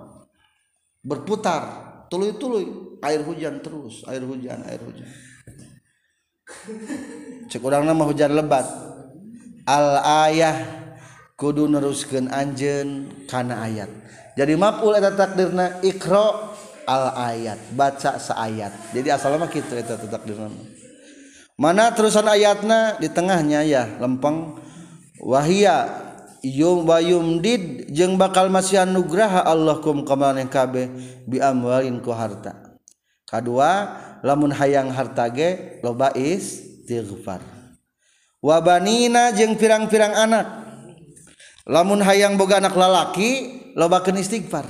berputar. 1.06 1.84
Tuluy-tuluy 2.10 2.98
air 3.02 3.22
hujan 3.22 3.58
terus 3.62 4.02
air 4.06 4.22
hujan 4.22 4.60
air 4.66 4.82
hujan. 4.82 5.08
Cek 7.48 7.62
urang 7.64 7.86
nama 7.86 8.02
hujan 8.02 8.34
lebat. 8.34 8.66
Al 9.64 9.98
ayah 10.28 10.83
kudu 11.34 11.66
neruskan 11.66 12.30
anjen 12.30 13.10
karena 13.26 13.62
ayat. 13.62 13.90
Jadi 14.34 14.58
maful 14.58 14.94
eta 14.98 15.14
takdirna 15.14 15.78
ikro 15.86 16.54
al 16.86 17.04
ayat 17.14 17.58
baca 17.74 18.18
seayat. 18.18 18.94
Jadi 18.94 19.08
asalnya 19.10 19.46
gitu 19.50 19.74
eta 19.78 19.98
takdirna 19.98 20.50
mana 21.54 21.94
terusan 21.94 22.26
ayatna? 22.26 22.98
Di 22.98 23.10
tengahnya 23.10 23.62
ya 23.62 23.86
lempeng. 24.02 24.58
Wahia 25.24 25.88
yum 26.44 26.84
bayum 26.84 27.40
did 27.40 27.88
jeng 27.88 28.20
bakal 28.20 28.52
masih 28.52 28.82
anugraha 28.82 29.40
Allah 29.40 29.80
kum 29.80 30.04
kamalane 30.04 30.44
kabe 30.50 30.90
bi 31.24 31.40
amwalin 31.40 32.02
ku 32.02 32.12
harta. 32.12 32.76
Kedua 33.24 33.96
lamun 34.20 34.52
hayang 34.52 34.92
harta 34.92 35.30
ge 35.32 35.80
loba 35.80 36.12
istighfar. 36.12 37.40
Wabanina 38.44 39.32
jeng 39.32 39.56
pirang-pirang 39.56 40.12
anak. 40.12 40.63
lamun 41.68 42.00
hayang 42.04 42.36
boga 42.40 42.60
anak 42.60 42.76
lalaki 42.76 43.60
lobakeun 43.76 44.20
istighfar. 44.20 44.64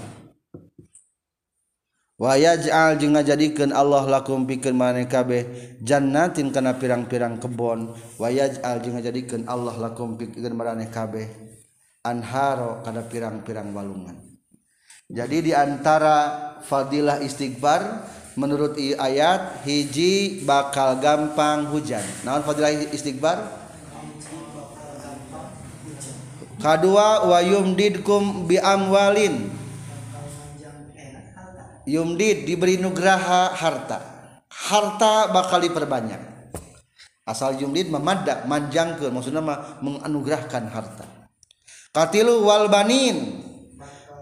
Wa 2.14 2.38
yaj'al 2.38 2.94
jeung 3.02 3.18
ngajadikeun 3.18 3.74
Allah 3.74 4.06
lakum 4.06 4.46
pikeun 4.46 4.78
maneh 4.78 5.10
kabeh 5.10 5.76
jannatin 5.82 6.54
kana 6.54 6.78
pirang-pirang 6.78 7.42
kebon. 7.42 7.90
Wa 8.18 8.30
yaj'al 8.30 8.80
jeung 8.86 8.94
ngajadikeun 8.96 9.50
Allah 9.50 9.74
lakum 9.76 10.14
pikeun 10.14 10.54
maneh 10.54 10.88
kabeh 10.94 11.26
anharo 12.04 12.84
kana 12.84 13.02
pirang-pirang 13.08 13.72
walungan 13.72 14.34
jadi 15.08 15.36
di 15.44 15.52
antara 15.52 16.16
fadilah 16.64 17.20
istighfar 17.20 18.08
menurut 18.40 18.76
ayat 18.80 19.60
hiji 19.68 20.40
bakal 20.48 20.96
gampang 20.96 21.68
hujan. 21.68 22.00
Naon 22.24 22.40
fadilah 22.40 22.72
istighfar? 22.88 23.63
Kedua 26.64 27.28
wa 27.28 27.38
yumdidkum 27.44 28.48
bi 28.48 28.56
amwalin. 28.56 29.52
Yumdid 31.84 32.48
diberi 32.48 32.80
nugraha 32.80 33.52
harta. 33.52 34.00
Harta 34.48 35.28
bakal 35.28 35.60
diperbanyak. 35.60 36.16
Asal 37.28 37.60
yumdid 37.60 37.92
memadda 37.92 38.48
manjangkeun 38.48 39.12
maksudnya 39.12 39.44
mah 39.44 39.84
menganugerahkan 39.84 40.64
harta. 40.72 41.04
Katilu 41.92 42.40
wal 42.48 42.72
banin 42.72 43.44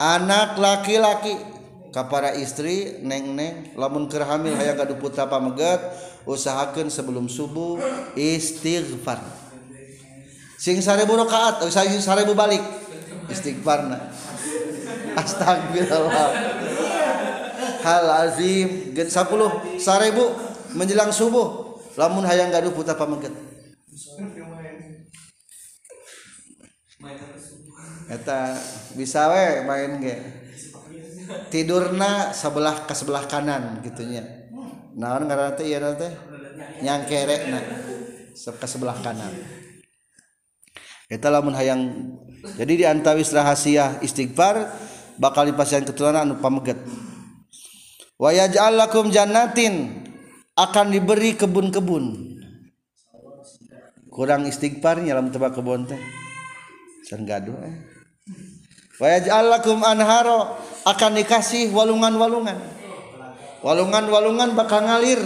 anak 0.02 0.58
laki-laki. 0.58 1.54
Kapara 1.92 2.32
istri 2.32 3.04
neng 3.04 3.36
neng 3.36 3.76
lamun 3.76 4.08
keur 4.08 4.24
hamil 4.24 4.56
hayang 4.56 4.80
gaduh 4.80 4.96
putra 4.96 5.28
pamegat 5.28 5.76
usahakeun 6.24 6.88
sebelum 6.88 7.28
subuh 7.28 7.76
istighfar 8.16 9.41
sing 10.62 10.78
seribu 10.78 11.18
rakaat 11.18 11.58
atau 11.58 11.66
saya 11.66 11.90
seribu 11.90 12.38
balik. 12.38 12.62
Istighfarna 13.26 13.98
astagfirullah. 15.18 16.30
Hal 17.82 18.06
azim. 18.30 18.94
Gen 18.94 19.10
10 19.10 19.82
seribu 19.82 20.24
menjelang 20.78 21.10
subuh. 21.10 21.74
Lamun 21.98 22.22
hayang 22.22 22.54
gaduh 22.54 22.70
putar 22.70 22.94
pamengket. 22.94 23.34
Eta 28.06 28.54
bisa 28.94 29.26
we 29.34 29.66
main 29.66 29.98
ge. 29.98 30.16
Tidurna 31.50 32.30
sebelah 32.30 32.86
ke 32.86 32.94
sebelah 32.94 33.24
kanan 33.24 33.80
gitunya 33.80 34.42
naon 34.92 35.24
karena 35.24 35.56
teh? 35.56 35.64
Ieu 35.64 35.80
teh? 35.96 36.12
Yang 36.84 37.00
kerek 37.08 37.42
ke 38.36 38.66
sebelah 38.68 38.96
kanan. 39.00 39.61
Lamun 41.20 41.52
hayang. 41.52 41.82
Jadi 42.56 42.82
di 42.82 42.84
antawis 42.88 43.30
rahasia 43.30 44.00
istighfar 44.00 44.72
bakal 45.20 45.44
dipasang 45.44 45.84
keturunan 45.84 46.24
anu 46.24 46.34
pameget 46.40 46.80
wa 48.18 48.30
yaj'al 48.30 48.74
lakum 48.78 49.10
jannatin 49.12 50.02
akan 50.58 50.86
diberi 50.90 51.36
kebun-kebun. 51.38 52.32
Kurang 54.12 54.44
istighfarnya 54.44 55.16
dalam 55.16 55.32
tebak 55.32 55.56
kebun 55.56 55.88
teh. 55.88 56.00
Can 57.08 57.24
gaduh 57.24 57.56
eh. 57.64 57.76
Wa 59.00 59.08
yaj'al 59.16 59.48
lakum 59.48 59.80
anharo 59.80 60.56
akan 60.84 61.10
dikasih 61.16 61.72
walungan-walungan. 61.72 62.58
Walungan-walungan 63.64 64.52
bakal 64.52 64.84
ngalir. 64.84 65.22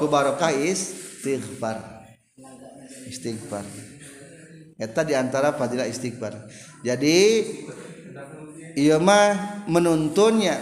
Ku 0.00 0.10
barokah 0.10 0.50
istighfar. 0.50 1.78
Istighfar 3.06 3.93
eta 4.78 5.06
diantara 5.06 5.54
fadilah 5.54 5.86
istighfar. 5.86 6.34
Jadi 6.82 7.46
iya 8.74 8.98
mah 8.98 9.64
menuntunnya. 9.70 10.58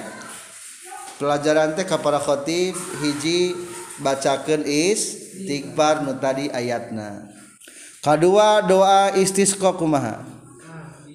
Pelajaran 1.20 1.78
teh 1.78 1.86
para 1.86 2.18
khotib 2.18 2.74
hiji 2.98 3.54
bacakan 4.02 4.66
istighfar 4.66 6.02
nu 6.02 6.18
tadi 6.18 6.50
ayatna. 6.50 7.30
Kedua 8.02 8.66
doa 8.66 9.14
istisqa 9.14 9.78
kumaha? 9.78 10.26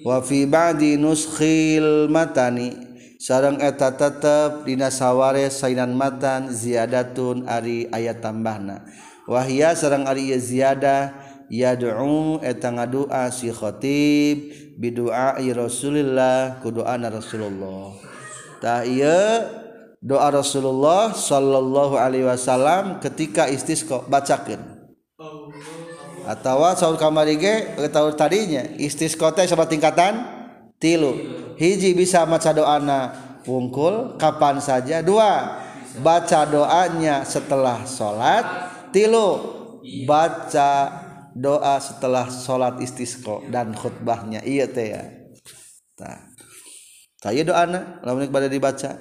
Wa 0.00 0.24
fi 0.24 0.48
ba'di 0.48 0.96
nuskhil 0.96 2.08
matani. 2.08 2.88
Sareng 3.18 3.58
eta 3.58 3.90
tetep 3.92 4.62
dina 4.62 4.94
saware 4.94 5.50
sainan 5.50 5.90
matan 5.90 6.54
ziyadatun 6.54 7.50
ari 7.50 7.90
ayat 7.90 8.22
tambahna. 8.22 8.86
Wahia 9.26 9.74
sareng 9.74 10.06
ari 10.06 10.30
ziyadah 10.38 11.12
yad'u 11.48 12.40
eta 12.44 12.72
ngadua 12.72 13.32
si 13.32 13.48
khatib 13.52 14.52
bidu'a 14.76 15.40
Rasulillah 15.40 16.60
ku 16.62 16.72
doa 16.72 16.96
Rasulullah. 16.96 17.96
Tah 18.60 18.84
ieu 18.84 19.44
doa 19.98 20.30
Rasulullah 20.30 21.10
sallallahu 21.10 21.98
alaihi 21.98 22.28
wasallam 22.28 23.02
ketika 23.02 23.50
istisqa 23.50 24.06
bacakeun. 24.06 24.60
Atawa 26.28 26.76
saur 26.76 27.00
kamari 27.00 27.40
ge 27.40 27.88
tahu 27.88 28.12
tadinya 28.12 28.60
istisqa 28.76 29.32
teh 29.32 29.48
sabab 29.48 29.66
tingkatan 29.72 30.20
tilu. 30.76 31.16
Hiji 31.56 31.96
bisa 31.96 32.28
maca 32.28 32.52
doana 32.52 33.16
wungkul 33.48 34.20
kapan 34.20 34.60
saja? 34.60 35.00
Dua 35.00 35.56
baca 35.98 36.44
doanya 36.46 37.24
setelah 37.24 37.82
sholat 37.88 38.44
tilu 38.92 39.40
baca 40.04 41.07
doa 41.38 41.78
setelah 41.78 42.26
sholat 42.26 42.82
istisqo 42.82 43.46
dan 43.48 43.70
khutbahnya. 43.70 44.42
Iya 44.42 44.66
teh 44.66 44.88
ya. 44.90 45.02
Tah. 45.94 46.18
Tah 47.22 47.32
doa 47.32 47.62
na. 47.70 47.80
Lamun 48.02 48.26
pada 48.28 48.50
dibaca. 48.50 48.98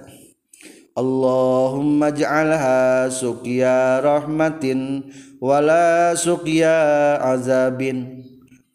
Allahumma 0.98 2.10
ja'alha 2.10 3.10
suqya 3.10 4.02
rahmatin 4.02 5.10
wala 5.42 6.14
suqya 6.18 7.18
azabin. 7.22 8.26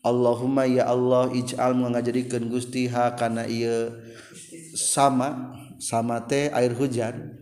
Allahumma 0.03 0.67
ya 0.67 0.91
Allah 0.91 1.31
ij'al 1.31 1.79
ngajadikeun 1.79 2.51
Gusti 2.51 2.91
ha 2.91 3.15
kana 3.15 3.47
sama 4.75 5.55
sama 5.79 6.23
teh 6.27 6.51
air 6.51 6.75
hujan. 6.75 7.39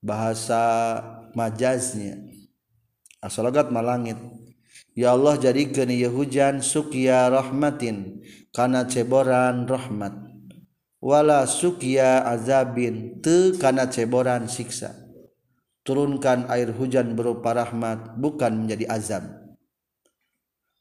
Bahasa 0.00 1.00
majaznya. 1.32 2.16
Asalogat 3.18 3.68
malangit 3.74 4.16
Ya 4.98 5.14
Allah 5.14 5.38
jadi 5.38 5.70
geni 5.70 6.02
hujan 6.10 6.58
suya 6.58 7.30
rahmatin 7.30 8.18
kana 8.50 8.82
ceboran 8.90 9.62
rahmat. 9.70 10.10
Wala 10.98 11.46
suya 11.46 12.26
azabin 12.26 13.22
te 13.22 13.54
kana 13.62 13.86
ceboran 13.86 14.50
siksa. 14.50 14.90
Turunkan 15.86 16.50
air 16.50 16.74
hujan 16.74 17.14
berupa 17.14 17.54
rahmat 17.54 18.18
bukan 18.18 18.66
menjadi 18.66 18.90
azab. 18.90 19.22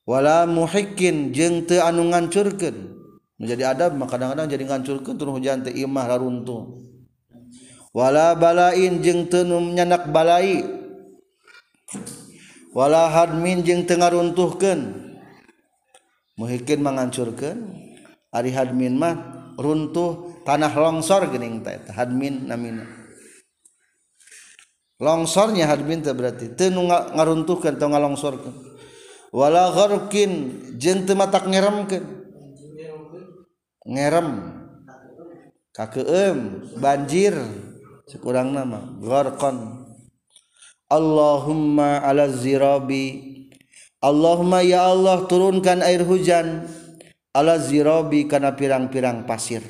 Wala 0.09 0.49
muhikin 0.49 1.29
jeng 1.29 1.69
te 1.69 1.77
anu 1.77 2.09
ngancurkan 2.09 2.97
menjadi 3.37 3.69
adab 3.69 4.01
maka 4.01 4.17
kadang-kadang 4.17 4.49
jadi 4.49 4.63
ngancurkan 4.65 5.13
turun 5.13 5.37
hujan 5.37 5.61
te 5.61 5.69
imah 5.69 6.09
raruntuh. 6.09 6.81
Wala 7.93 8.33
balain 8.33 8.97
jeng 8.97 9.29
tenum 9.29 9.77
nyanak 9.77 10.09
balai. 10.09 10.76
wala 12.77 13.09
hadmin 13.09 13.65
jeung 13.65 13.89
teu 13.89 13.97
ngaruntuhkeun. 13.97 14.81
Muhikin 16.37 16.85
mangancurkeun. 16.85 17.57
Ari 18.29 18.53
hadmin 18.53 18.93
mah 19.01 19.17
runtuh 19.57 20.37
tanah 20.45 20.69
longsor 20.69 21.25
geuning 21.33 21.65
teh 21.65 21.81
hadmin 21.89 22.45
namina. 22.45 22.85
Longsornya 25.01 25.65
hadmin 25.65 26.05
teh 26.05 26.13
berarti 26.13 26.53
teu 26.53 26.69
ngaruntuhkeun 26.69 27.81
atau 27.81 27.89
ngalongsorkeun. 27.89 28.55
Wala 29.33 29.73
gharqin 29.73 30.31
jeung 30.77 31.09
teu 31.09 31.17
matak 31.17 31.49
ngeremkeun. 31.49 32.05
Ngerem. 33.89 34.29
Kakeum 35.73 36.37
banjir. 36.77 37.33
Sekurang 38.07 38.55
nama 38.55 38.87
gharqan. 39.03 39.76
Allahumma 40.87 41.99
ala 41.99 42.31
zirabi. 42.31 43.35
Allahumma 43.99 44.63
ya 44.63 44.87
Allah 44.87 45.27
turunkan 45.27 45.83
air 45.83 46.05
hujan 46.05 46.63
ala 47.35 47.59
zirabi 47.59 48.27
kana 48.29 48.55
pirang-pirang 48.55 49.27
pasir. 49.27 49.63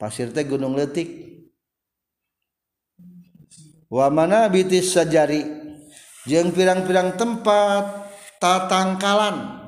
Pasir 0.00 0.32
teh 0.32 0.48
gunung 0.48 0.74
letik 0.74 1.08
wa 3.92 4.08
mana 4.10 4.48
bitis 4.48 4.96
sajari? 4.96 5.44
Jeung 6.24 6.52
pirang-pirang 6.52 7.16
tempat 7.16 8.10
tatangkalan. 8.40 9.60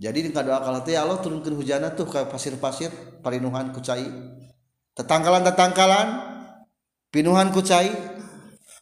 Jadi 0.00 0.32
doa 0.32 0.64
kalau 0.64 0.80
ya 0.88 1.04
Allah 1.04 1.20
turunkan 1.20 1.52
hujan 1.52 1.84
tuh 1.92 2.08
ke 2.08 2.24
pasir-pasir 2.32 2.88
parinuhan 3.20 3.68
kucai 3.68 4.08
tetangkalan 4.96 5.44
tetangkalan 5.44 6.08
pinuhan 7.12 7.52
kucai 7.52 7.92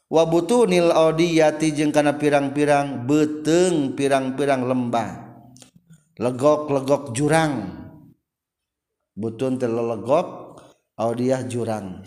nil 0.09 0.89
audiyati 0.89 1.77
jeung 1.77 1.93
kana 1.93 2.17
pirang-pirang 2.17 3.05
beteng 3.05 3.93
pirang-pirang 3.93 4.65
lembah. 4.65 5.11
Legok-legok 6.17 7.13
jurang. 7.13 7.77
Butun 9.13 9.61
teh 9.61 9.69
legok 9.69 10.59
audiyah 10.97 11.45
jurang. 11.45 12.01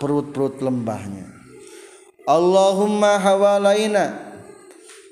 Perut-perut 0.00 0.64
lembahnya. 0.64 1.28
Allahumma 2.24 3.20
hawalaina. 3.20 4.32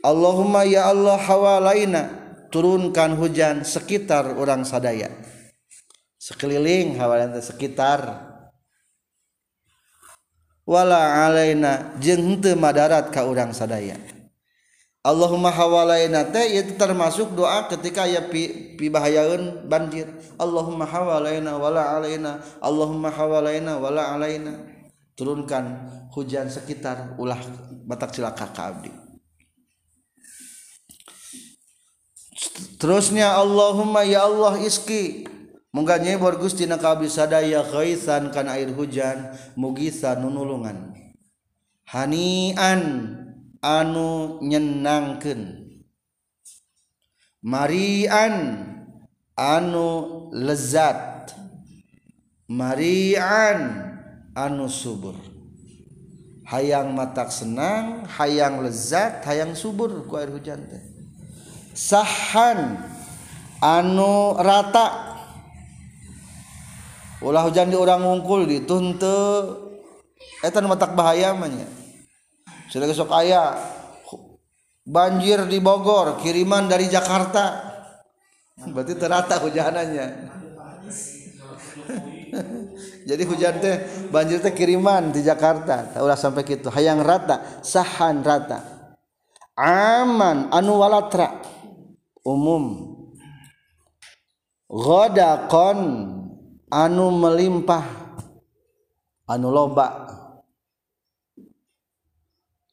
Allahumma 0.00 0.64
ya 0.64 0.88
Allah 0.88 1.20
hawalaina. 1.20 2.02
Turunkan 2.48 3.20
hujan 3.20 3.68
sekitar 3.68 4.32
orang 4.38 4.64
sadaya. 4.64 5.12
Sekeliling 6.16 6.96
hawalaina 6.96 7.42
sekitar 7.44 8.35
wala 10.66 11.24
alaina 11.24 11.94
jeung 12.02 12.36
henteu 12.36 12.58
madarat 12.58 13.08
ka 13.14 13.22
urang 13.24 13.54
sadaya. 13.54 13.96
Allahumma 15.06 15.54
hawalaina 15.54 16.26
teh 16.34 16.58
itu 16.58 16.74
termasuk 16.74 17.30
doa 17.38 17.70
ketika 17.70 18.10
ya 18.10 18.26
pi, 18.26 18.74
pi 18.74 18.90
banjir. 18.90 20.10
Allahumma 20.34 20.82
hawalaina 20.82 21.54
wala 21.54 21.94
alaina. 21.94 22.42
Allahumma 22.58 23.14
hawalaina 23.14 23.78
wala 23.78 24.18
alaina. 24.18 24.66
Turunkan 25.14 25.86
hujan 26.10 26.50
sekitar 26.50 27.14
ulah 27.22 27.38
batak 27.86 28.18
cilaka 28.18 28.50
ka 28.50 28.62
abdi. 28.74 28.90
Terusnya 32.82 33.38
Allahumma 33.38 34.02
ya 34.02 34.26
Allah 34.26 34.58
iski 34.58 35.30
Mungga 35.76 36.00
nyebor 36.00 36.40
Gusti 36.40 36.64
na 36.64 36.80
kabisadaya 36.80 37.60
khaisan 37.60 38.32
kana 38.32 38.56
air 38.56 38.72
hujan 38.72 39.36
mugisa 39.60 40.16
nunulungan. 40.16 40.96
Hanian 41.84 43.12
anu 43.60 44.40
nyenangkeun. 44.40 45.68
Marian 47.44 48.64
anu 49.36 49.88
lezat. 50.32 51.36
Marian 52.48 53.60
anu 54.32 54.72
subur. 54.72 55.20
Hayang 56.48 56.96
matak 56.96 57.28
senang, 57.28 58.08
hayang 58.16 58.64
lezat, 58.64 59.20
hayang 59.28 59.52
subur 59.52 60.08
ku 60.08 60.16
air 60.16 60.32
hujan 60.32 60.64
teh. 60.72 60.80
Sahan 61.76 62.80
anu 63.60 64.40
rata 64.40 65.05
ulah 67.26 67.42
hujan 67.42 67.66
di 67.66 67.74
orang 67.74 68.06
ngungkul 68.06 68.46
gitu 68.46 68.78
henteu 68.78 69.66
eta 70.46 70.62
nu 70.62 70.70
matak 70.70 70.94
bahaya 70.94 71.34
mah 71.34 71.50
nya. 71.50 71.66
Sudah 72.70 72.86
sok 72.94 73.10
aya. 73.10 73.58
Banjir 74.86 75.50
di 75.50 75.58
Bogor 75.58 76.22
kiriman 76.22 76.70
dari 76.70 76.86
Jakarta. 76.86 77.74
Berarti 78.70 78.94
terata 78.94 79.42
hujanannya 79.42 80.06
jadi 83.10 83.22
hujan 83.22 83.54
teh 83.60 83.76
banjir 84.10 84.38
teh 84.38 84.54
kiriman 84.54 85.10
di 85.10 85.26
Jakarta. 85.26 85.98
Ulah 85.98 86.18
sampai 86.18 86.46
gitu 86.46 86.70
hayang 86.70 87.02
rata 87.02 87.62
sahan 87.66 88.22
rata. 88.22 88.62
Aman 89.58 90.50
anu 90.54 90.78
walatra. 90.78 91.42
Umum. 92.26 92.94
Godakon 94.66 95.78
anu 96.70 97.14
melimpah 97.14 97.86
anu 99.30 99.48
loba. 99.50 99.88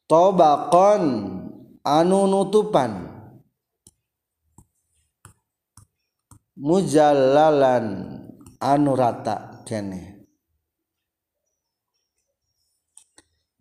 Tobakon 0.04 1.02
anu 1.82 2.18
nutupan. 2.28 2.92
Mujallalan 6.54 7.86
anu 8.62 8.90
rata 8.94 9.64
kene. 9.66 10.14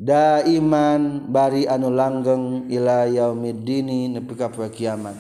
Daiman 0.04 1.32
bari 1.32 1.64
anu 1.64 1.90
langgeng 1.90 2.68
ila 2.68 3.08
yaumiddini 3.08 4.12
nepi 4.12 4.36
ka 4.36 4.52
kiamat. 4.52 5.16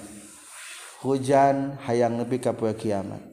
Hujan 1.01 1.79
hayang 1.87 2.19
nepi 2.19 2.37
ka 2.43 2.51
kiamat 2.53 3.32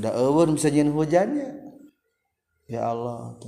da 0.00 0.12
eueun 0.16 0.56
bisa 0.56 0.68
nyin 0.68 0.92
hujannya. 0.92 1.48
Ya 2.66 2.90
Allah 2.90 3.38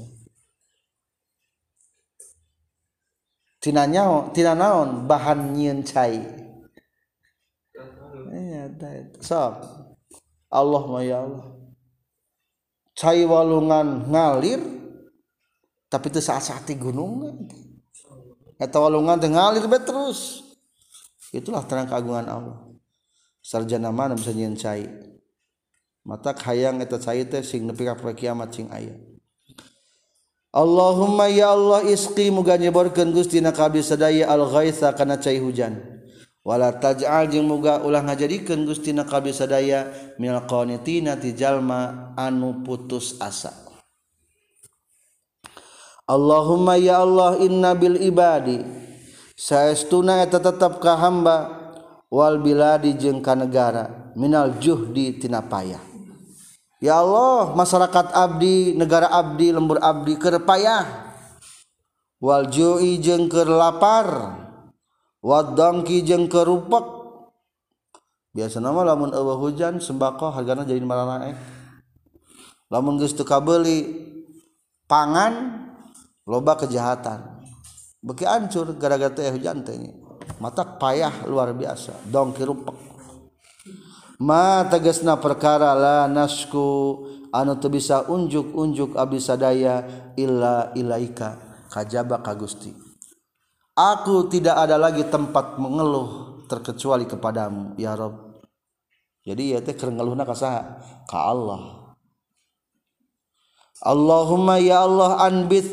tina 3.59 3.85
nyaon 3.85 4.31
tina 4.33 4.55
naon 4.55 5.05
bahan 5.11 5.53
nyin 5.53 5.83
cai? 5.83 6.23
Ya 8.33 8.65
sok. 9.21 9.55
Allah 10.49 10.83
mah 10.89 11.03
ya 11.05 11.27
Allah. 11.27 11.47
Cai 12.97 13.23
walungan 13.29 14.09
ngalir 14.09 14.59
tapi 15.89 16.13
itu 16.13 16.21
saat 16.21 16.45
saat 16.45 16.69
gunung 16.77 17.47
eta 18.57 18.79
walungan 18.81 19.21
teh 19.21 19.31
ngalir 19.31 19.67
terus. 19.85 20.47
Itulah 21.29 21.61
terang 21.69 21.85
keagungan 21.85 22.25
Allah. 22.25 22.59
Sarjana 23.45 23.93
mana 23.93 24.17
bisa 24.17 24.33
nyin 24.33 24.57
cai 24.57 24.89
mata 26.09 26.33
hayang 26.33 26.81
eta 26.81 26.97
cai 26.97 27.29
teh 27.29 27.45
sing 27.45 27.69
nepi 27.69 27.85
ka 27.85 27.93
kiamat 28.17 28.49
sing 28.49 28.73
aya. 28.73 28.97
Allahumma 30.49 31.29
ya 31.29 31.53
Allah 31.53 31.85
isqi 31.85 32.33
muga 32.33 32.57
nyeborkeun 32.57 33.13
Gusti 33.13 33.45
na 33.45 33.53
kabeh 33.53 33.85
sadaya 33.85 34.33
al-ghaitha 34.33 34.97
kana 34.97 35.21
cai 35.21 35.37
hujan. 35.37 35.77
Wala 36.41 36.73
taj'al 36.73 37.29
jeung 37.29 37.45
muga 37.45 37.85
ulah 37.85 38.01
ngajadikeun 38.01 38.65
Gusti 38.65 38.97
na 38.97 39.05
kabeh 39.05 39.37
sadaya 39.37 39.93
minal 40.17 40.49
qanitina 40.49 41.21
ti 41.21 41.37
jalma 41.37 42.17
anu 42.17 42.65
putus 42.65 43.21
asa. 43.21 43.53
Allahumma 46.09 46.81
ya 46.81 47.05
Allah 47.05 47.37
inna 47.45 47.77
bil 47.77 48.01
ibadi 48.01 48.65
saestuna 49.37 50.25
eta 50.25 50.41
tetep 50.41 50.81
ka 50.81 50.97
hamba 50.97 51.37
wal 52.09 52.41
biladi 52.41 52.97
jeung 52.97 53.21
ka 53.21 53.37
negara 53.37 54.17
minal 54.17 54.57
juhdi 54.57 55.21
tina 55.21 55.45
payah. 55.45 55.88
Ya 56.79 57.03
Allah 57.03 57.59
masyarakat 57.59 58.15
Abdi 58.15 58.79
negara 58.79 59.11
Abdi 59.11 59.51
lembur 59.51 59.83
Abdi 59.83 60.15
kepayah 60.15 61.11
Waljui 62.19 62.99
jeng 62.99 63.31
ke 63.31 63.47
lapar. 63.47 64.35
Wadongki 65.23 66.07
jeng 66.07 66.31
ke 66.31 66.43
rupak 66.47 66.99
biasa 68.31 68.63
nama 68.63 68.87
lamun 68.87 69.11
Allah 69.11 69.35
hujan 69.35 69.83
sembako 69.83 70.31
harganya 70.31 70.63
jadi 70.63 70.79
malah 70.79 71.19
naik 71.19 71.39
lamun 72.71 73.03
geus 73.03 73.19
teu 73.19 73.27
kabeli 73.27 74.07
pangan 74.87 75.67
loba 76.23 76.55
kejahatan. 76.55 77.43
Beki 77.99 78.23
hancur 78.31 78.79
gara-gara 78.79 79.11
teh 79.11 79.27
hujan 79.35 79.67
teh 79.67 79.75
mata 80.39 80.63
payah 80.63 81.27
luar 81.27 81.51
biasa 81.51 82.07
dong 82.07 82.31
kirupek 82.31 82.88
ma 84.19 84.67
tegesna 84.67 85.19
perkara 85.19 85.75
la 85.75 86.11
nasku 86.11 86.67
anu 87.31 87.59
teu 87.59 87.71
bisa 87.71 88.07
unjuk-unjuk 88.09 88.99
abdi 88.99 89.19
sadaya 89.23 89.85
illa 90.19 90.75
ilaika. 90.75 91.47
Kajaba 91.69 92.25
ka 92.25 92.33
Gusti. 92.33 92.73
Aku 93.77 94.27
tidak 94.33 94.57
ada 94.57 94.81
lagi 94.81 95.05
tempat 95.07 95.61
mengeluh 95.61 96.43
terkecuali 96.49 97.05
kepadamu 97.05 97.77
ya 97.77 97.93
Rob. 97.95 98.41
Jadi 99.23 99.53
ya 99.53 99.61
teh 99.61 99.77
keur 99.77 99.93
ngeluhna 99.93 100.25
ka 100.25 100.33
saha? 100.33 100.81
Ka 101.05 101.29
Allah. 101.29 101.93
Allahumma 103.85 104.57
ya 104.59 104.83
Allah 104.83 105.23
anbit. 105.23 105.69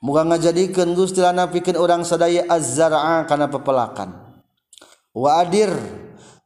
Muga 0.00 0.24
ngajadikeun 0.24 0.96
Gusti 0.96 1.20
lana 1.20 1.52
pikeun 1.52 1.76
urang 1.76 2.02
sadaya 2.08 2.48
az-zar'a 2.48 3.28
kana 3.28 3.52
pepelakan. 3.52 4.40
Wa 5.12 5.44
adir 5.44 5.68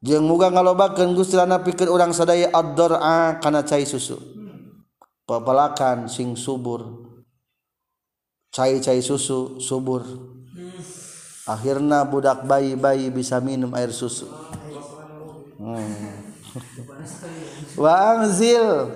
jeung 0.05 0.29
muga 0.29 0.53
ngalobakeun 0.53 1.17
Gusti 1.17 1.35
lana 1.41 1.65
pikeun 1.65 1.89
urang 1.89 2.13
sadaya 2.13 2.53
ad-dar'a 2.53 3.41
kana 3.41 3.65
cai 3.65 3.89
susu. 3.89 4.21
Pepelakan 5.25 6.05
sing 6.13 6.37
subur. 6.37 6.85
Cai-cai 8.53 9.01
susu 9.01 9.57
subur. 9.57 10.05
Akhirna 11.49 12.05
budak 12.05 12.45
bayi-bayi 12.45 13.09
bisa 13.09 13.41
minum 13.41 13.73
air 13.73 13.89
susu. 13.89 14.29
Hmm. 15.55 16.21
wa 17.75 18.15
anzil 18.15 18.95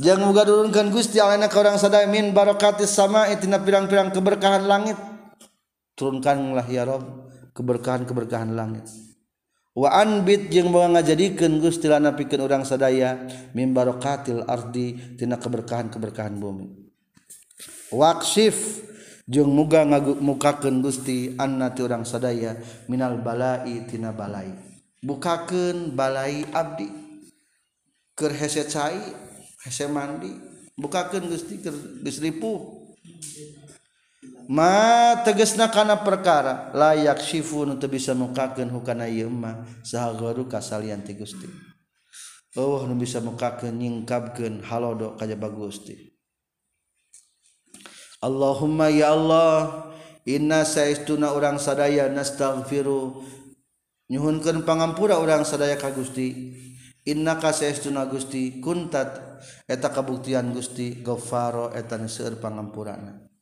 jangan 0.00 0.24
muga 0.24 0.48
turunkan 0.48 0.88
Gusti 0.88 1.20
alana 1.20 1.52
ka 1.52 1.60
urang 1.60 1.76
sadaya 1.76 2.08
min 2.08 2.32
barakatis 2.32 2.88
sama 2.88 3.28
itina 3.28 3.58
pirang-pirang 3.58 4.14
keberkahan 4.14 4.64
langit. 4.70 4.96
Turunkanlah 5.98 6.64
ya 6.70 6.86
Rob 6.86 7.28
keberkahan-keberkahan 7.54 8.54
langit 8.56 9.03
waanbit 9.74 10.48
jeung 10.54 10.70
mau 10.70 10.86
ngajadikan 10.86 11.58
Gustilana 11.58 12.14
pikir 12.14 12.38
orang 12.38 12.62
sadaya 12.62 13.26
mimbarokatil 13.52 14.46
ardi 14.46 15.18
tina 15.18 15.36
keberkahan 15.36 15.90
keberkahan 15.90 16.38
bumi. 16.38 16.70
Waksif 17.90 18.86
jeung 19.26 19.50
muga 19.50 19.82
ngagu 19.82 20.18
mukakeun 20.18 20.82
Gusti 20.82 21.34
anna 21.38 21.74
ti 21.74 21.82
urang 21.82 22.06
sadaya 22.06 22.56
minal 22.86 23.18
balai 23.20 23.86
tina 23.90 24.14
balai. 24.14 24.50
Bukakeun 25.04 25.92
balai 25.92 26.48
abdi. 26.54 26.88
Keur 28.14 28.30
hese 28.30 28.64
cai 28.70 28.98
hese 29.66 29.90
mandi. 29.90 30.30
Bukakeun 30.78 31.26
Gusti 31.28 31.58
keur 31.60 31.74
geus 32.02 32.22
ripuh. 32.22 32.86
ma 34.48 35.16
tegesna 35.24 35.72
kana 35.72 36.00
perkara 36.00 36.72
layak 36.76 37.20
syifu 37.20 37.64
nu 37.64 37.80
teu 37.80 37.88
bisa 37.88 38.12
mukakeun 38.12 38.68
hukana 38.68 39.08
ieu 39.08 39.32
mah 39.32 39.64
saha 39.80 40.12
sahagaru 40.12 40.48
kasalian 40.48 41.00
ti 41.04 41.16
Gusti. 41.16 41.48
Allah 42.54 42.86
nu 42.86 42.94
bisa 42.94 43.18
mukakeun 43.18 43.74
nyingkapkeun 43.74 44.62
halodo 44.66 45.18
kajaba 45.18 45.50
Gusti. 45.50 46.14
Allahumma 48.24 48.88
ya 48.88 49.12
Allah 49.12 49.90
inna 50.24 50.64
saistuna 50.64 51.36
urang 51.36 51.60
sadaya 51.60 52.08
nastaghfiru 52.08 53.20
nyuhunkeun 54.08 54.64
pangampura 54.64 55.20
urang 55.20 55.44
sadaya 55.44 55.76
ka 55.76 55.92
Gusti. 55.92 56.56
Inna 57.04 57.36
ka 57.36 57.52
saestuna 57.52 58.08
Gusti 58.08 58.64
kuntat 58.64 59.20
eta 59.68 59.92
kabuktian 59.92 60.56
Gusti 60.56 61.04
ghaffaro 61.04 61.68
eta 61.76 62.00
seueur 62.08 62.40
pangampurana. 62.40 63.33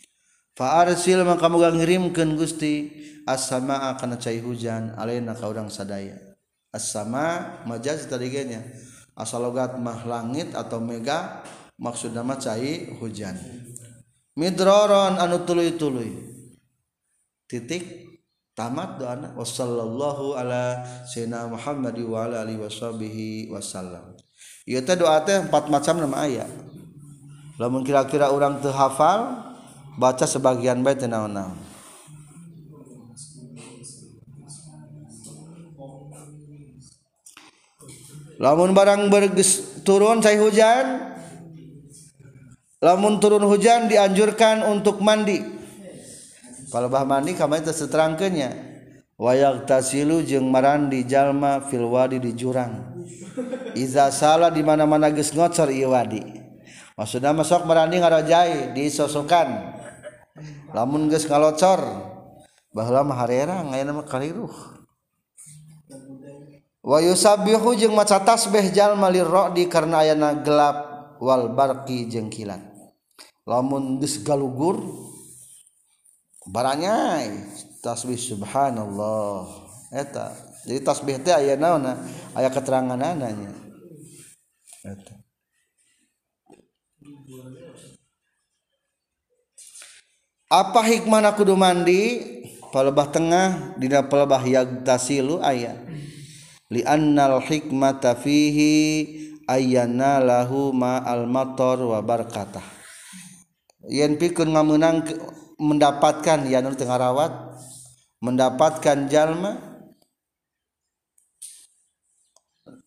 Fa 0.57 0.85
arsil 0.85 1.23
maka 1.25 1.47
muga 1.49 1.73
ngirimkeun 1.73 2.37
Gusti. 2.37 3.05
As-samaa 3.23 3.95
kana 4.03 4.19
cai 4.19 4.43
hujan. 4.43 4.99
Alaina 4.99 5.39
ka 5.39 5.47
urang 5.47 5.71
sadaya. 5.71 6.19
As-sama 6.75 7.61
majaz 7.69 8.09
tadi 8.11 8.33
nya 8.33 8.65
asal 9.13 9.45
logat 9.45 9.77
mah 9.77 10.09
langit 10.09 10.57
atau 10.57 10.81
mega 10.81 11.45
maksudna 11.77 12.25
mah 12.27 12.41
cai 12.41 12.97
hujan. 12.99 13.37
Midroron 14.35 15.21
anu 15.21 15.45
tuluy-tuluy 15.45 16.17
titik 17.45 18.09
tamat 18.57 18.97
doana 18.97 19.37
wassallallahu 19.37 20.33
ala 20.33 20.81
sayyidina 21.05 21.45
Muhammad 21.53 22.01
wa 22.03 22.25
ala 22.25 22.43
alihi 22.43 22.59
washabihi 22.59 23.53
wasallam. 23.53 24.17
Ieu 24.65 24.81
teh 24.81 24.97
doa 24.97 25.21
teh 25.23 25.45
empat 25.45 25.69
macam 25.69 26.01
nama 26.01 26.25
ayat. 26.25 26.49
Lamun 27.61 27.85
kira-kira 27.85 28.33
orang 28.33 28.65
teu 28.65 28.73
hafal 28.73 29.52
baca 29.97 30.25
sebagian 30.25 30.81
bae 30.81 30.97
teh 30.97 31.09
naon-naon. 31.09 31.57
Lamun 38.43 38.75
barang 38.75 39.07
berges 39.07 39.83
turun 39.87 40.19
cai 40.19 40.35
hujan 40.35 41.13
Lamun 42.83 43.23
turun 43.23 43.47
hujan 43.47 43.87
dianjurkan 43.87 44.67
untuk 44.67 44.99
mandi. 44.99 45.39
Kalau 46.67 46.91
bah 46.91 47.07
mandi 47.07 47.39
kamari 47.39 47.63
teh 47.63 47.71
seterangkeunnya. 47.71 48.75
Wayak 49.23 49.71
tasilu 49.71 50.19
jeung 50.27 50.51
marandi 50.51 51.07
jalma 51.07 51.63
fil 51.63 51.87
wadi 51.87 52.19
di 52.19 52.35
jurang. 52.35 52.99
Iza 53.79 54.11
salah 54.11 54.51
di 54.51 54.67
mana-mana 54.67 55.15
ngocor 55.15 55.71
ieu 55.71 55.95
wadi. 55.95 56.27
Masuk 56.99 57.63
merandi 57.71 58.03
ngarajai 58.03 58.75
disosokan. 58.75 59.72
lamun 60.73 61.13
geus 61.13 61.29
ngalocor 61.29 61.81
baheula 62.73 63.05
mah 63.05 63.19
harera 63.21 63.61
ngayana 63.69 63.93
mah 63.93 64.07
kaliruh 64.09 64.53
wa 66.83 66.99
yusabbihu 66.99 67.79
jeung 67.79 67.95
maca 67.95 68.19
tasbih 68.19 68.75
jalma 68.75 69.07
lirrodi 69.07 69.71
karena 69.71 70.03
ayana 70.03 70.35
gelap 70.43 70.93
wal 71.23 71.55
barqi 71.55 72.11
jeung 72.11 72.27
kilat. 72.27 72.59
Lamun 73.47 74.03
geus 74.03 74.19
galugur 74.27 74.83
baranya 76.51 77.23
tasbih 77.79 78.19
subhanallah. 78.19 79.47
Eta 79.95 80.35
jadi 80.67 80.83
tasbih 80.83 81.23
teh 81.23 81.31
aya 81.31 81.55
naonna 81.55 82.03
aya 82.35 82.51
keterangan 82.51 82.99
ananya 82.99 83.55
eta. 84.83 85.22
Apa 90.53 90.85
hikmah 90.85 91.33
kudu 91.33 91.57
mandi? 91.57 92.29
Palebah 92.73 93.09
tengah 93.09 93.77
dina 93.77 94.05
palebah 94.05 94.45
yagtasilu 94.45 95.41
aya. 95.41 95.77
Li 96.73 96.81
annal 96.85 97.41
hikmata 97.45 98.17
fihi 98.17 98.73
ayyana 99.49 100.21
lahu 100.21 100.73
ma 100.73 101.01
al 101.05 101.29
matar 101.29 101.81
wa 101.81 102.01
barakatah 102.01 102.65
yen 103.91 104.19
pikeun 104.19 104.55
ngameunang 104.55 105.03
mendapatkan 105.59 106.47
ya 106.47 106.63
tengah 106.63 106.99
rawat 106.99 107.33
mendapatkan 108.23 109.11
jalma 109.11 109.59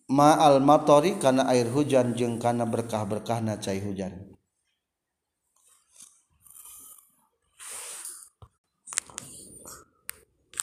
ma'al 0.05 0.61
matori 0.61 1.17
karena 1.17 1.49
air 1.49 1.67
hujan 1.67 2.13
jeung 2.15 2.37
karena 2.37 2.63
berkah-berkah 2.63 3.41
na 3.41 3.57
cai 3.59 3.81
hujan 3.81 4.34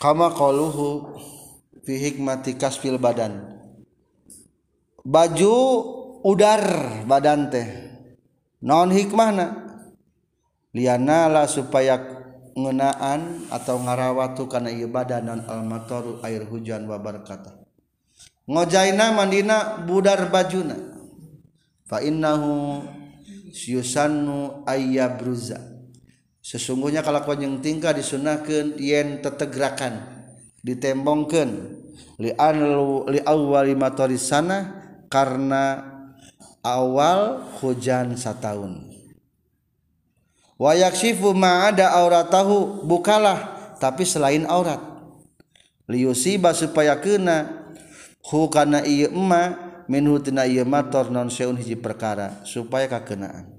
kama 0.03 0.35
qaluhu 0.35 1.15
fi 1.87 1.95
hikmati 1.95 2.59
kasfil 2.59 2.99
badan. 2.99 3.63
Baju 5.07 5.55
udar 6.27 6.63
badan 7.07 7.47
teh. 7.55 7.67
Non 8.59 8.91
hikmahna? 8.91 9.63
Lianala 10.75 11.47
supaya 11.47 12.03
ngenaan 12.59 13.47
atau 13.55 13.79
ngarawatu 13.79 14.51
karena 14.51 14.75
ieu 14.75 14.91
badan 14.91 15.31
non 15.31 15.41
almatoru 15.47 16.19
air 16.27 16.45
hujan 16.45 16.85
wa 16.85 17.01
barkata 17.01 17.63
ngojaina 18.49 19.17
mandina 19.17 19.81
budar 19.87 20.29
bajuna. 20.29 20.77
Fa 21.87 22.01
innahu 22.01 22.83
syusannu 23.53 24.65
ayyabruza. 24.67 25.72
Sesungguhnya 26.43 27.07
kalau 27.07 27.23
kau 27.23 27.39
yang 27.39 27.63
tingkah 27.63 27.95
disunahkan 27.95 28.77
yen 28.77 29.23
tetegrakan 29.23 30.03
ditembongkan. 30.67 31.79
Li 32.19 32.31
anlu 32.37 33.09
li 33.09 33.19
awwali 33.23 33.75
sana 34.21 34.83
karena 35.11 35.93
awal 36.63 37.43
hujan 37.59 38.15
satahun 38.15 38.93
wa 40.63 40.73
yakshifu 40.79 41.35
ma 41.35 41.67
ada 41.67 41.91
auratahu 41.99 42.87
bukalah 42.87 43.75
tapi 43.83 44.07
selain 44.07 44.47
aurat. 44.47 44.79
Liusiba 45.91 46.55
supaya 46.55 46.95
kena 47.03 47.67
hukana 48.23 48.87
iya 48.87 49.11
emma 49.11 49.59
mintor 49.91 51.11
non 51.11 51.27
hiji 51.29 51.75
perkara 51.75 52.47
supaya 52.47 52.87
kakenaan. 52.87 53.51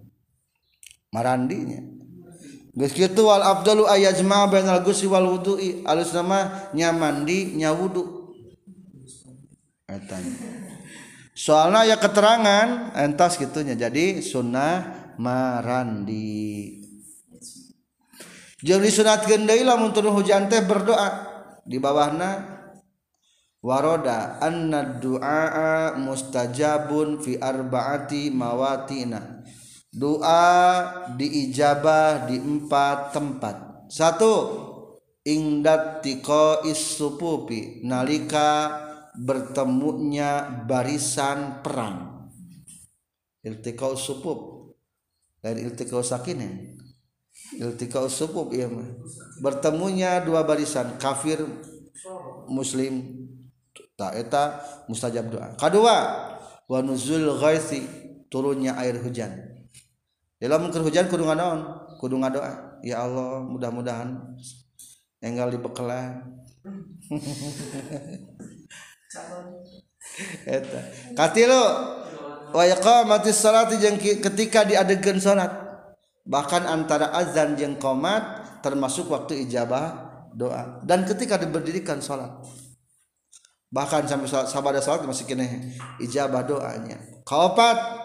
Marandinya 1.11 1.83
gituwal 2.73 3.41
Abdul 3.45 3.85
ayawal 3.85 5.25
wudhu 5.29 5.61
alus 5.85 6.11
nama 6.13 6.69
nyamandi 6.73 7.53
nya 7.57 7.69
wudhu 7.69 8.23
soalnya 11.33 11.85
ya 11.85 11.97
keterangan 11.99 12.93
entas 12.97 13.37
gitunya. 13.37 13.77
Jadi 13.77 14.21
sunnah 14.23 15.03
marandi. 15.19 16.79
Jadi 18.63 18.87
sunat 18.87 19.27
gendailah 19.27 19.75
untuk 19.75 20.07
hujan 20.07 20.47
teh 20.47 20.63
berdoa. 20.63 21.35
Di 21.67 21.79
bawahna 21.79 22.63
waroda 23.59 24.39
anna 24.39 24.99
du'a 24.99 25.95
mustajabun 25.99 27.19
fi 27.19 27.39
arba'ati 27.39 28.31
mawatina 28.31 29.42
doa 29.93 30.49
diijabah 31.13 32.25
di 32.25 32.41
empat 32.41 33.13
tempat. 33.13 33.55
Satu 33.93 34.33
ingdat 35.21 36.01
tiko 36.01 36.65
isupupi 36.65 37.85
nalika 37.85 38.81
bertemunya 39.13 40.65
barisan 40.65 41.61
perang. 41.61 42.25
Iltikau 43.45 43.93
supup 43.93 44.73
dari 45.37 45.61
iltikau 45.61 46.01
sakine. 46.01 46.79
Iltikau 47.53 48.09
supup 48.09 48.49
iya 48.49 48.65
mah. 48.65 48.97
Bertemunya 49.45 50.25
dua 50.25 50.41
barisan 50.41 50.97
kafir 50.97 51.45
muslim. 52.49 53.21
Tak 53.93 54.17
eta 54.17 54.43
mustajab 54.89 55.29
doa. 55.29 55.53
Kedua 55.53 55.97
wa 56.65 56.79
nuzul 56.81 57.29
ghaisi 57.37 57.85
turunnya 58.33 58.73
air 58.81 58.97
hujan 58.97 59.52
dalam 60.43 60.67
hujan 60.67 61.07
kudu 61.07 61.23
ngadaon 61.23 61.59
kudu 62.03 62.19
ngadoa. 62.19 62.83
Ya 62.83 62.99
Allah 62.99 63.39
mudah-mudahan 63.47 64.35
enggal 65.23 65.47
dibekelan 65.47 66.19
mati 73.07 73.31
salat 73.31 73.71
ketika 74.19 74.67
diadegan 74.67 75.23
salat. 75.23 75.63
Bahkan 76.27 76.67
antara 76.67 77.15
azan 77.15 77.55
jeng 77.55 77.79
komat 77.79 78.43
termasuk 78.59 79.07
waktu 79.11 79.47
ijabah 79.47 80.11
doa. 80.35 80.83
Dan 80.83 81.07
ketika 81.07 81.39
diberdirikan 81.39 82.03
salat. 82.03 82.31
Bahkan 83.71 84.05
sampai 84.11 84.27
sahabat 84.27 84.83
salat 84.83 85.07
masih 85.07 85.23
kene 85.23 85.71
ijabah 86.03 86.43
doanya. 86.43 86.99
Kaopat 87.23 88.02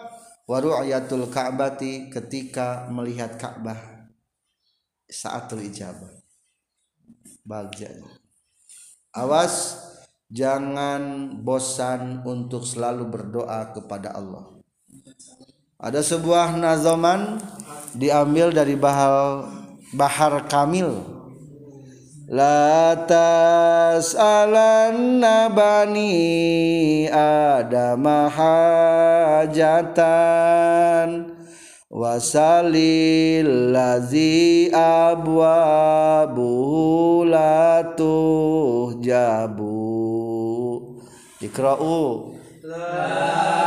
waru 0.49 0.73
ayatul 0.73 1.29
ka'bati 1.29 2.09
ketika 2.09 2.89
melihat 2.89 3.37
Ka'bah 3.37 3.77
saatul 5.05 5.61
ijabah. 5.61 6.09
Bagjanya 7.45 8.09
awas 9.13 9.77
jangan 10.29 11.33
bosan 11.41 12.25
untuk 12.25 12.65
selalu 12.65 13.05
berdoa 13.09 13.73
kepada 13.77 14.17
Allah. 14.17 14.57
Ada 15.77 16.01
sebuah 16.01 16.57
nazaman 16.57 17.37
diambil 17.93 18.49
dari 18.49 18.73
bahal 18.73 19.49
bahar 19.93 20.45
kamil 20.49 21.18
la 22.29 22.93
tas'alanna 23.09 24.29
bani 25.49 27.09
adam 27.09 28.05
hajatan. 28.37 29.89
Wasalil 31.89 33.73
ladzi 33.73 34.69
abwabuhu 34.69 35.25
la 37.25 37.81
tuhjabu. 37.97 39.73
Ikra'u. 41.41 42.37
Wasalil 42.61 43.58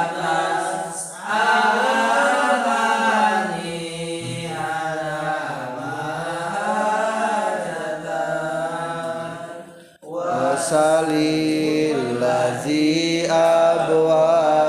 ladzi 12.18 13.27
abwabuhu 13.31 14.62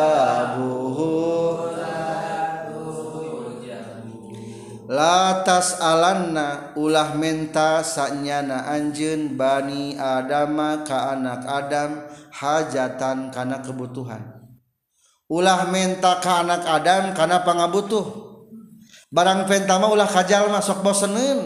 Latas 4.93 5.81
alanna 5.81 6.75
ulah 6.77 7.17
menta 7.17 7.81
sanyana 7.81 8.69
anjeun 8.69 9.33
bani 9.33 9.97
adama 9.97 10.85
ka 10.85 11.17
anak 11.17 11.49
Adam 11.49 12.05
hajatan 12.29 13.33
karena 13.33 13.57
kebutuhan. 13.65 14.21
Ulah 15.33 15.65
minta 15.73 16.21
ke 16.21 16.29
anak 16.29 16.61
Adam 16.69 17.17
karena 17.17 17.41
pangabutuh. 17.41 18.05
Barang 19.09 19.49
pentama 19.49 19.89
ulah 19.89 20.05
kajal 20.05 20.53
masuk 20.53 20.85
bosenin. 20.85 21.41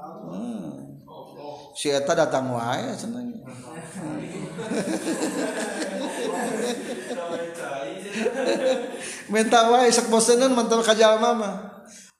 Hmm. 0.00 0.98
si 1.78 1.94
eta 1.94 2.12
datang 2.18 2.50
wae 2.50 2.90
seneng 2.98 3.29
minta 9.30 9.70
wae 9.70 9.88
sok 9.94 10.10
bosenin 10.10 10.50
mental 10.54 10.82
kajal 10.82 11.18
mama. 11.22 11.70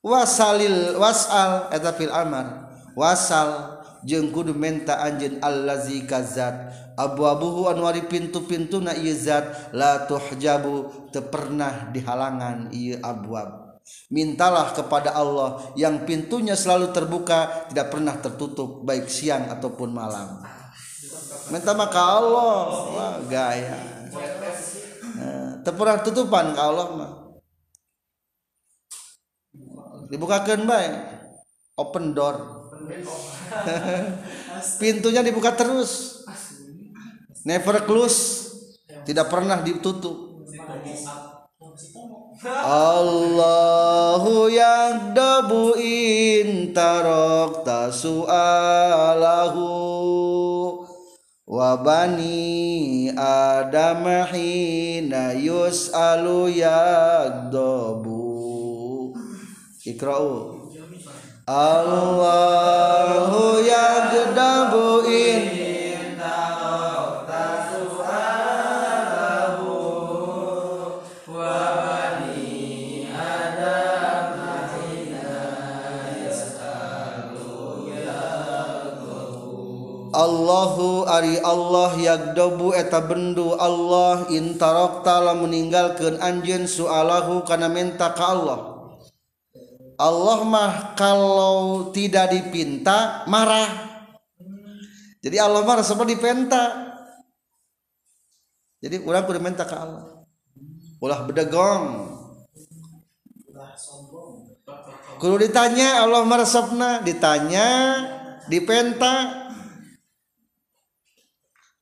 Wasalil 0.00 0.96
wasal 0.96 1.68
eta 1.68 1.92
fil 1.92 2.08
amar 2.08 2.72
wasal 2.96 3.76
jeung 4.00 4.32
kudu 4.32 4.56
menta 4.56 4.96
anjeun 4.96 5.36
allazi 5.44 6.08
kazat 6.08 6.72
abu-abuhu 6.96 7.68
anwari 7.68 8.08
pintu-pintu 8.08 8.80
na 8.80 8.96
ieu 8.96 9.12
zat. 9.12 9.76
La 9.76 10.08
tuhjabu 10.08 11.12
teu 11.12 11.28
pernah 11.28 11.92
dihalangan 11.92 12.72
ieu 12.72 12.96
abwab 13.04 13.76
mintalah 14.08 14.72
kepada 14.72 15.12
Allah 15.12 15.68
yang 15.76 16.08
pintunya 16.08 16.56
selalu 16.56 16.96
terbuka 16.96 17.68
tidak 17.68 17.92
pernah 17.92 18.16
tertutup 18.16 18.80
baik 18.80 19.04
siang 19.04 19.52
ataupun 19.52 19.92
malam 19.92 20.40
minta 21.52 21.74
maka 21.74 22.00
Allah. 22.00 22.62
Wah 22.94 23.14
gaya. 23.26 23.78
Nah, 25.20 25.60
tutupan 26.04 26.56
ke 26.56 26.60
Allah 26.60 26.86
mah 26.96 27.20
dibukakan 30.10 30.66
baik 30.66 30.94
open 31.78 32.10
door. 32.12 32.66
Pintunya 34.82 35.22
dibuka 35.22 35.54
terus. 35.54 36.26
Never 37.46 37.86
close. 37.88 38.50
Tidak 39.06 39.30
pernah 39.30 39.62
ditutup. 39.64 40.28
Allahu 42.64 44.48
yang 44.48 45.12
dabu 45.16 45.76
intarok 45.80 47.64
tasu'alahu 47.64 49.64
wa 51.60 51.76
bani 51.76 53.12
adam 53.20 54.08
hina 54.32 55.36
yus'alu 55.36 56.48
yagdabu 56.48 58.16
ikra'u. 59.84 60.56
Allahu 61.44 62.40
yagdabu 63.60 65.04
Allahu 80.20 81.08
ari 81.08 81.40
Allah 81.40 81.96
yagdobu 81.96 82.76
eta 82.76 83.00
bendu 83.00 83.56
Allah 83.56 84.28
intarok 84.28 85.00
tala 85.00 85.32
meninggalkan 85.32 86.20
anjen 86.20 86.68
sualahu 86.68 87.40
karena 87.48 87.72
minta 87.72 88.12
ke 88.12 88.20
Allah. 88.20 88.92
Allah 89.96 90.38
mah 90.44 90.92
kalau 90.92 91.88
tidak 91.96 92.36
dipinta 92.36 93.24
marah. 93.32 93.88
Jadi 95.24 95.40
Allah 95.40 95.64
marah 95.64 95.84
seperti 95.84 96.20
dipenta. 96.20 96.92
Jadi 98.84 99.00
orang 99.00 99.24
kudu 99.24 99.40
minta 99.40 99.64
ke 99.64 99.76
Allah. 99.76 100.24
Ulah 101.00 101.24
bedegong. 101.24 102.16
Kudu 105.16 105.36
ditanya 105.36 106.04
Allah 106.04 106.24
meresepna 106.28 107.00
ditanya 107.04 107.68
dipenta 108.48 109.39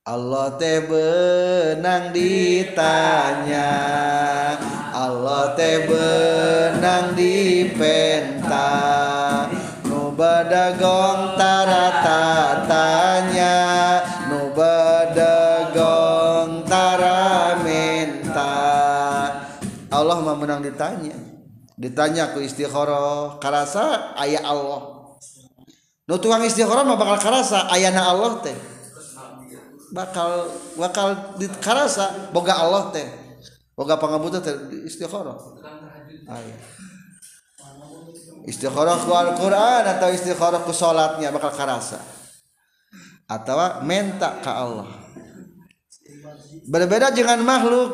Allah 0.09 0.57
teh 0.57 0.89
benang 0.89 2.09
ditanya. 2.09 3.69
Allah 4.89 5.53
teh 5.53 5.85
benang 5.85 7.13
dipenta. 7.13 8.73
Nu 9.85 10.09
badagong 10.17 11.37
tarata 11.37 12.65
tanya 12.65 13.57
nu 14.33 14.49
badagong 14.57 15.45
tara 16.65 17.53
minta 17.61 18.57
Allah 19.93 20.17
mah 20.25 20.33
menang 20.33 20.65
ditanya. 20.65 21.13
Ditanya 21.77 22.33
ku 22.33 22.41
istikharah 22.41 23.37
karasa 23.37 24.17
aya 24.17 24.41
Allah. 24.41 25.13
Nu 26.09 26.17
tukang 26.17 26.41
istikharah 26.41 26.81
mah 26.81 26.97
bakal 26.97 27.21
karasa 27.21 27.69
ayana 27.69 28.09
Allah 28.09 28.41
teh 28.41 28.78
bakal 29.95 30.49
bakal 30.77 31.37
dikarasa 31.39 32.29
boga 32.33 32.59
Allah 32.59 32.93
teh 32.93 33.07
boga 33.73 33.97
pangabuta 33.97 34.43
teh 34.43 34.53
istikharah 34.85 35.37
ah, 36.29 36.41
istikharah 38.49 38.97
ku 39.05 39.13
Al-Qur'an 39.13 39.85
atau 39.85 40.09
istikharah 40.09 40.65
ku 40.65 40.73
salatnya 40.73 41.29
bakal 41.29 41.53
karasa? 41.53 42.01
Atau 43.29 43.61
menta 43.85 44.41
ka 44.41 44.51
Allah. 44.57 44.89
Berbeda 46.65 47.13
dengan 47.13 47.45
makhluk 47.45 47.89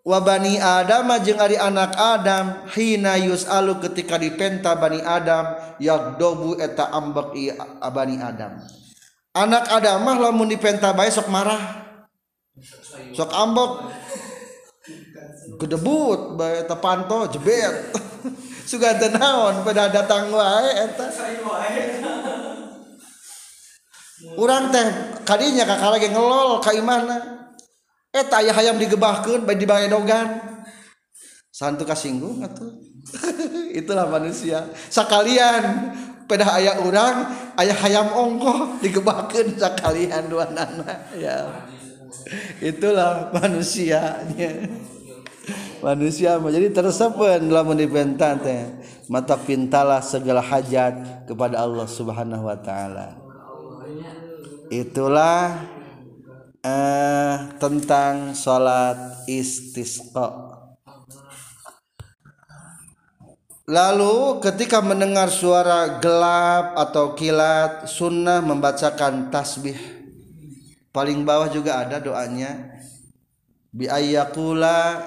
wa 0.00 0.18
bani 0.24 0.56
Adam 0.56 1.12
jeung 1.20 1.36
ari 1.36 1.60
anak 1.60 1.92
Adam 1.92 2.64
hina 2.72 3.20
yus'alu 3.20 3.76
ketika 3.84 4.16
dipenta 4.16 4.72
bani 4.80 5.04
Adam 5.04 5.76
yagdobu 5.76 6.56
eta 6.56 6.88
ambek 6.88 7.36
i 7.36 7.52
bani 7.92 8.16
Adam. 8.16 8.56
Anak 9.38 9.70
Adam 9.70 10.02
mah 10.02 10.16
lamun 10.18 10.50
dipenta 10.50 10.90
bae 10.90 11.06
sok 11.06 11.30
marah. 11.30 11.86
Sok 13.14 13.30
ambek. 13.30 13.72
Gedebut 15.62 16.34
bae 16.34 16.66
eta 16.66 16.74
panto 16.74 17.30
jebet. 17.30 17.94
Suga 18.70 18.98
teu 18.98 19.14
naon 19.14 19.62
pada 19.62 19.88
datang 19.88 20.34
wae 20.34 20.70
eta. 20.74 21.06
Urang 24.34 24.74
teh 24.74 24.86
kadinya 25.22 25.62
kakak 25.62 25.90
lagi 25.94 26.08
ngelol 26.10 26.58
ka 26.58 26.74
imana 26.74 27.46
eta 28.10 28.42
aya 28.42 28.50
hayam 28.50 28.74
digebahkeun 28.82 29.46
bae 29.46 29.54
dibaedogan 29.54 30.42
santu 31.54 31.86
kasinggung 31.86 32.42
atuh. 32.42 32.70
Itulah 33.80 34.06
manusia. 34.10 34.68
Sakalian 34.90 35.94
peda 36.28 36.46
ayah 36.60 36.84
orang 36.84 37.32
ayah 37.56 37.76
hayam 37.80 38.08
ongko 38.12 38.78
digebakeun 38.84 39.56
sakalian 39.56 40.28
dua 40.28 40.46
nana 40.52 41.08
ya. 41.16 41.48
Itulah 42.60 43.32
manusianya 43.32 44.68
manusia 45.80 46.38
jadi 46.42 46.68
tersepen 46.74 47.48
lamun 47.50 47.78
dibentan 47.78 48.42
teh 48.42 48.62
mata 49.06 49.38
pintalah 49.38 50.02
segala 50.02 50.42
hajat 50.42 51.24
kepada 51.24 51.62
Allah 51.62 51.86
Subhanahu 51.88 52.44
wa 52.44 52.58
taala. 52.58 53.16
Itulah 54.68 55.64
eh, 56.60 57.34
tentang 57.56 58.36
salat 58.36 59.24
istisqa. 59.24 60.47
Lalu 63.68 64.40
ketika 64.40 64.80
mendengar 64.80 65.28
suara 65.28 66.00
gelap 66.00 66.72
atau 66.72 67.12
kilat 67.12 67.84
sunnah 67.84 68.40
membacakan 68.40 69.28
tasbih. 69.28 69.76
Paling 70.88 71.20
bawah 71.28 71.52
juga 71.52 71.84
ada 71.84 72.00
doanya. 72.00 72.80
Bi 73.68 73.84
ayyakula 73.84 75.04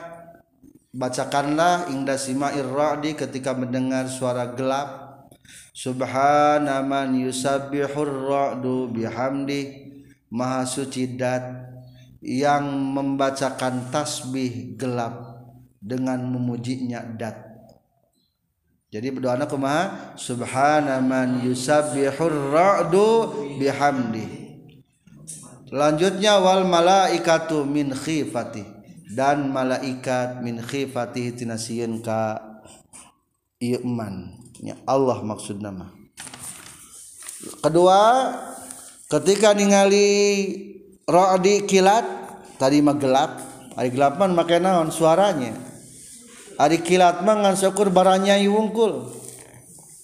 bacakanlah 0.94 1.90
inda 1.90 2.22
sima'ir 2.22 2.70
ra'di 2.70 3.18
ketika 3.18 3.58
mendengar 3.58 4.06
suara 4.06 4.54
gelap. 4.54 5.26
Subhana 5.74 6.86
man 6.86 7.18
yusabbihur 7.18 8.30
ra'du 8.30 8.94
bihamdi 8.94 9.90
maha 10.30 10.70
suci 10.70 11.18
dat 11.18 11.50
yang 12.22 12.70
membacakan 12.94 13.90
tasbih 13.90 14.78
gelap 14.78 15.50
dengan 15.82 16.22
memujinya 16.30 17.02
dat 17.18 17.51
jadi 18.92 19.08
berdoa 19.08 19.40
kumaha 19.48 20.12
subhana 20.20 21.00
man 21.00 21.40
yusabbihur 21.48 22.52
ra'du 22.52 23.08
bihamdi. 23.56 24.28
Selanjutnya 25.72 26.44
wal 26.44 26.68
malaikatu 26.68 27.64
min 27.64 27.96
khifati. 27.96 28.68
Dan 29.16 29.48
malaikat 29.56 30.44
min 30.44 30.60
khifati 30.60 31.32
tinasieun 31.32 32.04
ka 32.04 32.44
iman. 33.64 34.36
Ya 34.60 34.76
Allah 34.84 35.24
maksud 35.24 35.64
nama. 35.64 35.96
Kedua 37.64 38.00
ketika 39.08 39.56
ningali 39.56 40.12
ra'di 41.08 41.64
kilat 41.64 42.04
tadi 42.60 42.84
mah 42.84 43.00
gelap. 43.00 43.40
Ari 43.80 43.88
gelapan 43.88 44.36
naon 44.36 44.92
suaranya 44.92 45.71
Ari 46.60 46.84
kilat 46.84 47.24
mah 47.24 47.40
ngan 47.40 47.56
syukur 47.56 47.94
baranyai 47.94 48.48
wungkul. 48.50 49.08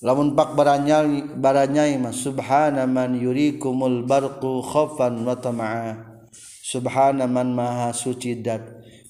Lamun 0.06 0.38
pak 0.38 0.54
baranyai 0.54 1.36
baranyai 1.36 1.98
mah 1.98 2.14
subhana 2.14 2.86
man 2.86 3.18
yurikumul 3.18 4.06
barqu 4.06 4.62
khaufan 4.62 5.26
wa 5.26 5.34
tama'a. 5.34 6.22
Subhana 6.62 7.26
man 7.26 7.56
maha 7.56 7.96
suci 7.96 8.44
dat 8.44 8.62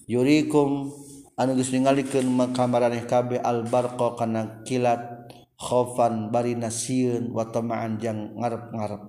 yurikum 0.08 0.94
anu 1.36 1.58
geus 1.60 1.74
ningalikeun 1.74 2.32
kamaraneh 2.54 3.04
kabeh 3.04 3.42
al 3.44 3.68
barqa 3.68 4.16
kana 4.16 4.64
kilat 4.64 5.28
khaufan 5.60 6.30
bari 6.30 6.56
nasieun 6.56 7.34
wa 7.36 7.50
tama'an 7.50 8.00
jang 8.00 8.38
ngarep-ngarep. 8.40 9.02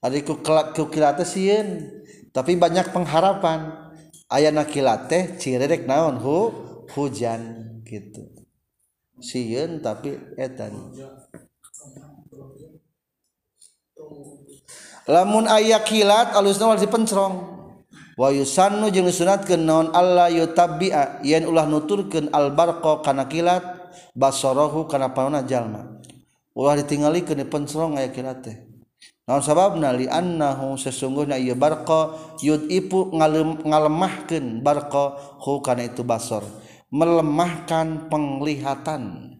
Ari 0.00 0.24
ku 0.24 0.40
kelak 0.40 0.72
ku 0.72 0.88
kilat 0.88 1.20
sieun 1.26 1.90
tapi 2.30 2.54
banyak 2.54 2.94
pengharapan. 2.94 3.90
Ayana 4.30 4.62
kilat 4.62 5.10
teh 5.10 5.34
cirerek 5.42 5.90
naon 5.90 6.22
hu 6.22 6.69
hujan 6.96 7.40
gitu. 7.86 8.24
Siun 9.20 9.84
tapi 9.84 10.16
etan. 10.40 10.72
Lamun 15.10 15.44
ayak 15.50 15.90
kilat 15.90 16.32
alusna 16.38 16.70
wal 16.70 16.80
dipencerong 16.80 17.34
wa 18.14 18.28
yusannu 18.30 18.92
jeung 18.94 19.08
disunatkeun 19.08 19.64
naon 19.64 19.88
Allah 19.96 20.28
yutabbi'a 20.30 21.24
yen 21.26 21.48
ulah 21.48 21.66
nuturkeun 21.66 22.30
al 22.30 22.52
barqa 22.54 23.02
kana 23.02 23.26
kilat 23.26 23.64
basarahu 24.14 24.86
kana 24.86 25.10
panona 25.10 25.42
jalma. 25.42 25.98
Ulah 26.54 26.78
ditinggalikeun 26.78 27.42
dipencerong 27.44 27.98
aya 27.98 28.08
kilat 28.14 28.44
teh. 28.44 28.56
Naon 29.28 29.42
sababna? 29.44 29.94
Li 29.94 30.08
annahu 30.08 30.74
sesungguhna 30.80 31.36
ieu 31.38 31.54
barqa 31.54 32.14
yudipu 32.40 33.10
ngalemahkeun 33.14 34.64
barqa 34.64 35.04
hu 35.40 35.60
kana 35.60 35.86
itu 35.86 36.02
basar. 36.06 36.42
Melemahkan 36.90 38.10
penglihatan. 38.10 39.34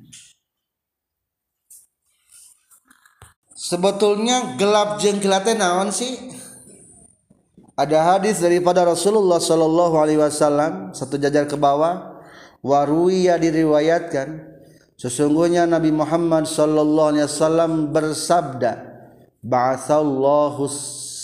Sebetulnya 3.60 4.56
gelap 4.56 5.02
jeung 5.02 5.20
kilatnya 5.20 5.54
naon 5.60 5.92
sih? 5.92 6.16
Ada 7.76 8.16
hadis 8.16 8.40
daripada 8.40 8.86
Rasulullah 8.88 9.36
Shallallahu 9.36 9.94
Alaihi 10.00 10.20
Wasallam 10.20 10.96
satu 10.96 11.20
jajar 11.20 11.44
ke 11.44 11.54
bawah 11.60 12.22
waruya 12.64 13.36
diriwayatkan 13.36 14.48
sesungguhnya 14.96 15.68
Nabi 15.68 15.92
Muhammad 15.92 16.48
Shallallahu 16.48 17.10
Alaihi 17.14 17.26
Wasallam 17.28 17.92
bersabda 17.92 18.72
ba'athallahu 19.44 20.68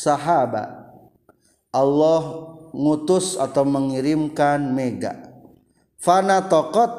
sahaba. 0.05 0.93
Allah 1.73 2.21
ngutus 2.73 3.37
atau 3.37 3.65
mengirimkan 3.69 4.73
mega 4.73 5.26
fana 6.01 6.45
tokot 6.47 6.91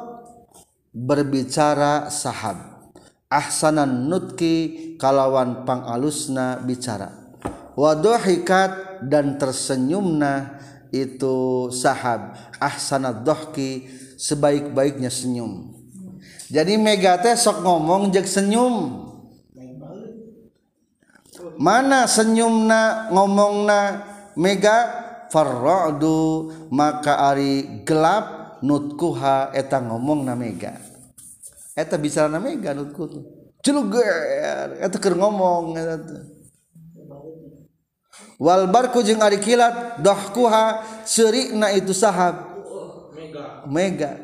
berbicara 0.93 2.09
sahab. 2.09 2.89
Ahsanan 3.27 4.07
nutki 4.07 4.95
kalawan 4.95 5.67
pangalusna 5.67 6.63
bicara. 6.63 7.11
Wadohikat 7.77 9.03
dan 9.05 9.37
tersenyumna 9.37 10.57
itu 10.89 11.67
sahab. 11.69 12.33
Ahsanad 12.57 13.21
dohki 13.27 13.85
sebaik-baiknya 14.17 15.11
senyum. 15.11 15.75
Jadi 16.47 16.79
mega 16.79 17.19
teh 17.19 17.35
sok 17.35 17.61
ngomong 17.61 18.09
jek 18.09 18.25
senyum. 18.25 19.05
Mana 21.59 22.07
senyumna 22.07 23.11
ngomongna? 23.11 23.81
Mega 24.37 24.77
farra'du 25.33 26.53
maka 26.69 27.33
ari 27.33 27.81
gelap 27.83 28.36
nutkuha 28.63 29.51
eta 29.53 29.81
ngomong 29.81 30.25
na 30.25 30.33
mega 30.33 30.77
eta 31.77 31.95
bicara 31.97 32.29
na 32.31 32.39
mega 32.41 32.73
nutku 32.73 33.07
celuger 33.61 34.77
eta 34.81 34.97
keur 34.97 35.17
ngomong 35.17 35.77
eta 35.77 35.95
wal 38.37 38.69
barku 38.69 39.01
jeung 39.01 39.21
ari 39.21 39.41
kilat 39.41 40.01
dahkuha 40.01 40.83
seurikna 41.05 41.73
itu 41.73 41.93
sahab 41.93 42.57
mega 43.69 44.21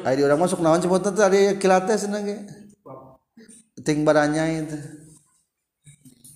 Ayo 0.00 0.24
orang 0.24 0.40
masuk 0.40 0.64
naon 0.64 0.80
cepet 0.80 1.12
tadi 1.12 1.40
kilatnya 1.60 1.94
seneng 2.00 2.24
ge. 2.24 2.38
Ting 3.84 4.00
baranya 4.00 4.48
itu. 4.48 4.78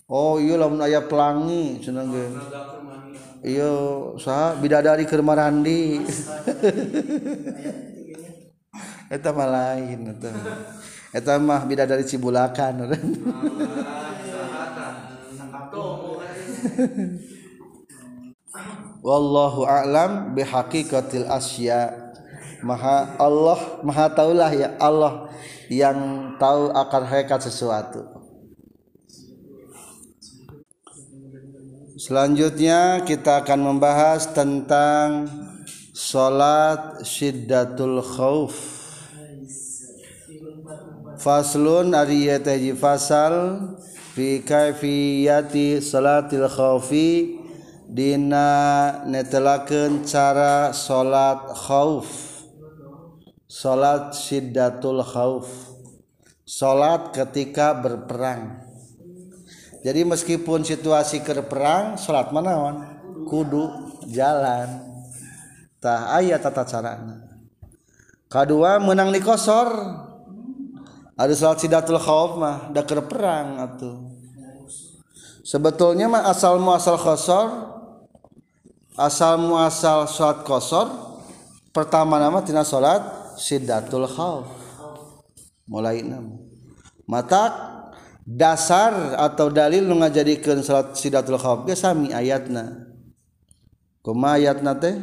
Oh 0.04 0.36
iya 0.36 0.60
lamun 0.60 0.84
aya 0.84 1.00
pelangi 1.00 1.80
seneng 1.80 2.12
ge. 2.12 2.26
Iya 3.44 3.72
sah 4.16 4.56
bidadari 4.56 5.04
keur 5.04 5.20
marandi. 5.20 6.00
Eta 9.14 9.30
mah 9.30 9.46
lain 9.46 10.16
eta 10.16 10.32
eta 11.12 11.38
mah 11.38 11.62
bidadari 11.68 12.02
cibulakan. 12.02 12.88
Wallahu 19.04 19.68
a'lam 19.68 20.34
bihaqiqatil 20.34 21.28
asya. 21.28 21.92
Maha 22.64 23.20
Allah 23.20 23.60
maha 23.84 24.08
taulah 24.08 24.48
ya 24.48 24.72
Allah 24.80 25.28
yang 25.68 26.32
tahu 26.40 26.72
akan 26.72 27.02
hakikat 27.04 27.44
sesuatu 27.44 28.23
Selanjutnya 32.04 33.00
kita 33.00 33.40
akan 33.40 33.64
membahas 33.64 34.28
tentang 34.36 35.24
salat 35.96 37.00
syiddatul 37.00 38.04
khauf. 38.04 38.52
Faslun 41.16 41.96
ari 41.96 42.28
fasal 42.76 43.56
fi 44.12 44.44
kaifiyati 44.44 45.80
salatil 45.80 46.44
khaufi 46.44 47.40
dina 47.88 48.52
netelakeun 49.08 50.04
cara 50.04 50.76
salat 50.76 51.56
khauf. 51.56 52.12
Salat 53.48 54.12
syiddatul 54.12 55.00
khauf. 55.00 55.48
Salat 56.44 57.16
ketika 57.16 57.72
berperang 57.72 58.63
jadi 59.84 60.00
meskipun 60.08 60.64
situasi 60.64 61.20
ke 61.20 61.44
perang 61.44 62.00
salat 62.00 62.32
manawan 62.32 62.88
kudu 63.28 63.92
jalan. 64.08 64.80
Tah 65.76 66.16
ayat 66.16 66.40
tata 66.40 66.64
carana. 66.64 67.20
Kedua 68.32 68.80
menang 68.80 69.12
di 69.12 69.20
kosor. 69.20 69.68
Ada 71.20 71.36
salat 71.36 71.60
sidatul 71.60 72.00
khawf 72.00 72.40
mah 72.40 72.72
dah 72.72 72.82
ke 72.82 72.98
perang 73.04 73.54
sebetulnya 75.44 76.10
mah 76.10 76.26
asal 76.26 76.58
muasal 76.58 76.98
kosor 76.98 77.70
asal 78.98 79.38
muasal 79.38 80.10
salat 80.10 80.42
kosor 80.42 80.90
pertama 81.70 82.18
nama 82.18 82.42
tina 82.42 82.64
salat 82.66 83.04
sidatul 83.36 84.08
khawf. 84.08 84.48
Mulai 85.68 86.02
nama 86.02 86.34
mata 87.04 87.73
dasar 88.24 89.20
atau 89.20 89.52
dalil 89.52 89.84
nu 89.84 90.00
ngajadikeun 90.00 90.64
salat 90.64 90.96
sidatul 90.96 91.36
khauf 91.36 91.68
ge 91.68 91.76
sami 91.76 92.10
ayatna. 92.10 92.88
Kumaha 94.00 94.40
ayatna 94.40 94.72
teh? 94.80 94.96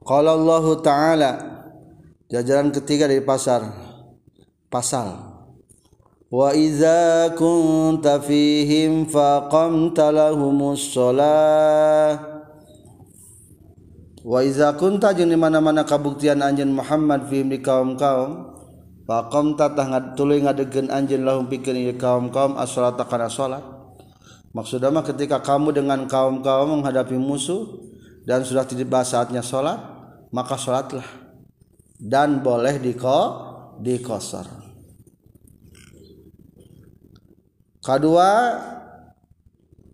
Qala 0.00 0.32
Allah 0.32 0.64
taala 0.80 1.32
jajaran 2.32 2.72
ketiga 2.72 3.04
dari 3.04 3.20
pasar 3.20 3.68
pasal. 4.72 5.36
Wa 6.26 6.56
iza 6.56 7.30
kunta 7.38 8.18
fihim 8.18 9.06
faqamta 9.06 10.10
lahumus 10.10 10.90
shalah. 10.90 12.18
Wa 14.26 14.42
iza 14.42 14.74
kunta 14.74 15.14
jeung 15.14 15.30
di 15.30 15.38
mana-mana 15.38 15.86
kabuktian 15.86 16.42
anjeun 16.42 16.74
Muhammad 16.74 17.30
fihim 17.30 17.46
di 17.46 17.62
kaum-kaum 17.62 18.55
Fakom 19.06 19.54
tatah 19.54 20.18
tuluy 20.18 20.42
ngadegen 20.42 20.90
anjeun 20.90 21.22
lahum 21.22 21.46
pikeun 21.46 21.94
kaum-kaum 21.94 22.58
as-salata 22.58 23.06
kana 23.06 23.30
salat. 23.30 23.62
Maksudnya 24.50 24.90
mah 24.90 25.06
ketika 25.06 25.38
kamu 25.38 25.70
dengan 25.70 26.10
kaum-kaum 26.10 26.82
menghadapi 26.82 27.14
musuh 27.14 27.86
dan 28.26 28.42
sudah 28.42 28.66
tiba 28.66 29.06
saatnya 29.06 29.46
salat, 29.46 29.78
maka 30.34 30.58
salatlah. 30.58 31.06
Dan 32.02 32.42
boleh 32.42 32.82
diko 32.82 33.18
dikosor. 33.78 34.50
Kedua 37.78 38.30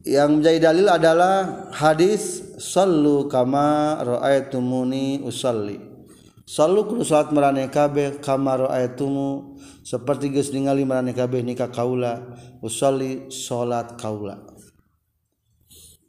yang 0.09 0.41
menjadi 0.41 0.73
dalil 0.73 0.89
adalah 0.89 1.69
hadis 1.77 2.41
sallu 2.57 3.29
kama 3.29 4.01
ra'aitumuni 4.01 5.21
usalli 5.21 5.92
Selalu 6.43 6.81
kudu 6.91 7.03
salat 7.07 7.31
marane 7.31 7.71
kabeh 7.71 8.19
kamar 8.19 8.67
ayatumu 8.67 9.55
seperti 9.87 10.35
geus 10.35 10.51
ningali 10.51 10.83
marane 10.83 11.15
kabeh 11.15 11.39
nikah 11.39 11.71
kaula 11.71 12.35
usolli 12.59 13.31
salat 13.31 13.95
kaula. 13.95 14.43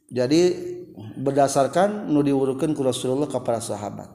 Jadi 0.09 0.41
berdasarkan 1.21 2.09
nu 2.09 2.21
diurukeun 2.25 2.73
ku 2.73 2.81
Rasulullah 2.81 3.29
kepada 3.29 3.61
sahabat. 3.61 4.09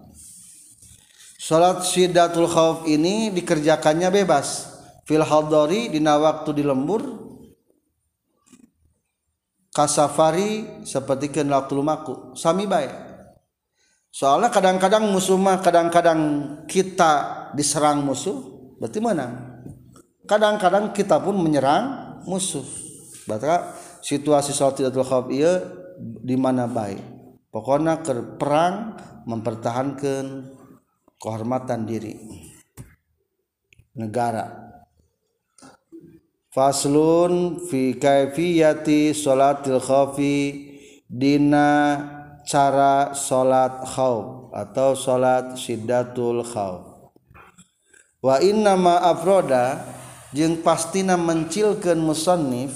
Salat 1.39 1.87
Sidatul 1.87 2.51
Khauf 2.51 2.87
ini 2.91 3.31
dikerjakannya 3.35 4.11
bebas. 4.11 4.75
Fil 5.07 5.25
hadari 5.25 5.89
dina 5.89 6.21
waktu 6.21 6.61
di 6.61 6.63
lembur 6.67 7.01
kasafari 9.73 10.83
seperti 10.85 11.33
ke 11.33 11.41
waktu 11.47 11.73
lumaku 11.73 12.37
sami 12.37 12.69
baik 12.69 13.08
soalnya 14.09 14.49
kadang-kadang 14.53 15.09
musuh 15.09 15.37
mah 15.41 15.61
kadang-kadang 15.63 16.21
kita 16.69 17.13
diserang 17.55 18.05
musuh 18.05 18.37
berarti 18.79 18.99
menang. 19.03 19.33
Kadang-kadang 20.29 20.93
kita 20.93 21.19
pun 21.25 21.41
menyerang 21.41 22.21
musuh. 22.29 22.65
Berarti 23.25 23.49
situasi 24.05 24.53
salat 24.53 24.81
tidak 24.81 25.01
khauf 25.05 25.33
iya 25.33 25.65
di 26.01 26.37
mana 26.37 26.69
baik? 26.69 27.01
Pokoknya 27.49 28.05
ke 28.05 28.37
perang 28.37 28.97
mempertahankan 29.25 30.53
kehormatan 31.17 31.89
diri 31.89 32.15
negara. 33.97 34.69
Faslun 36.49 37.61
fi 37.69 37.99
kaifiyati 37.99 39.13
salatil 39.13 39.83
khaufi 39.83 40.37
dina 41.09 42.01
cara 42.49 43.13
salat 43.13 43.85
khauf 43.85 44.49
atau 44.57 44.97
salat 44.97 45.53
syiddatul 45.61 46.41
khauf 46.41 47.13
wa 48.25 48.41
inna 48.41 48.73
ma 48.73 49.05
afroda 49.05 49.85
jeung 50.33 50.65
pastina 50.65 51.21
mencilkeun 51.21 52.01
musannif 52.01 52.73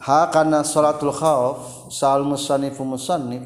ha 0.00 0.32
kana 0.32 0.64
salatul 0.64 1.12
khauf 1.12 1.92
sal 1.92 2.24
musannif 2.24 2.80
musannif 2.80 3.44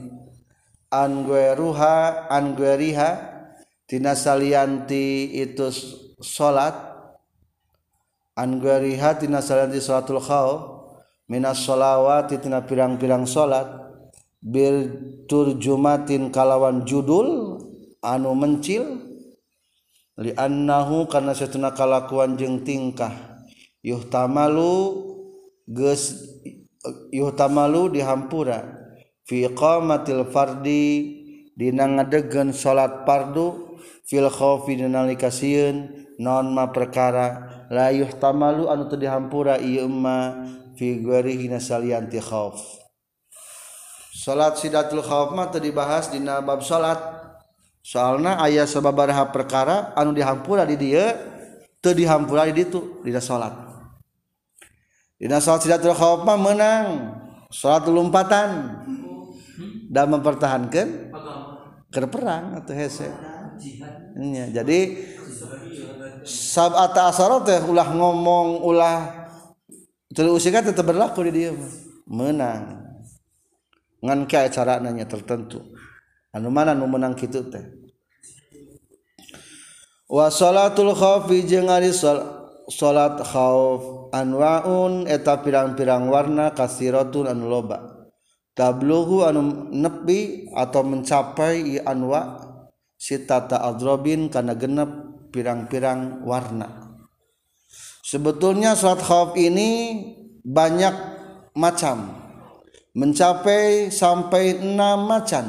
an 0.95 1.27
gueruha 1.27 2.31
an 2.31 2.55
gueriha 2.55 3.11
tina 3.91 4.15
salianti 4.15 5.35
itu 5.35 5.67
salat 6.23 6.79
an 8.39 8.63
gueriha 8.63 9.19
tina 9.19 9.43
salianti 9.43 9.83
salatul 9.83 10.23
khauf 10.23 10.59
minas 11.27 11.59
sholawati 11.59 12.39
tina 12.39 12.63
pirang-pirang 12.63 13.27
salat 13.27 13.86
Bilturjumatin 14.47 16.31
kalawan 16.31 16.87
judul 16.87 17.59
anu 17.99 18.31
mencil 18.39 19.03
liannahu 20.15 21.11
karena 21.11 21.35
setuna 21.35 21.75
kalakuan 21.75 22.39
jeng 22.39 22.63
tingkah. 22.63 23.11
Yuhtamalu 23.83 25.03
ges 25.67 26.31
yuhtamalu 27.11 27.99
dihampura. 27.99 28.63
Fi 29.27 29.51
qamatil 29.51 30.23
fardi 30.31 30.87
dina 31.59 31.91
ngadegen 31.91 32.55
salat 32.55 33.03
fardu 33.03 33.75
fil 34.07 34.31
khaufi 34.31 34.79
nalika 34.79 35.27
sieun 35.35 35.91
non 36.23 36.55
ma 36.55 36.71
perkara. 36.71 37.67
La 37.75 37.91
yuhtamalu 37.91 38.71
anu 38.71 38.87
teu 38.87 38.95
dihampura 38.95 39.59
ieu 39.59 39.91
ma 39.91 40.47
fi 40.79 41.03
ghairihi 41.03 41.51
nasalianti 41.51 42.23
khauf 42.23 42.86
salat 44.27 44.59
sidatul 44.59 45.07
khauf 45.07 45.31
mah 45.39 45.55
teu 45.55 45.63
dibahas 45.63 46.11
dina 46.11 46.43
bab 46.43 46.59
salat. 46.67 46.99
Soalna 47.87 48.43
aya 48.43 48.67
sababaraha 48.67 49.31
perkara 49.31 49.95
anu 49.95 50.11
dihampura 50.11 50.67
di 50.67 50.75
dieu 50.75 51.07
teu 51.79 51.95
dihampura 51.95 52.51
di 52.51 52.59
ditu 52.59 52.99
dina 53.07 53.23
salat. 53.23 53.55
Dina 55.15 55.39
salat 55.39 55.63
sidatul 55.63 55.95
khauf 55.95 56.27
mah 56.27 56.35
menang 56.35 56.87
salat 57.55 57.87
lompatan 57.87 58.83
dan 59.95 60.11
mempertahankan 60.11 61.15
ke 61.95 61.99
perang 62.11 62.59
atau 62.59 62.75
hese. 62.75 63.07
Ya, 64.19 64.51
jadi 64.51 65.07
sabata 66.27 67.15
asaro 67.15 67.47
teh 67.47 67.63
ulah 67.63 67.95
ngomong 67.95 68.59
ulah 68.67 69.31
terus 70.11 70.43
kan 70.51 70.67
tetap 70.67 70.83
berlaku 70.83 71.31
di 71.31 71.47
dia 71.47 71.51
menang. 72.11 72.86
ngan 74.05 74.29
ke 74.29 74.37
acara 74.51 74.81
nanya 74.83 75.09
tertentu. 75.09 75.63
Anu 76.37 76.53
mana 76.53 76.77
nu 76.77 76.85
menang 76.85 77.17
kitu 77.17 77.49
teh? 77.49 77.65
Wa 80.07 80.29
salatul 80.29 80.93
khawfi 80.93 81.49
jeung 81.49 81.73
ari 81.73 81.91
salat 81.91 83.17
khauf 83.25 84.13
anwaun 84.13 85.09
eta 85.09 85.41
pirang-pirang 85.41 86.13
warna 86.13 86.53
kasiratun 86.53 87.33
anu 87.33 87.49
loba. 87.49 88.07
Tablughu 88.53 89.25
anu 89.25 89.73
nepi 89.73 90.53
atau 90.53 90.85
mencapai 90.85 91.57
i 91.65 91.77
anwa 91.81 92.41
sitata 92.97 93.65
adrobin 93.65 94.29
kana 94.29 94.53
genep 94.57 94.89
pirang-pirang 95.33 96.21
warna. 96.23 97.01
Sebetulnya 98.05 98.77
salat 98.77 99.01
khauf 99.01 99.35
ini 99.41 100.05
banyak 100.45 100.95
macam. 101.57 102.26
Mencapai 102.97 103.93
sampai 103.93 104.57
enam 104.57 105.05
macam 105.05 105.45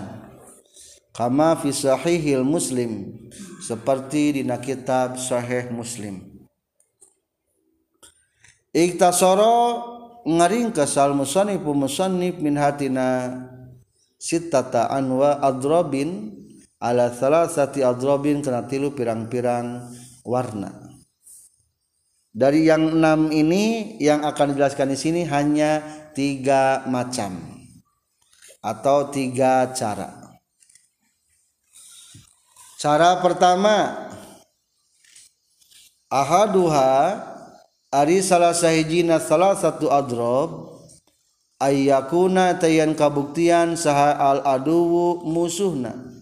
kama 1.16 1.56
fi 1.56 1.72
sahihil 1.72 2.44
muslim 2.44 3.16
seperti 3.64 4.36
di 4.36 4.44
kitab 4.60 5.16
sahih 5.16 5.72
muslim. 5.72 6.28
Iktasara 8.76 9.80
ngaringkas 10.28 11.00
al 11.00 11.16
musannifu 11.16 11.72
musannif 11.72 12.36
min 12.44 12.60
hatina 12.60 13.32
sittata 14.20 14.92
anwa 14.92 15.40
adrabin 15.40 16.36
ala 16.84 17.10
salasati 17.16 17.82
adrabin 17.82 18.44
kena 18.44 18.68
tilu 18.68 18.92
pirang-pirang 18.92 19.88
warna. 20.28 20.84
Dari 22.38 22.70
yang 22.70 23.02
enam 23.02 23.34
ini 23.34 23.98
yang 23.98 24.22
akan 24.22 24.54
dijelaskan 24.54 24.94
di 24.94 24.98
sini 25.00 25.22
hanya 25.26 25.82
tiga 26.18 26.82
macam 26.90 27.38
atau 28.58 29.14
tiga 29.14 29.70
cara. 29.78 30.18
Cara 32.82 33.22
pertama 33.22 34.10
ahaduha 36.10 37.22
ari 37.94 38.26
salah 38.26 38.58
sahijina 38.58 39.22
salah 39.22 39.54
satu 39.54 39.94
adrob 39.94 40.82
ayyakuna 41.62 42.58
tayan 42.58 42.98
kabuktian 42.98 43.78
saha 43.78 44.18
al 44.18 44.42
aduwu 44.42 45.22
musuhna 45.22 46.18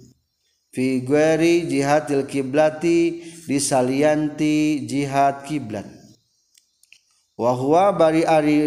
fi 0.75 0.99
gueri 1.07 1.71
jihadil 1.71 2.27
kiblati 2.27 3.23
disalianti 3.47 4.83
jihad 4.87 5.47
kiblat 5.47 5.87
wahwa 7.35 7.91
bari 7.91 8.23
ari 8.23 8.57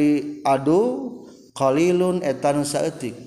adu 0.45 1.18
qalilun 1.59 2.23
eta 2.23 2.55
saeutik. 2.63 3.19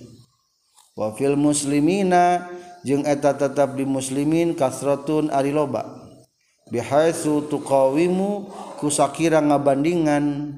Wa 0.95 1.11
fil 1.11 1.36
muslimina 1.36 2.47
jeung 2.88 3.03
eta 3.03 3.36
tetap 3.36 3.75
di 3.75 3.84
muslimin 3.84 4.55
kasratun 4.55 5.27
ari 5.27 5.51
loba. 5.51 5.99
Bihaitsu 6.71 7.51
tuqawimu 7.51 8.47
kusakira 8.79 9.43
ngabandingan. 9.43 10.55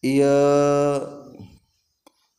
Ieu 0.00 1.04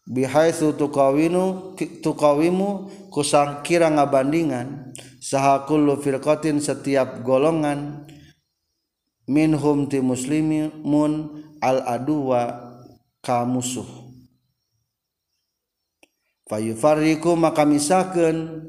bihaitsu 0.09 0.74
tuqawinu 0.74 1.78
tuqawimu 2.01 2.89
kusakira 3.13 3.93
ngabandingan. 3.93 4.89
Saha 5.22 5.70
kullu 5.70 6.01
firqatin 6.01 6.57
setiap 6.57 7.22
golongan. 7.22 8.09
Minhum 9.30 9.86
ti 9.86 10.01
muslimun 10.01 11.38
al 11.61 11.86
aduwa 11.86 12.68
ka 13.20 13.43
musuh 13.45 13.88
fariku 16.49 17.38
maka 17.38 17.61
misahkan 17.61 18.65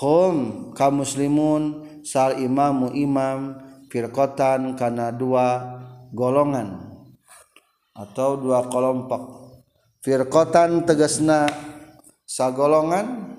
hum 0.00 0.36
ka 0.72 0.88
muslimun 0.88 1.84
sal 2.00 2.40
imamu 2.40 2.96
imam 2.96 3.60
firkotan 3.92 4.80
karena 4.80 5.12
dua 5.12 5.76
golongan 6.16 6.96
atau 7.96 8.36
dua 8.40 8.68
kelompok. 8.68 9.52
Firkotan 10.00 10.86
tegasna 10.86 11.50
sagolongan 12.24 13.36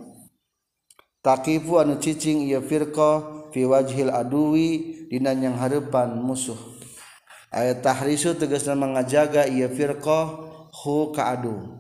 takifu 1.26 1.80
anu 1.82 1.98
cicing 1.98 2.46
ia 2.46 2.60
firqah 2.60 3.50
fi 3.54 3.64
wajhil 3.64 4.12
adui 4.12 5.08
dinanyang 5.10 5.56
harapan 5.58 6.20
musuh. 6.20 6.77
ayat 7.52 7.84
tahrisu 7.84 8.36
tegasna 8.36 8.76
mengajaga 8.76 9.48
ia 9.48 9.68
firqah 9.72 10.26
hu 10.72 11.12
kaadu. 11.16 11.78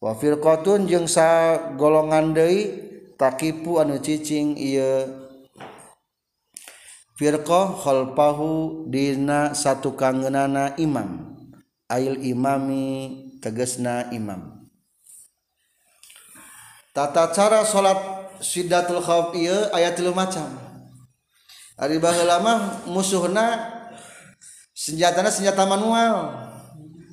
Wa 0.00 0.12
firqatun 0.12 0.84
jeung 0.84 1.08
sa 1.08 1.56
golongan 1.80 2.36
deui 2.36 2.84
takipu 3.16 3.80
anu 3.80 3.96
cicing 4.00 4.56
ieu. 4.56 5.24
Firqah 7.14 7.78
khalfahu 7.78 8.84
dina 8.90 9.54
satu 9.54 9.94
kangenana 9.94 10.74
imam. 10.76 11.32
Ail 11.86 12.18
imami 12.20 13.38
tegasna 13.38 14.10
imam. 14.10 14.66
Tata 16.90 17.30
cara 17.30 17.62
salat 17.62 17.98
sidatul 18.42 19.00
khauf 19.00 19.32
ieu 19.38 19.70
aya 19.70 19.94
tilu 19.94 20.10
macam. 20.10 20.46
Ari 21.74 21.98
baheula 21.98 22.38
mah 22.38 22.86
musuhna 22.86 23.46
senjatana 24.74 25.30
senjata 25.30 25.64
manual. 25.64 26.34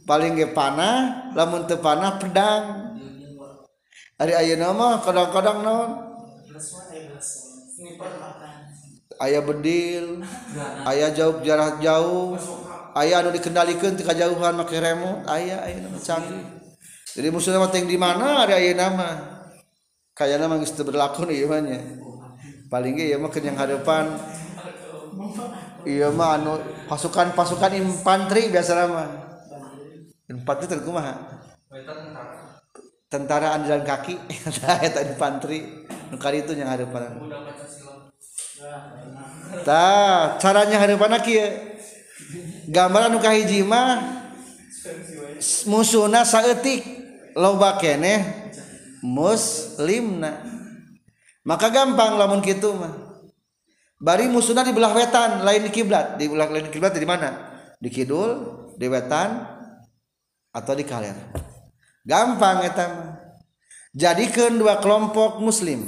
Paling 0.10 0.34
ge 0.34 0.50
panah 0.50 1.30
lamun 1.38 1.70
teu 1.70 1.78
panah 1.78 2.18
pedang. 2.18 2.98
Ari 4.18 4.34
ayeuna 4.34 4.74
mah? 4.74 5.00
Kadang-kadang 5.06 5.62
naon? 5.62 5.92
Aya 9.22 9.38
bedil 9.46 10.26
aya 10.84 11.14
jauh 11.14 11.40
jarak 11.46 11.78
jauh. 11.80 12.36
Aya 12.98 13.24
anu 13.24 13.32
dikendalikeun 13.32 13.96
ti 13.96 14.04
kajauhan 14.04 14.58
make 14.58 14.76
remote. 14.76 15.24
Aya 15.30 15.62
ayeuna 15.64 15.94
mah 15.94 16.02
canggih. 16.02 16.44
Jadi 17.14 17.28
musuhna 17.30 17.62
mah 17.62 17.72
di 17.72 17.98
mana? 18.02 18.44
Ari 18.44 18.54
ayeuna 18.58 18.90
mah? 18.92 19.14
Kayana 20.12 20.52
mah 20.52 20.60
geus 20.60 20.76
teu 20.76 20.84
berlaku 20.84 21.24
ieu 21.32 21.48
mah 21.48 21.64
paling 22.68 23.00
ge 23.00 23.16
ieu 23.16 23.20
mah 23.20 23.32
keur 23.32 23.44
yang 23.48 23.56
hadapan 23.56 24.12
iya 25.86 26.10
mah 26.14 26.38
anu 26.38 26.60
pasukan-pasukan 26.88 27.78
infanteri 27.78 28.50
biasa 28.50 28.72
nama 28.76 29.06
infanteri 30.30 30.68
terkumaha 30.78 31.42
tentara 33.12 33.60
andalan 33.60 33.84
kaki. 33.84 34.16
Eta 34.88 35.04
infanteri. 35.04 35.84
Nu 36.12 36.16
itu 36.16 36.52
yang 36.56 36.72
ada 36.72 36.88
pada 36.88 37.12
ta 39.68 40.38
caranya 40.38 40.80
hadeupanna 40.80 41.20
kieu? 41.20 41.44
Gambaran 42.72 43.12
nu 43.12 43.20
kahiji 43.20 43.68
mah 43.68 44.00
musuhna 45.68 46.24
saeutik. 46.24 47.04
Loba 47.32 47.80
keneh 47.80 48.52
muslimna. 49.00 50.44
Maka 51.48 51.72
gampang 51.72 52.20
lamun 52.20 52.44
kitu 52.44 52.76
mah. 52.76 53.01
bari 54.02 54.26
musuhna 54.26 54.66
di 54.66 54.74
belah 54.74 54.98
wetan 54.98 55.46
lain 55.46 55.70
di 55.70 55.72
kiblat. 55.72 56.18
Di 56.18 56.26
belah 56.26 56.50
lain 56.50 56.74
kiblat 56.74 56.98
di 56.98 57.06
mana? 57.06 57.30
Di 57.78 57.88
kidul 57.94 58.30
di 58.76 58.90
wetan 58.90 59.46
atau 60.50 60.74
di 60.74 60.84
kaler. 60.84 61.14
Gampang 62.02 62.66
eta 62.66 63.16
jadikan 63.94 64.58
dua 64.58 64.82
kelompok 64.82 65.38
muslim. 65.38 65.86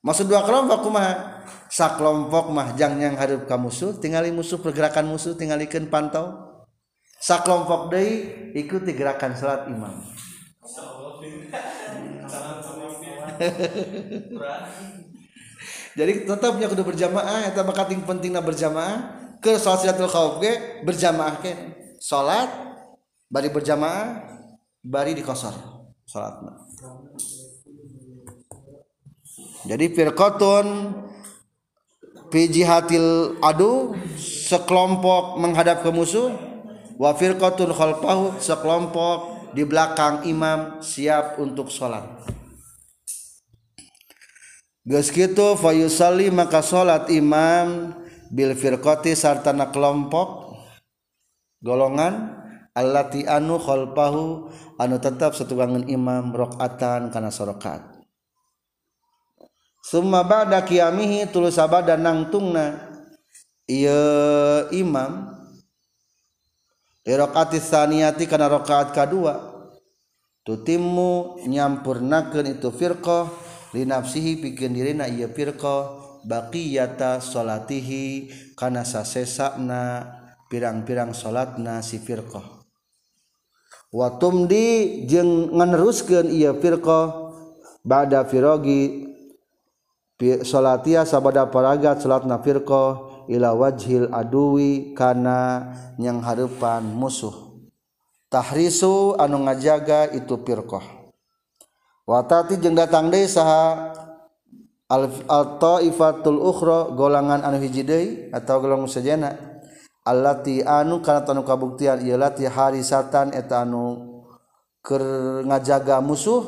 Maksud 0.00 0.30
dua 0.30 0.46
kelompok 0.46 0.86
kumaha? 0.86 1.42
Sakelompok 1.70 2.50
mah 2.50 2.74
jang 2.74 2.98
yang 2.98 3.14
hadap 3.14 3.46
ka 3.46 3.54
musuh 3.54 3.94
tinggali 3.94 4.34
musuh 4.34 4.58
pergerakan 4.58 5.06
musuh 5.06 5.38
tinggalikan 5.38 5.86
pantau. 5.86 6.50
Sakelompok 7.20 7.92
deui 7.92 8.50
ikuti 8.56 8.96
gerakan 8.96 9.36
salat 9.36 9.68
imam. 9.68 10.02
jadi 15.98 16.26
tetapnya 16.26 16.66
kudu 16.70 16.86
berjamaah 16.86 17.50
eta 17.50 17.66
mah 17.66 17.74
kating 17.74 18.02
pentingna 18.06 18.38
berjamaah 18.42 19.18
ke 19.42 19.56
salat 19.56 19.86
silatul 19.86 20.10
khauf 20.10 20.38
ge 20.38 20.84
berjamaah 20.86 21.40
ke 21.42 21.50
salat 21.98 22.50
bari 23.26 23.48
berjamaah 23.50 24.22
bari 24.84 25.16
di 25.16 25.22
kosor 25.24 25.54
salatna 26.06 26.60
jadi 29.66 29.86
firqatun 29.92 30.66
fi 32.30 32.40
jihatil 32.48 33.36
adu 33.42 33.98
sekelompok 34.16 35.36
menghadap 35.42 35.82
ke 35.82 35.90
musuh 35.90 36.32
wa 36.96 37.10
firqatun 37.16 37.74
khalfahu 37.74 38.38
sekelompok 38.38 39.18
di 39.50 39.66
belakang 39.66 40.22
imam 40.30 40.78
siap 40.78 41.42
untuk 41.42 41.68
sholat 41.68 42.06
geus 44.90 45.14
kitu 45.14 45.54
fayusalli 45.54 46.34
maka 46.34 46.66
salat 46.66 47.06
imam 47.14 47.94
bil 48.26 48.58
firqati 48.58 49.14
sartana 49.14 49.70
kelompok 49.70 50.50
golongan 51.62 52.42
allati 52.74 53.22
anu 53.22 53.62
khalfahu 53.62 54.50
anu 54.82 54.96
tetap 54.98 55.38
setubangan 55.38 55.86
imam 55.86 56.34
rakaatan 56.34 57.14
kana 57.14 57.30
sorokat. 57.30 57.86
Summa 59.80 60.26
ba'da 60.26 60.60
qiyamihi 60.66 61.30
tulus 61.30 61.56
sabada 61.56 61.96
nangtungna 61.96 62.90
ieu 63.70 64.68
imam 64.74 65.30
li 67.06 67.14
rakaati 67.14 67.62
tsaniyati 67.62 68.28
kana 68.28 68.50
rakaat 68.50 68.92
kadua 68.92 69.40
tutimmu 70.44 71.42
nyampurnakeun 71.48 72.58
itu 72.58 72.68
firqah 72.68 73.49
li 73.74 73.86
nafsihi 73.86 74.42
pikeun 74.42 74.74
dirina 74.74 75.06
ieu 75.06 75.30
firqah 75.30 75.96
baqiyata 76.26 77.22
salatihi 77.22 78.30
kana 78.58 78.84
sasesana 78.84 80.06
pirang-pirang 80.50 81.14
salatna 81.14 81.80
si 81.80 82.02
firqah 82.02 82.42
watumdi 83.94 85.06
jeung 85.06 85.54
ngeneruskeun 85.54 86.28
ieu 86.30 86.54
firqah 86.58 87.32
ba'da 87.86 88.26
firogi 88.28 89.10
salatia 90.44 91.08
sabada 91.08 91.48
paragat 91.48 92.04
salatna 92.04 92.42
firqah 92.44 93.24
ila 93.30 93.56
wajhil 93.56 94.10
aduwi 94.12 94.92
kana 94.92 95.70
nyang 95.96 96.20
harepan 96.20 96.82
musuh. 96.82 97.32
Tahrisu 98.30 99.16
anu 99.18 99.42
ngajaga 99.42 100.12
itu 100.14 100.36
firqah 100.38 100.99
watati 102.10 102.58
jeng 102.58 102.74
datang 102.74 103.06
deui 103.06 103.30
saha 103.30 103.94
al-taifatul 105.30 106.42
ukhra 106.42 106.90
golongan 106.90 107.46
anu 107.46 107.62
hiji 107.62 107.86
deui 107.86 108.34
atau 108.34 108.58
golongan 108.58 108.90
sajana 108.90 109.30
allati 110.02 110.66
anu 110.66 110.98
kana 110.98 111.22
tanu 111.22 111.46
kabuktian 111.46 112.02
ieu 112.02 112.18
lati 112.18 112.50
harisatan 112.50 113.30
eta 113.30 113.62
anu 113.62 114.10
keur 114.82 115.46
ngajaga 115.46 116.02
musuh 116.02 116.42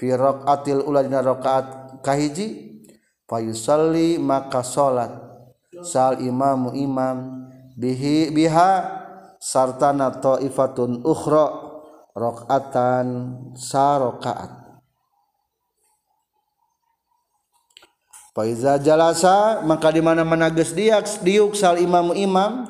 fi 0.00 0.16
raqatil 0.16 0.80
ula 0.88 1.04
dina 1.04 1.20
rakaat 1.20 2.00
kahiji 2.00 2.80
fayusalli 3.28 4.16
maka 4.16 4.64
salat 4.64 5.12
sal 5.84 6.24
imamu 6.24 6.72
imam 6.72 7.44
bihi 7.76 8.32
biha 8.32 8.96
sartana 9.36 10.08
taifatun 10.24 11.04
ukhra 11.04 11.68
rakaatan 12.16 13.06
sarakaat 13.52 14.59
Faiza 18.30 18.78
jalasa 18.78 19.58
maka 19.66 19.90
di 19.90 19.98
mana 19.98 20.22
mana 20.22 20.54
geus 20.54 20.70
diak 20.70 21.02
diuk 21.26 21.58
sal 21.58 21.82
imam 21.82 22.14
imam 22.14 22.62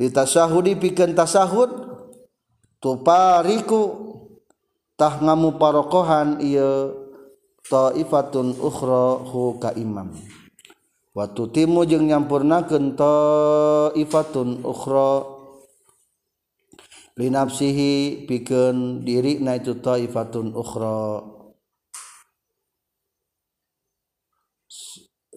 di 0.00 0.08
tasahudi 0.08 0.80
pikeun 0.80 1.12
tasahud 1.12 1.68
tupariku 2.80 3.82
tah 4.96 5.20
ngamu 5.20 5.60
parokohan 5.60 6.40
ieu 6.40 7.04
taifatun 7.68 8.56
ukhra 8.56 9.20
hu 9.28 9.60
ka 9.60 9.76
imam. 9.76 10.08
Wa 11.12 11.28
tutimu 11.30 11.84
jeung 11.84 12.08
nyampurnakeun 12.08 12.96
taifatun 12.96 14.64
ukhra 14.64 15.22
li 17.20 17.28
nafsihi 17.28 18.24
pikeun 18.24 19.04
diri 19.04 19.36
na 19.38 19.60
itu 19.60 19.76
taifatun 19.84 20.56
ukhra. 20.56 21.33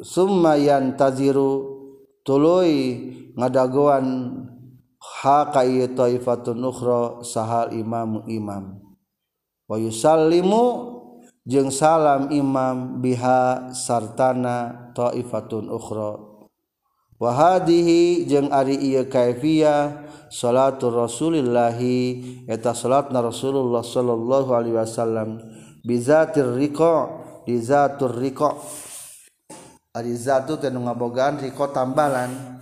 Sumayan 0.01 0.93
taziru 0.93 1.77
tului 2.21 2.75
ngadaguan 3.33 4.29
ha 5.01 5.49
kaieu 5.49 5.93
taifatun 5.97 6.61
ukhra 6.61 7.25
sahal 7.25 7.73
imam 7.73 8.21
imam. 8.29 8.77
Wa 9.65 9.75
yusallimu 9.81 10.65
jeung 11.47 11.73
salam 11.73 12.29
imam 12.29 13.01
biha 13.01 13.73
sartana 13.73 14.89
taifatun 14.93 15.71
ukhra. 15.73 16.21
Wa 17.17 17.33
hadhihi 17.33 18.29
jeung 18.29 18.53
ari 18.53 18.77
ieu 18.77 19.09
kaifiyah 19.09 20.05
salatul 20.29 20.93
rasulillahi 20.93 22.45
eta 22.45 22.77
salatna 22.77 23.25
rasulullah 23.25 23.81
sallallahu 23.81 24.53
alaihi 24.53 24.77
wasallam 24.77 25.41
bizatir 25.81 26.53
riqa 26.53 27.09
di 27.49 27.57
zatur 27.57 28.13
riqa 28.13 28.53
Arizatu 29.97 30.61
tenu 30.61 30.85
ngabogaan 30.85 31.41
riko 31.41 31.73
tambalan. 31.73 32.61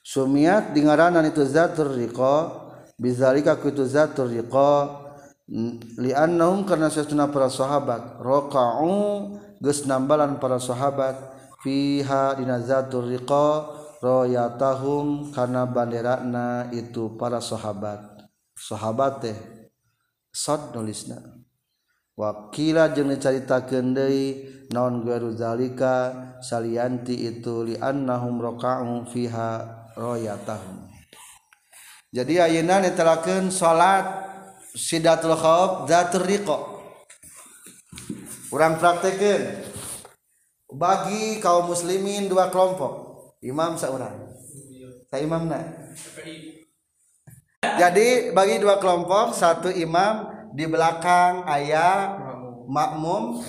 Sumiat 0.00 0.72
dingaranan 0.72 1.28
itu 1.28 1.44
zatur 1.44 1.92
riko 1.92 2.64
Bizalika 2.94 3.58
kuitu 3.58 3.84
zatur 3.84 4.30
riko 4.30 4.88
mm, 5.50 6.00
Liannahum 6.00 6.64
karena 6.64 6.88
sesuna 6.88 7.28
para 7.28 7.52
sahabat. 7.52 8.16
Roka'u 8.22 8.96
geus 9.60 9.84
nambalan 9.84 10.40
para 10.40 10.56
sahabat. 10.56 11.20
Fiha 11.60 12.32
dina 12.40 12.64
zatur 12.64 13.04
riko 13.04 13.76
Royatahum 14.00 15.32
karena 15.32 15.68
banderana 15.68 16.72
itu 16.72 17.16
para 17.20 17.40
sahabat. 17.44 18.28
Sahabat 18.56 19.12
teh 19.20 19.38
Sod 20.34 20.74
nulisna. 20.74 21.43
wakila 22.14 22.94
jeung 22.94 23.10
dicaritakeun 23.10 23.94
deui 23.94 24.26
naon 24.70 25.02
garu 25.02 25.34
zalika 25.34 26.14
salianti 26.42 27.26
itu 27.30 27.66
li 27.66 27.74
annahum 27.78 28.38
raka'u 28.42 29.06
fiha 29.06 29.62
royatahum. 29.94 30.90
Jadi 32.14 32.38
ayeuna 32.38 32.78
netelakeun 32.82 33.50
salat 33.50 34.06
sidatul 34.74 35.34
khauf 35.34 35.90
zatur 35.90 36.22
riqa. 36.26 36.58
Urang 38.54 38.78
praktekeun 38.78 39.66
bagi 40.74 41.42
kaum 41.42 41.70
muslimin 41.70 42.30
dua 42.30 42.50
kelompok. 42.50 43.14
Imam 43.42 43.74
seorang 43.76 44.30
saya 45.10 45.22
imamna. 45.22 45.60
Jadi 47.62 48.34
bagi 48.34 48.58
dua 48.58 48.82
kelompok 48.82 49.34
satu 49.34 49.70
imam 49.70 50.33
di 50.54 50.64
belakang 50.70 51.42
ayah 51.50 52.16
makmum. 52.70 53.42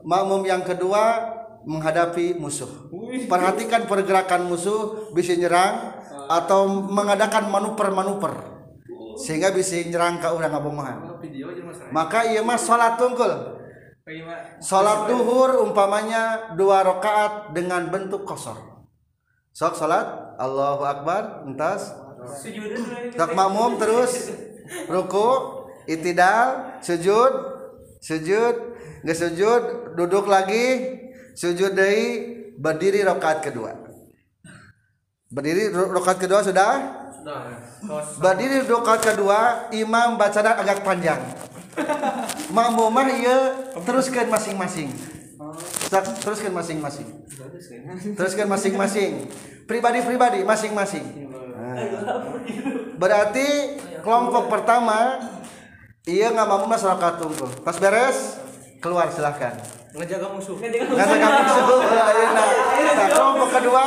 Makmum 0.00 0.42
yang 0.48 0.64
kedua 0.64 1.32
menghadapi 1.64 2.34
musuh. 2.40 2.90
Perhatikan 3.28 3.84
pergerakan 3.86 4.48
musuh 4.48 5.12
bisa 5.12 5.36
nyerang 5.36 5.94
atau 6.30 6.66
mengadakan 6.68 7.52
manuver-manuver 7.52 8.32
sehingga 9.20 9.52
bisa 9.52 9.76
nyerang 9.84 10.22
ke 10.22 10.28
orang 10.30 10.54
ngabomohan 10.56 11.10
maka 11.90 12.24
iya 12.24 12.40
mas 12.40 12.64
sholat 12.64 12.96
tungkul. 12.96 13.60
Sholat 14.58 15.06
duhur 15.06 15.62
umpamanya 15.62 16.54
dua 16.58 16.82
rakaat 16.82 17.54
dengan 17.54 17.90
bentuk 17.92 18.26
kosor. 18.26 18.58
Sok 19.54 19.76
sholat. 19.76 20.38
Allahu 20.40 20.82
Akbar. 20.82 21.46
Entas. 21.46 21.94
Tak 23.14 23.30
makmum 23.36 23.76
terus. 23.78 24.32
Ruku 24.92 25.59
itidal 25.90 26.78
sujud 26.78 27.32
sujud 27.98 28.54
nggak 29.02 29.18
sujud 29.18 29.62
duduk 29.98 30.30
lagi 30.30 30.98
sujud 31.34 31.74
dari 31.74 32.30
berdiri 32.60 33.00
rokat 33.02 33.40
kedua. 33.40 33.72
Berdiri 35.30 35.72
rokat 35.72 36.20
kedua 36.20 36.44
sudah? 36.44 36.72
Berdiri 38.20 38.66
rokat 38.68 39.00
kedua 39.02 39.72
imam 39.74 40.20
bacaan 40.20 40.60
agak 40.60 40.84
panjang. 40.84 41.20
Makmumah 42.50 43.08
iya 43.14 43.38
teruskan 43.86 44.26
masing-masing. 44.28 44.90
Teruskan 46.20 46.52
masing-masing. 46.52 47.08
Teruskan 48.18 48.46
masing-masing. 48.50 49.10
Pribadi-pribadi 49.64 50.42
masing-masing. 50.42 51.30
Berarti 53.00 53.78
kelompok 54.02 54.50
pertama 54.52 55.16
iya 56.08 56.32
nggak 56.32 56.48
mampu 56.48 56.66
mas 56.70 56.84
rakaat 56.84 57.20
tunggu 57.20 57.46
pas 57.64 57.76
beres? 57.76 58.40
Keluar 58.80 59.12
silahkan. 59.12 59.52
Ngejaga 59.92 60.32
musuh. 60.32 60.56
Ngejaga 60.56 60.88
musuh. 60.88 61.84
ayana. 61.84 62.44
Nah, 62.80 63.06
kelompok 63.12 63.48
kedua. 63.60 63.84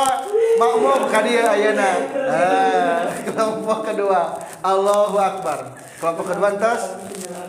Makmum 0.61 1.01
kadia 1.09 1.49
ayana. 1.49 1.91
Nah, 2.13 3.01
kelompok 3.25 3.89
kedua. 3.89 4.37
Allahu 4.61 5.17
Akbar. 5.17 5.73
Kelompok 5.97 6.25
kedua 6.29 6.47
entas. 6.53 6.81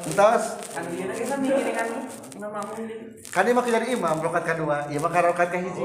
Entas. 0.08 0.42
Kan 3.28 3.44
dia 3.44 3.52
mah 3.52 3.64
jadi 3.68 3.92
imam 3.92 4.16
rokat 4.24 4.44
kedua. 4.48 4.88
Iya 4.88 4.98
maka 5.04 5.20
rokat 5.20 5.48
kahiji 5.52 5.84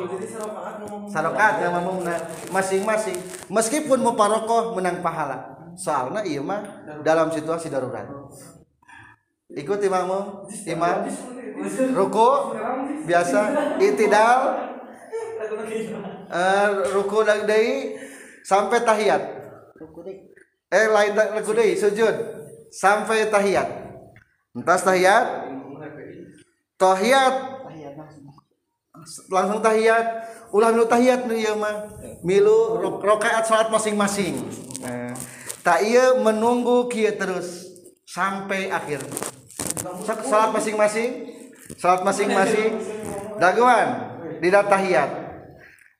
sarokat 1.11 1.53
yang 1.59 1.75
mamum 1.75 2.07
masing-masing. 2.55 3.19
Meskipun 3.51 3.99
mau 3.99 4.15
parokoh 4.15 4.79
menang 4.79 5.03
pahala. 5.03 5.59
Soalnya 5.75 6.23
iya 6.23 6.39
mah 6.39 6.87
dalam 7.03 7.27
situasi 7.35 7.67
darurat 7.67 8.07
ikut 9.53 9.79
imammu 9.81 10.49
imam 10.69 10.97
ruku. 11.97 12.29
Biasa. 13.05 13.41
Itidal. 13.81 14.41
Uh, 16.29 16.93
ruku 16.93 17.25
lagi 17.25 17.97
sampai 18.45 18.85
tahiyat 18.85 19.23
eh 20.69 20.85
lain 20.85 21.17
ruku 21.41 21.51
deui 21.57 21.73
sujud. 21.73 22.13
Sampai 22.69 23.33
tahiyat 23.33 23.65
entas 24.53 24.85
tahiyat 24.85 25.25
tahiyat 26.77 27.35
langsung. 29.33 29.59
Tahiyat 29.65 30.05
ulah 30.53 30.69
milu 30.69 30.85
tahiyat 30.85 31.25
nu 31.25 31.33
ieu 31.33 31.57
mah. 31.57 31.89
Milu 32.21 32.77
rakaat 33.01 33.49
salat 33.49 33.73
masing-masing. 33.73 34.37
Nah, 34.85 35.17
tak 35.65 35.81
iya 35.81 36.13
menunggu 36.13 36.85
kieu 36.93 37.09
terus 37.17 37.65
sampai 38.05 38.69
akhir 38.69 39.01
Salat 39.79 40.51
masing-masing. 40.51 41.11
Salat 41.79 42.01
masing-masing. 42.03 42.75
Daguan 43.39 43.87
di 44.43 44.51
tahiyat. 44.51 45.09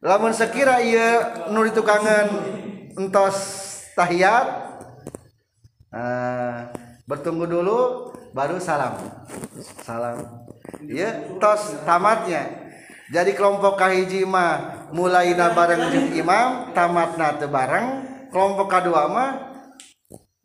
Lamun 0.04 0.32
sekira 0.36 0.80
ieu 0.84 1.52
nu 1.52 1.64
ditukangan 1.68 2.28
entos 2.96 3.36
tahiyat 4.00 4.48
uh, 5.92 6.00
eh, 6.00 6.56
bertunggu 7.04 7.48
dulu 7.48 8.12
baru 8.32 8.60
salam. 8.60 8.96
Salam. 9.84 10.48
ya 10.88 11.36
tos 11.40 11.84
tamatnya. 11.84 12.68
Jadi 13.10 13.34
kelompok 13.34 13.76
kahiji 13.76 14.22
mah 14.22 14.88
mulai 14.94 15.34
na 15.34 15.50
bareng 15.50 15.90
jeung 15.90 16.10
imam, 16.14 16.70
tamatna 16.78 17.42
teu 17.42 17.50
bareng, 17.50 18.06
kelompok 18.30 18.70
kedua 18.70 19.10
mah 19.10 19.32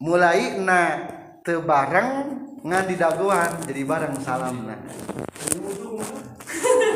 mulai 0.01 0.57
na 0.57 1.05
teu 1.45 1.61
bareng 1.61 2.41
ngan 2.65 2.85
di 2.89 2.97
daguan 2.97 3.61
jadi 3.69 3.85
bareng 3.85 4.17
salam 4.25 4.65
nah 4.65 4.81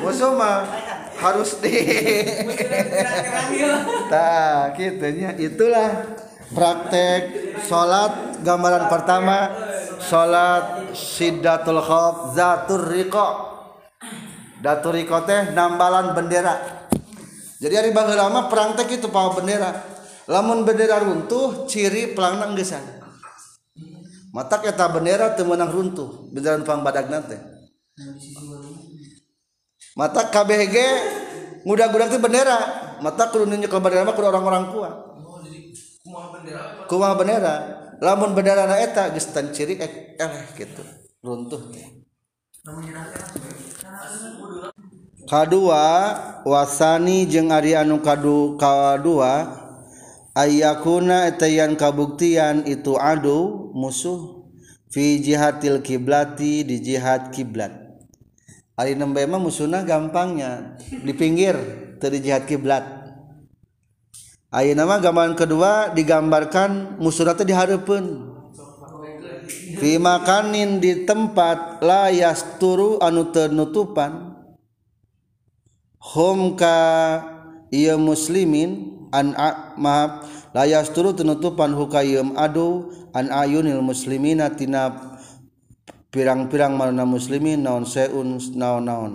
musuh 0.00 0.32
mah 0.32 0.64
harus 1.20 1.60
di 1.60 1.76
tak 4.08 4.80
gitunya 4.80 5.36
itulah 5.36 6.08
praktek 6.56 7.52
sholat 7.68 8.40
gambaran 8.40 8.88
pertama 8.88 9.52
sholat 10.00 10.96
sidatul 10.96 11.84
khof 11.84 12.32
zatur 12.32 12.88
riko 12.88 13.48
datur 14.58 14.94
riko 14.94 15.22
teh 15.22 15.54
nambalan 15.54 16.14
bendera. 16.14 16.54
Jadi 17.58 17.74
hari 17.74 17.90
baheula 17.90 18.30
lama 18.30 18.46
perang 18.46 18.78
itu 18.78 19.10
pawa 19.10 19.34
bendera. 19.34 19.70
Lamun 20.30 20.62
bendera 20.62 21.02
runtuh 21.02 21.66
ciri 21.66 22.14
pelangna 22.14 22.52
gesan 22.54 22.97
mata 24.34 24.60
kita 24.60 24.86
bendera 24.92 25.32
temenang 25.34 25.72
runtuh 25.72 26.28
bendera 26.32 26.60
pang 26.64 26.84
badak 26.84 27.08
nanti. 27.08 27.36
Mata 29.98 30.30
KBG 30.30 30.76
mudah-gudak 31.66 32.14
itu 32.14 32.18
bendera. 32.22 32.58
Mata 33.02 33.30
kudu 33.30 33.46
nunjuk 33.50 33.70
ke 33.70 33.78
bendera 33.82 34.06
mah 34.06 34.14
kudu 34.14 34.28
orang-orang 34.30 34.64
kuat. 34.70 34.94
Kumaha 36.86 37.14
bendera? 37.18 37.52
Lamun 37.98 38.30
bendera 38.32 38.70
na 38.70 38.78
eta 38.78 39.10
geus 39.10 39.26
tan 39.34 39.50
ciri 39.50 39.74
eleh 40.16 40.44
gitu 40.54 40.82
runtuh. 41.18 41.58
Kadua 45.28 45.86
wasani 46.46 47.28
jeung 47.28 47.52
ari 47.52 47.74
anu 47.74 48.00
kadu 48.00 48.56
kadua 48.56 49.67
ayakuna 50.38 51.26
etayan 51.26 51.74
kabuktian 51.74 52.62
itu 52.70 52.94
adu 52.94 53.74
musuh 53.74 54.46
fi 54.86 55.18
jihatil 55.18 55.82
kiblati 55.82 56.62
di 56.62 56.78
jihad 56.78 57.34
kiblat. 57.34 57.74
Ari 58.78 58.94
nembe 58.94 59.26
mah 59.26 59.42
musuhna 59.42 59.82
gampangnya 59.82 60.78
di 60.78 61.10
pinggir 61.10 61.58
dari 61.98 62.22
jihad 62.22 62.46
kiblat. 62.46 62.86
Ayeuna 64.48 64.88
mah 64.88 65.02
gambaran 65.02 65.34
kedua 65.34 65.90
digambarkan 65.92 67.02
musuhna 67.02 67.34
teh 67.34 67.42
dihareupeun. 67.42 68.38
Fi 69.82 69.98
makanin 69.98 70.78
di 70.78 71.04
tempat 71.04 71.82
la 71.82 72.08
yasturu 72.14 73.02
anu 73.02 73.34
ternutupan. 73.34 74.38
Hum 75.98 76.54
ka 76.56 76.78
muslimin 77.98 78.97
an 79.12 79.36
maaf 79.78 80.26
layas 80.52 80.90
turu 80.92 81.14
tenutupan 81.14 81.72
hukayum 81.72 82.36
adu 82.36 82.92
an 83.12 83.32
ayunil 83.32 83.80
muslimina 83.80 84.52
tina 84.52 84.92
pirang-pirang 86.08 86.76
mana 86.76 87.04
muslimin 87.04 87.60
naon 87.60 87.84
seun 87.84 88.40
naon 88.56 88.82
naon 88.84 89.12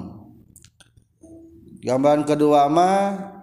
gambaran 1.82 2.24
kedua 2.26 2.70
mah 2.70 3.34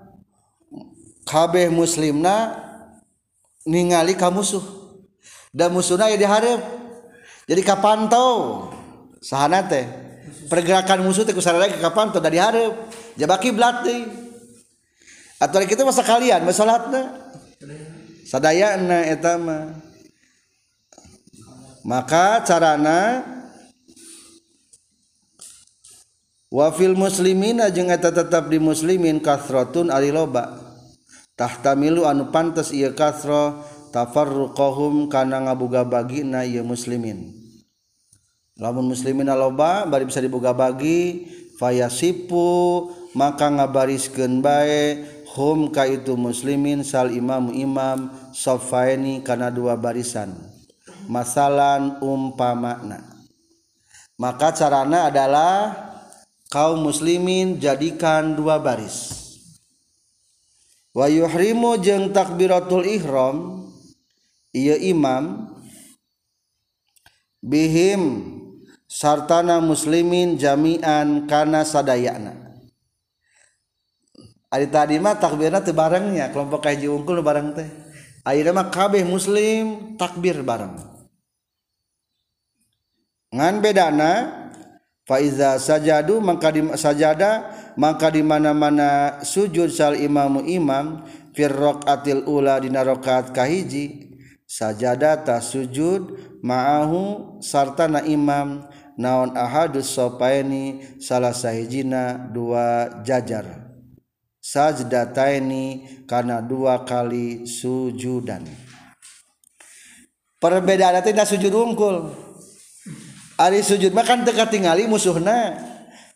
kabeh 1.27 1.71
muslimna 1.71 2.55
ningali 3.67 4.15
ka 4.15 4.31
musuh 4.31 4.63
dan 5.51 5.75
musuhna 5.75 6.07
ya 6.11 6.19
diharap 6.19 6.81
jadi 7.51 7.67
kapantau. 7.67 8.71
Sahana 9.19 9.67
teh 9.67 9.85
pergerakan 10.47 11.03
musuh 11.03 11.27
teh 11.27 11.35
kusara 11.35 11.59
lagi 11.59 11.77
kapantau 11.83 12.23
dari 12.23 12.39
harap 12.39 12.89
jabaki 13.19 13.51
blat 13.51 13.83
atau 15.41 15.59
kita 15.65 15.89
masa 15.89 16.05
kalian 16.05 16.45
masalahnya 16.45 17.17
sadaya 18.29 18.77
na? 18.77 19.09
Etama 19.09 19.73
maka 21.81 22.45
carana 22.45 23.25
wafil 26.53 26.93
muslimina 26.93 27.73
jeung 27.73 27.89
eta 27.89 28.13
tetap 28.13 28.53
di 28.53 28.61
muslimin 28.61 29.23
kathratun 29.23 29.89
ari 29.89 30.13
loba. 30.13 30.61
Tahtamilu 31.39 32.05
anu 32.05 32.29
pantes 32.29 32.69
ieu 32.69 32.93
kathra 32.93 33.65
tafarruqahum 33.97 35.09
kana 35.09 35.49
ngabuga 35.49 35.89
bagina 35.89 36.45
ieu 36.45 36.61
muslimin. 36.61 37.33
Lamun 38.61 38.93
muslimin 38.93 39.25
loba 39.33 39.89
bari 39.89 40.05
bisa 40.05 40.21
dibuga 40.21 40.53
bagi 40.53 41.25
fayasipu 41.57 42.93
maka 43.17 43.49
ngabariskeun 43.49 44.45
bae 44.45 45.01
hum 45.35 45.71
ka 45.71 45.87
itu 45.87 46.19
muslimin 46.19 46.83
sal 46.83 47.15
imam 47.15 47.55
imam 47.55 48.11
sofaini 48.35 49.23
kana 49.23 49.51
dua 49.51 49.79
barisan. 49.79 50.35
Masalan 51.11 51.99
umpamana. 52.03 53.03
Maka 54.21 54.53
carana 54.53 55.09
adalah 55.09 55.75
kaum 56.53 56.85
muslimin 56.87 57.59
jadikan 57.59 58.37
dua 58.37 58.61
baris. 58.61 59.17
Wa 60.91 61.07
yuhrimu 61.07 61.79
jeung 61.79 62.11
takbiratul 62.11 62.85
ihram 62.85 63.71
ieu 64.51 64.75
imam 64.75 65.55
bihim 67.39 68.35
sartana 68.91 69.63
muslimin 69.63 70.35
jami'an 70.35 71.31
kana 71.31 71.63
sadayana 71.63 72.40
Ari 74.51 74.67
tadi 74.67 74.99
mah 74.99 75.15
takbirna 75.15 75.63
teu 75.63 75.71
barengnya 75.71 76.35
kelompok 76.35 76.67
kaji 76.67 76.91
unggul 76.91 77.23
bareng 77.23 77.55
teh. 77.55 77.71
Ayeuna 78.27 78.51
mah 78.51 78.69
kabeh 78.69 79.07
muslim 79.07 79.95
takbir 79.95 80.43
bareng. 80.43 80.75
Ngan 83.31 83.63
bedana 83.63 84.13
fa 85.07 85.23
iza 85.23 85.55
sajadu 85.55 86.19
maka 86.19 86.51
di 86.51 86.67
sajada 86.75 87.47
maka 87.79 88.11
di 88.11 88.27
mana-mana 88.27 89.23
sujud 89.23 89.71
sal 89.71 89.95
imamu 89.95 90.43
imam 90.43 91.07
fir 91.31 91.55
raqatil 91.55 92.27
ula 92.27 92.59
dina 92.59 92.83
rakaat 92.83 93.31
kahiji 93.31 94.19
sajada 94.51 95.15
ta 95.23 95.39
sujud 95.39 96.19
ma'ahu 96.43 97.39
sartana 97.39 98.03
imam 98.03 98.67
naon 98.99 99.31
ahadus 99.39 99.95
sopaini 99.95 100.99
salah 100.99 101.31
sahijina 101.31 102.19
dua 102.35 102.99
jajar 103.07 103.60
sajdataini 104.41 106.05
karena 106.09 106.41
dua 106.41 106.83
kali 106.89 107.47
sujudan. 107.47 108.45
Perbedaan 110.41 111.05
tidak 111.05 111.29
sujud 111.29 111.53
unggul 111.53 112.11
ari 113.37 113.61
sujud 113.61 113.93
mah 113.93 114.05
kan 114.09 114.25
teka 114.25 114.49
tingali 114.49 114.89
musuhna. 114.89 115.69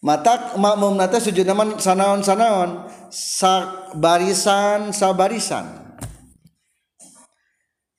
Mata 0.04 0.56
makmum 0.60 1.00
nate 1.00 1.16
sujud 1.16 1.48
naman 1.48 1.80
sanaon 1.80 2.20
sanaon 2.20 2.92
sa 3.08 3.88
barisan. 3.96 4.92
Sabarisan 4.92 5.84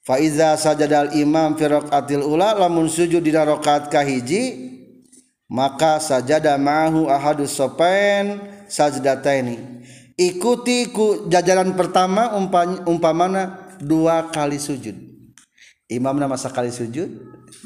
fa 0.06 0.22
iza 0.22 0.53
sajadal 0.53 1.18
imam 1.18 1.57
fi 1.57 1.65
raqatil 1.65 2.22
ula 2.22 2.53
lamun 2.53 2.85
sujud 2.85 3.26
di 3.26 3.34
rakaat 3.34 3.89
kahiji 3.89 4.69
maka 5.49 5.97
sajada 5.97 6.61
ma'ahu 6.61 7.10
ahadus 7.10 7.57
sapain 7.57 8.38
sajdataini 8.69 9.74
ikuti 10.16 10.92
ku 10.92 11.28
jajaran 11.28 11.76
pertama 11.76 12.36
umpamana 12.88 13.76
dua 13.80 14.32
kali 14.32 14.60
sujud. 14.60 14.96
Imam 15.86 16.18
nama 16.18 16.34
sekali 16.40 16.74
sujud 16.74 17.08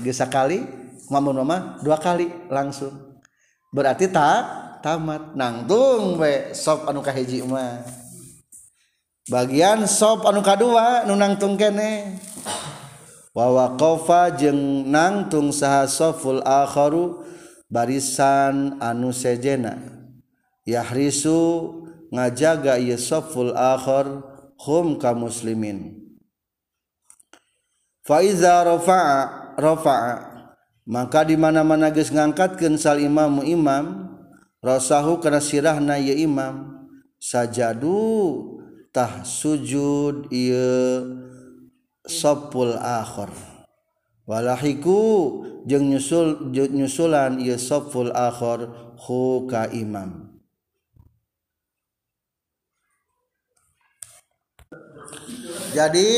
gesa 0.03 0.27
kali 0.27 0.65
ngomong 1.07 1.39
mama 1.45 1.57
dua 1.79 1.95
kali 1.95 2.27
langsung. 2.51 2.91
Berarti 3.71 4.09
tak 4.11 4.43
tamat. 4.83 5.37
Nangtung 5.37 6.19
we 6.19 6.51
sop 6.51 6.89
anu 6.89 6.99
kahiji 7.05 7.45
mah. 7.45 7.85
Bagian 9.29 9.85
sop 9.85 10.25
anu 10.25 10.41
kadua 10.41 11.05
nu 11.07 11.15
nangtung 11.15 11.55
kene. 11.55 12.19
Wa 13.31 13.45
waqafa 13.45 14.35
jeung 14.35 14.89
nangtung 14.89 15.53
saha 15.53 15.85
soful 15.85 16.41
akharu 16.43 17.23
barisan 17.69 18.81
anu 18.81 19.13
sejena. 19.13 19.79
Yahrisu 20.67 21.78
ngajaga 22.09 22.77
ieu 22.81 22.97
soful 22.97 23.53
akhar 23.53 24.25
hum 24.61 24.97
ka 24.97 25.13
muslimin. 25.15 26.09
Fa 28.05 28.25
iza 28.25 28.65
rafa'a 28.65 29.53
rafa'a 29.57 30.13
maka 30.89 31.21
di 31.21 31.37
mana-mana 31.37 31.93
geus 31.93 32.09
ngangkatkeun 32.09 32.81
sal 32.81 32.97
imamu 32.97 33.45
imam 33.45 34.09
rasahu 34.65 35.21
kana 35.21 35.37
sirahna 35.37 36.01
ya 36.01 36.17
imam 36.17 36.81
sajadu 37.21 38.57
tah 38.89 39.21
sujud 39.21 40.25
ieu 40.33 41.05
sopul 42.09 42.73
akhir 42.73 43.29
walahiku 44.25 44.97
jeung 45.69 45.93
nyusul 45.93 46.49
nyusulan 46.49 47.37
ieu 47.37 47.61
sopul 47.61 48.09
akhir 48.09 48.65
hu 49.05 49.45
ka 49.45 49.69
imam 49.69 50.28
jadi 55.75 56.09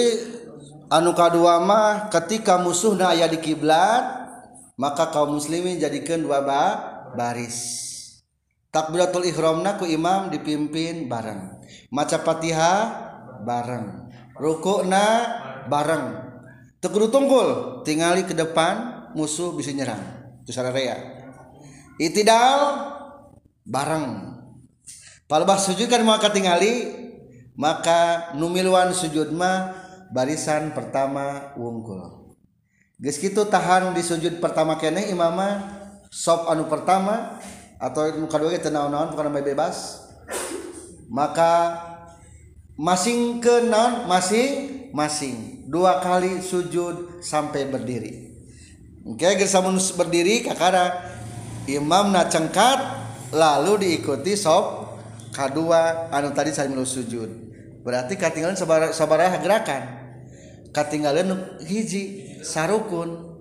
anuka 0.87 1.31
duamah 1.31 2.07
ketika 2.11 2.59
musuhna 2.59 3.11
aya 3.15 3.27
di 3.27 3.39
kiblat 3.39 4.03
maka 4.79 5.11
kaum 5.11 5.37
muslimin 5.37 5.77
jadikan 5.77 6.23
dua 6.23 6.41
ba 6.41 6.63
baris. 7.13 7.89
Takbiratul 8.71 9.27
ihramna 9.27 9.75
ku 9.75 9.83
imam 9.83 10.31
dipimpin 10.31 11.11
bareng. 11.11 11.59
Maca 11.91 12.23
fatihah 12.23 12.81
bareng. 13.43 14.07
Rukukna 14.39 15.05
bareng. 15.67 16.05
Tegur 16.79 17.11
tunggul 17.11 17.83
tingali 17.83 18.23
ke 18.23 18.31
depan 18.31 19.11
musuh 19.11 19.51
bisa 19.53 19.75
nyerang. 19.75 19.99
Itu 20.41 20.55
sararea 20.55 21.21
itidal 22.01 22.59
bareng. 23.61 24.33
Palbah 25.29 25.61
sujud 25.61 25.85
kan 25.85 26.01
mau 26.01 26.17
ketingali 26.17 26.89
maka 27.55 28.31
numilwan 28.35 28.95
sujudmah 28.95 29.75
barisan 30.11 30.75
pertama 30.75 31.55
wungkul. 31.55 32.35
Guys 33.01 33.17
gitu 33.17 33.49
tahan 33.49 33.97
di 33.97 34.05
sujud 34.05 34.37
pertama 34.37 34.77
kene 34.77 35.09
imama 35.09 35.57
sop 36.13 36.45
anu 36.51 36.69
pertama 36.69 37.41
atau 37.81 38.05
muka 38.21 38.37
dua 38.37 38.53
kita 38.53 38.69
naon-naon 38.69 39.17
karena 39.17 39.41
bebas. 39.41 40.05
Maka 41.09 41.81
masing 42.77 43.41
ke 43.41 43.65
naon? 43.65 44.05
Masing-masing. 44.05 45.65
Dua 45.65 45.97
kali 45.97 46.45
sujud 46.45 47.23
sampai 47.25 47.65
berdiri. 47.73 48.31
Oke 49.01 49.25
okay, 49.25 49.41
gersamun 49.41 49.81
berdiri 49.97 50.45
kakara. 50.45 51.09
Imam 51.65 52.13
na 52.13 52.29
cengkat 52.29 52.77
lalu 53.33 53.81
diikuti 53.81 54.37
sop 54.37 54.90
kedua 55.31 56.11
anu 56.11 56.35
tadi 56.35 56.51
saya 56.51 56.67
melu 56.69 56.85
sujud. 56.85 57.49
Berarti 57.81 58.13
ketinggalan 58.19 58.53
sabar 58.53 58.93
sabaraha 58.93 59.41
gerakan. 59.41 59.83
Ketinggalan 60.69 61.59
hiji 61.65 62.37
sarukun. 62.45 63.31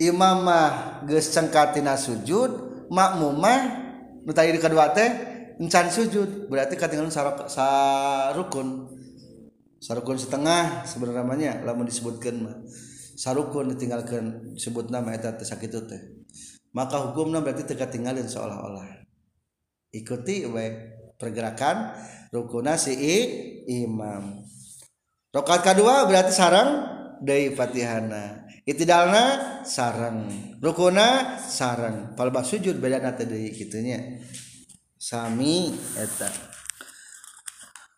Imam 0.00 0.42
mah 0.42 1.04
geus 1.06 1.30
cengkatina 1.30 1.94
sujud 1.94 2.50
makmumah 2.90 3.60
nu 4.26 4.32
tadi 4.34 4.56
kedua 4.58 4.90
teh 4.96 5.10
encan 5.60 5.92
sujud. 5.92 6.48
Berarti 6.48 6.74
ketinggalan 6.74 7.12
sarukun. 7.12 8.88
Sarukun 9.82 10.16
setengah 10.16 10.86
sebenarnya 10.86 11.22
namanya 11.22 11.50
lamun 11.62 11.86
disebutkan 11.86 12.34
mah. 12.38 12.56
Sarukun 13.18 13.76
ditinggalkan 13.76 14.56
sebut 14.56 14.88
nama 14.88 15.12
eta 15.14 15.36
teh 15.36 15.46
sakitu 15.46 15.84
teh. 15.84 16.00
Maka 16.72 16.96
hukumnya 17.04 17.44
berarti 17.44 17.68
teu 17.68 17.76
tinggalin 17.76 18.24
seolah-olah. 18.24 19.04
Ikuti 19.92 20.48
baik. 20.48 20.91
Pergerakan 21.22 21.94
rukuna 22.34 22.74
si 22.74 22.98
imam. 23.70 24.42
Rokat 25.30 25.62
kedua 25.62 26.02
berarti 26.10 26.34
sarang 26.34 26.70
dari 27.22 27.54
fatihana. 27.54 28.50
Itidalna 28.66 29.24
sarang. 29.62 30.26
Rukuna 30.58 31.38
sarang. 31.38 32.18
Palbah 32.18 32.42
sujud 32.42 32.82
beda 32.82 32.98
nate 32.98 33.30
dari 33.30 33.54
gitunya 33.54 34.18
sami 34.98 35.70
eta. 35.94 36.28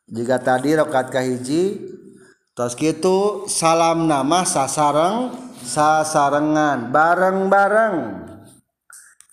Jika 0.04 0.36
tadi 0.44 0.76
rokat 0.76 1.08
kahiji 1.08 1.80
tos 2.52 2.76
gitu 2.76 3.48
salam 3.48 4.04
nama 4.04 4.44
sasarang 4.44 5.32
sasarengan. 5.64 6.92
Bareng-bareng. 6.92 7.96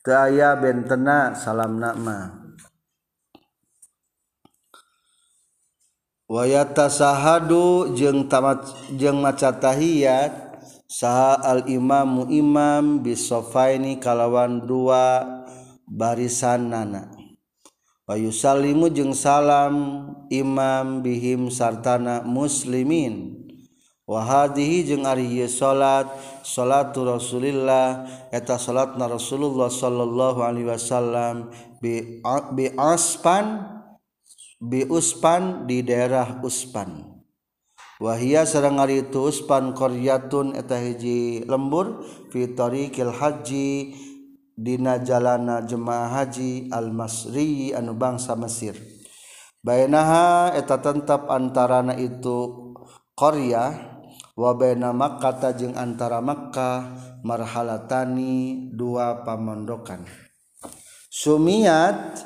Daya 0.02 0.58
bentena 0.58 1.38
salam 1.38 1.78
nama 1.78 2.41
wayata 6.32 6.88
wayatasahadu 6.88 7.91
jeung 7.91 8.32
tamat 8.32 8.64
jeung 8.95 9.20
maca 9.20 9.52
tahiyat 9.52 10.32
saha 10.88 11.36
al 11.44 11.68
imamu 11.68 12.32
imam 12.32 13.03
bisofaini 13.03 13.99
kalawan 13.99 14.64
dua 14.64 15.28
barisan 15.84 16.72
nana 16.72 17.12
wayusalimu 18.08 18.88
jeung 18.88 19.12
salam 19.12 20.08
imam 20.32 21.03
bihim 21.03 21.52
sartana 21.52 22.24
muslimin. 22.24 23.44
Wahadihi 24.12 24.84
jeung 24.84 25.08
ari 25.08 25.48
salat 25.48 26.03
salatu 26.44 27.08
rasulillah 27.08 28.03
eta 28.28 28.60
salatna 28.60 29.08
rasulullah 29.08 29.72
sallallahu 29.72 30.44
alaihi 30.44 30.68
wasallam 30.68 31.48
bi 31.80 32.20
bi 32.52 32.76
aspan 32.76 33.80
bi 34.62 34.86
Uspan 34.86 35.66
di 35.66 35.82
daerah 35.82 36.38
Uspan. 36.46 37.18
Wahia 37.98 38.46
sareng 38.46 38.78
ari 38.78 39.10
itu 39.10 39.26
Uspan 39.30 39.74
qaryatun 39.74 40.54
eta 40.54 40.78
hiji 40.78 41.46
lembur 41.50 42.06
fi 42.30 42.54
tariqil 42.54 43.14
haji 43.14 43.98
dina 44.54 45.02
jalana 45.02 45.66
jemaah 45.66 46.22
haji 46.22 46.70
al 46.70 46.94
masri 46.94 47.74
anu 47.74 47.98
bangsa 47.98 48.38
Mesir. 48.38 48.78
Bainaha 49.62 50.54
eta 50.58 50.82
tetap 50.82 51.30
antarana 51.30 51.94
itu 51.98 52.74
qarya 53.14 53.98
wa 54.34 54.52
baina 54.58 54.90
makkah 54.90 55.54
jeung 55.54 55.78
antara 55.78 56.22
makkah 56.22 56.98
marhalatani 57.22 58.70
dua 58.74 59.22
pamondokan. 59.22 60.06
Sumiat 61.14 62.18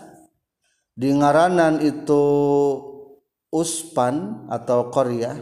di 0.95 1.11
ngaranan 1.11 1.83
itu 1.83 2.23
uspan 3.51 4.47
atau 4.47 4.87
Korea 4.89 5.35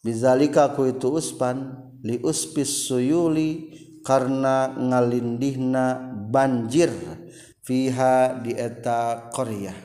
bizalika 0.00 0.72
ku 0.72 0.88
itu 0.88 1.12
uspan 1.12 1.76
li 2.00 2.18
uspis 2.24 2.88
suyuli 2.88 3.76
karena 4.00 4.72
ngalindihna 4.72 6.16
banjir 6.32 6.90
fiha 7.62 8.40
di 8.40 8.56
eta 8.56 9.28
Korea 9.28 9.76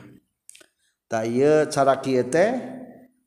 tak 1.12 1.28
iya 1.28 1.68
cara 1.68 2.00
kieu 2.00 2.24
teh 2.26 2.56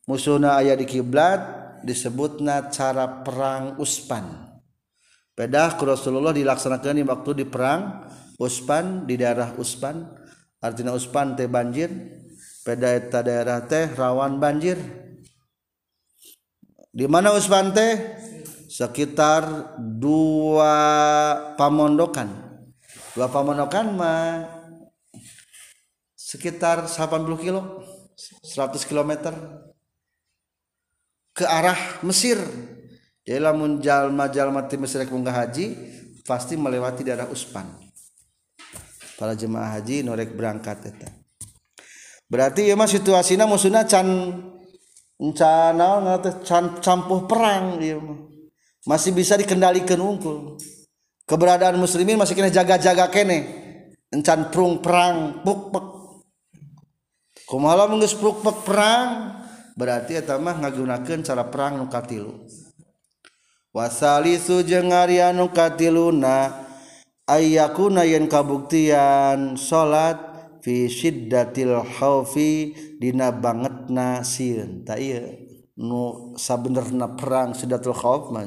musuhna 0.08 0.56
aya 0.56 0.74
di 0.74 0.88
kiblat 0.88 1.60
disebutna 1.84 2.68
cara 2.68 3.24
perang 3.24 3.80
uspan. 3.80 4.50
Pedah 5.34 5.72
Rasulullah 5.72 6.36
dilaksanakan 6.36 7.00
di 7.00 7.04
waktu 7.06 7.30
di 7.32 7.44
perang 7.48 8.04
Uspan 8.40 9.04
di 9.04 9.20
daerah 9.20 9.52
Uspan 9.56 10.04
artinya 10.60 10.92
uspan 10.92 11.32
teh 11.34 11.48
banjir 11.48 11.88
peda 12.64 12.92
eta 12.92 13.24
daerah 13.24 13.64
teh 13.64 13.88
rawan 13.96 14.36
banjir. 14.38 14.76
Di 16.90 17.06
mana 17.08 17.32
uspan 17.34 17.72
teh? 17.72 18.20
Sekitar 18.70 19.74
dua 19.98 20.74
pamondokan. 21.58 22.30
Dua 23.18 23.26
pamondokan 23.26 23.86
mah 23.98 24.46
sekitar 26.14 26.86
80 26.86 27.26
kilo 27.42 27.82
100 28.46 28.86
km 28.86 29.34
ke 31.34 31.42
arah 31.42 31.98
Mesir. 32.06 32.38
Jadi 33.26 33.38
lamun 33.42 33.82
jalma 33.82 34.30
jalma 34.30 34.64
ti 34.70 34.78
Mesir 34.78 35.02
haji 35.02 35.66
pasti 36.22 36.54
melewati 36.54 37.02
daerah 37.02 37.26
Uspan 37.26 37.89
para 39.20 39.36
jemaah 39.36 39.76
haji 39.76 40.01
norek 40.01 40.32
berangkat 40.32 40.80
eta. 40.88 41.12
Berarti 42.24 42.72
ieu 42.72 42.78
mah 42.80 42.88
situasina 42.88 43.44
musuhna 43.44 43.84
can 43.84 44.32
can 45.36 45.76
can 46.40 46.64
campuh 46.80 47.28
perang 47.28 47.76
ieu 47.84 48.01
mah. 48.01 48.20
Masih 48.88 49.12
bisa 49.12 49.36
dikendalikan 49.36 50.01
unggul. 50.01 50.56
Keberadaan 51.28 51.76
muslimin 51.76 52.16
masih 52.16 52.32
kena 52.32 52.48
jaga-jaga 52.48 53.12
kene. 53.12 53.60
Encan 54.09 54.48
prung 54.48 54.80
perang 54.80 55.44
puk 55.44 55.68
pek 55.68 55.86
kumaha 57.44 57.92
geus 58.01 58.16
pruk 58.16 58.40
pek 58.40 58.56
perang? 58.64 59.36
Berarti 59.76 60.16
eta 60.16 60.40
mah 60.40 60.64
ngagunakeun 60.64 61.20
cara 61.20 61.44
perang 61.44 61.76
nu 61.76 61.92
katilu. 61.92 62.48
Wasalisu 63.70 64.64
jeung 64.64 64.90
ari 64.90 65.22
anu 65.22 65.52
katiluna 65.52 66.69
ayyakuna 67.31 68.02
yen 68.02 68.27
kabuktian 68.27 69.55
salat 69.55 70.19
fi 70.66 70.90
syiddatil 70.90 71.78
khaufi 71.94 72.74
dina 72.98 73.31
bangetna 73.31 74.27
sieun 74.27 74.82
ta 74.82 74.98
ieu. 74.98 75.47
Nu 75.78 76.35
sabenerna 76.36 77.15
perang 77.15 77.55
syiddatul 77.55 77.94
khauf 77.94 78.35
mah 78.35 78.44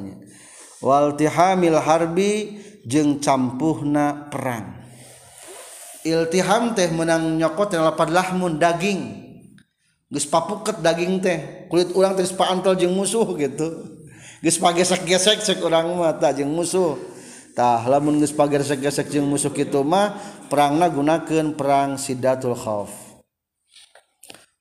wal 0.84 1.16
tihamil 1.16 1.80
harbi 1.80 2.60
jeung 2.84 3.24
campuhna 3.24 4.28
perang. 4.28 4.84
Iltiham 6.04 6.76
teh 6.76 6.92
menang 6.92 7.40
nyokot 7.40 7.72
yang 7.72 7.88
lapad 7.88 8.12
lahmun 8.12 8.60
daging. 8.60 9.24
Geus 10.12 10.28
papuket 10.28 10.84
daging 10.84 11.24
teh. 11.24 11.66
Kulit 11.72 11.96
urang 11.96 12.20
teh 12.20 12.28
paantel 12.36 12.76
jeung 12.76 12.92
musuh 12.92 13.24
gitu. 13.40 13.88
Geus 14.44 14.60
pagesek-gesek 14.60 15.40
cek 15.40 15.64
urang 15.64 15.96
mah 15.96 16.12
tah 16.20 16.36
jeung 16.36 16.52
musuh. 16.52 17.13
tah 17.54 17.82
lamun 17.86 18.18
geus 18.18 18.34
pagersek-gesek 18.34 19.14
jeung 19.14 19.30
musuh 19.30 19.54
kitu 19.54 19.86
mah 19.86 20.18
perangna 20.50 20.90
gunakeun 20.90 21.54
perang 21.54 22.02
sidatul 22.02 22.58
khauf 22.58 22.92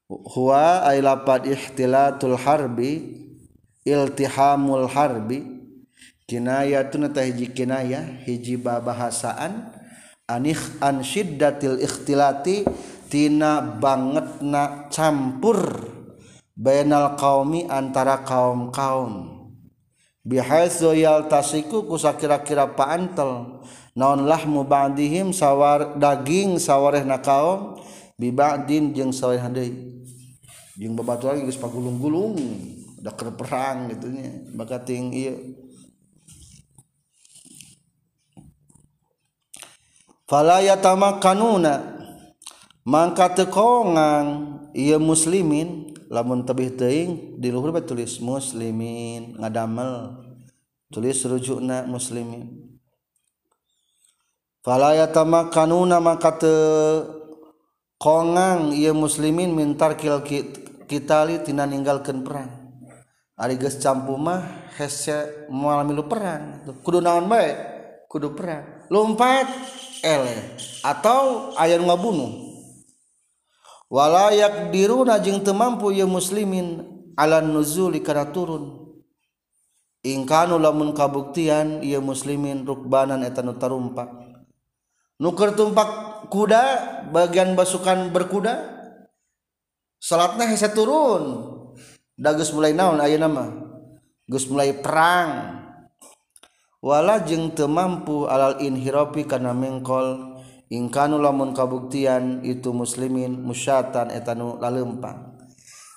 huwa 0.07 0.85
ay 0.85 1.01
lapad 1.01 1.49
ihtilatul 1.49 2.37
harbi 2.37 3.23
iltihamul 3.87 4.87
harbi. 4.91 5.63
Kinayatun 6.23 7.13
teh 7.13 7.29
hiji 7.29 7.51
kinaya 7.53 8.23
hiji 8.25 8.57
bahasaan 8.57 9.75
anih 10.31 10.57
an 10.81 11.05
syiddatil 11.05 11.83
ikhtilati 11.83 12.65
tina 13.11 13.61
bangetna 13.61 14.89
campur 14.89 15.83
bainal 16.57 17.19
qaumi 17.21 17.69
antara 17.69 18.25
kaum-kaum. 18.25 19.32
bihaitsu 20.23 20.95
tasiku 21.27 21.87
kusa 21.87 22.15
kira-kira 22.15 22.67
paantel. 22.67 23.63
Naon 23.93 24.25
lahmu 24.25 24.65
ba'dihim 24.65 25.37
sawar 25.37 26.01
daging 26.01 26.57
sawarehna 26.57 27.21
kaum? 27.21 27.77
Bi 28.17 28.33
ba'din 28.33 28.97
jeung 28.97 29.13
sawarehna 29.13 29.53
deui. 29.53 30.01
Jeung 30.81 30.97
babatu 30.97 31.29
lagi 31.29 31.45
geus 31.45 31.61
pagulung-gulung. 31.61 32.41
Da 33.05 33.13
keur 33.13 33.37
perang 33.37 33.93
gitu 33.93 34.09
nya. 34.09 34.33
Maka 34.57 34.81
ting 34.81 35.13
ieu 35.13 35.59
fala 40.25 40.65
yatamakkanuna. 40.65 42.01
Mangka 42.89 43.29
teu 43.31 43.47
kongang 43.53 44.57
ieu 44.73 44.97
muslimin 44.97 45.93
lamun 46.13 46.45
tebih 46.45 46.77
teing 46.77 47.41
di 47.41 47.49
luhur 47.49 47.73
tulis 47.81 48.21
muslimin 48.21 49.41
ngadamel. 49.41 50.21
Tulis 50.93 51.25
rujukna 51.25 51.89
muslimin. 51.89 52.77
Fala 54.61 54.93
yatamakkanuna 54.93 56.05
maka 56.05 56.37
teu 56.37 57.09
kongang 57.97 58.77
ia 58.77 58.93
muslimin 58.93 59.57
mintar 59.57 59.97
kil 59.97 60.21
kitali 60.85 61.41
tina 61.41 61.65
ninggalkeun 61.65 62.21
perang. 62.21 62.53
Ari 63.41 63.57
geus 63.57 63.81
campu 63.81 64.21
mah 64.21 64.69
hese 64.77 65.49
moal 65.49 65.89
milu 65.89 66.05
perang. 66.05 66.61
Kudu 66.85 67.01
naon 67.01 67.25
bae? 67.25 67.57
Kudu 68.05 68.37
perang. 68.37 68.85
Lompat 68.93 69.49
ele. 70.05 70.61
Atau 70.85 71.57
aya 71.57 71.81
nu 71.81 71.89
ngabunuh. 71.89 72.52
walayak 73.93 74.73
diruna 74.73 75.21
jeung 75.21 75.45
teu 75.45 75.53
mampu 75.53 75.93
ieu 75.93 76.09
muslimin 76.09 76.81
alan 77.21 77.53
nuzuli 77.53 78.01
kana 78.01 78.33
turun. 78.33 78.81
Ingkanu 80.03 80.57
lamun 80.57 80.97
kabuktian 80.97 81.85
ieu 81.85 82.01
muslimin 82.01 82.65
rukbanan 82.65 83.21
eta 83.23 83.45
nu 83.45 83.55
tarumpak. 83.55 84.09
Nuker 85.21 85.55
tumpak 85.55 86.25
kuda 86.33 86.65
bagian 87.13 87.55
basukan 87.55 88.11
berkuda 88.11 88.67
salatna 90.01 90.49
hese 90.49 90.73
turun. 90.73 91.53
Da 92.19 92.35
geus 92.35 92.51
mulai 92.51 92.75
naon 92.75 92.99
ayeuna 92.99 93.29
mah? 93.29 93.51
Geus 94.27 94.49
mulai 94.51 94.75
perang. 94.75 95.61
Wala 96.83 97.23
jeung 97.23 97.55
teu 97.55 97.71
mampu 97.71 98.27
alal 98.27 98.59
inhirafi 98.59 99.23
kana 99.23 99.55
mengkol. 99.55 100.32
ingkanu 100.73 101.21
lamun 101.21 101.53
kabuktian 101.53 102.41
itu 102.41 102.73
muslimin 102.73 103.37
musyatan 103.45 104.09
etanu 104.09 104.57
lalempang. 104.57 105.37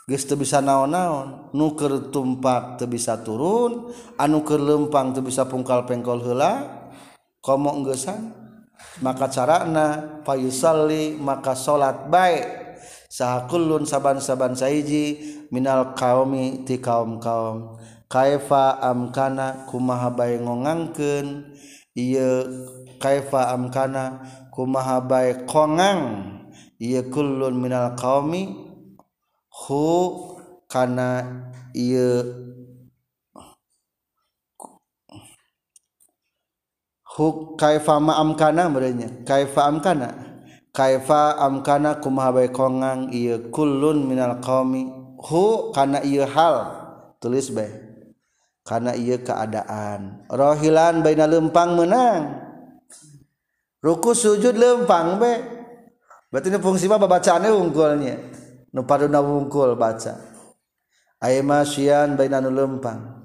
Geus 0.05 0.27
teu 0.29 0.37
bisa 0.37 0.61
naon-naon 0.61 1.49
nu 1.55 1.73
keur 1.73 2.13
tumpak 2.13 2.77
teu 2.77 2.85
bisa 2.85 3.23
turun 3.25 3.89
anu 4.19 4.45
keur 4.45 4.61
lempang 4.61 5.15
teu 5.15 5.25
bisa 5.25 5.49
pungkal 5.49 5.87
pengkol 5.89 6.21
heula 6.21 6.85
komo 7.41 7.73
enggesan 7.73 8.29
maka 9.01 9.31
carana 9.33 10.21
payusalli 10.21 11.17
maka 11.17 11.57
salat 11.57 12.11
baik. 12.11 12.45
Sahakullun 13.09 13.87
saban-saban 13.87 14.59
saiji 14.59 15.17
minal 15.47 15.95
qaumi 15.95 16.67
ti 16.67 16.83
kaum-kaum. 16.83 17.79
Kaifa 18.11 18.77
amkana 18.83 19.65
kumaha 19.71 20.11
bae 20.11 20.37
ngongangkeun 20.37 21.49
ieu 21.95 22.43
kaifa 23.05 23.53
amkana 23.53 24.25
kumaha 24.49 24.97
bae 24.97 25.45
kongang? 25.45 26.33
Ieu 26.81 27.05
kullun 27.13 27.53
minal 27.61 27.93
qaumi 27.93 28.49
hu 29.53 29.85
kana 30.65 31.21
ieu 31.77 32.25
hu 37.13 37.53
kaifa 37.53 38.01
ma 38.01 38.17
amkana 38.17 38.65
merenya 38.73 39.07
kaifa 39.21 39.69
amkana? 39.69 40.09
Kaifa 40.73 41.37
amkana 41.37 42.01
kumaha 42.01 42.41
bae 42.41 42.49
kongang? 42.49 43.13
Ieu 43.13 43.53
kullun 43.53 44.09
minal 44.09 44.41
qaumi 44.41 44.89
hu 45.21 45.69
kana 45.77 46.01
ieu 46.01 46.25
hal? 46.25 46.73
Tulis 47.21 47.53
bae. 47.53 47.69
Karena 48.65 48.97
ia 48.97 49.21
keadaan. 49.21 50.25
Rohilan 50.25 51.05
Baina 51.05 51.29
lempang 51.29 51.77
menang. 51.77 52.44
ruku 53.85 54.17
sujud 54.17 54.57
lempang 54.57 55.21
be. 55.21 55.33
Berarti 56.33 56.49
ini 56.49 56.57
fungsi 56.57 56.89
mah 56.89 56.97
bacaannya 56.97 57.53
unggulnya 57.53 58.17
nu 58.73 58.81
paduna 58.81 59.21
wungkul 59.21 59.77
baca. 59.77 60.17
Aye 61.21 61.45
masyian 61.45 62.17
baina 62.17 62.41
nu 62.41 62.49
lempang. 62.49 63.21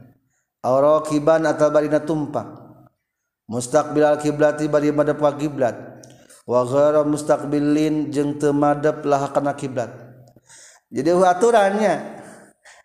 Awraqiban 0.60 1.48
atau 1.48 1.72
barina 1.72 2.04
tumpak 2.04 2.44
mustaqbil 3.48 4.04
al 4.04 4.20
kiblati 4.20 4.68
bari 4.68 4.92
madep 4.92 5.16
ka 5.16 5.32
kiblat. 5.40 5.76
Wa 6.44 6.68
ghara 6.68 7.02
mustaqbilin 7.08 8.12
jeung 8.12 8.36
teu 8.36 8.52
madep 8.52 9.00
lah 9.08 9.32
kana 9.32 9.56
kiblat. 9.56 9.88
Jadi 10.92 11.10
aturannya. 11.16 12.20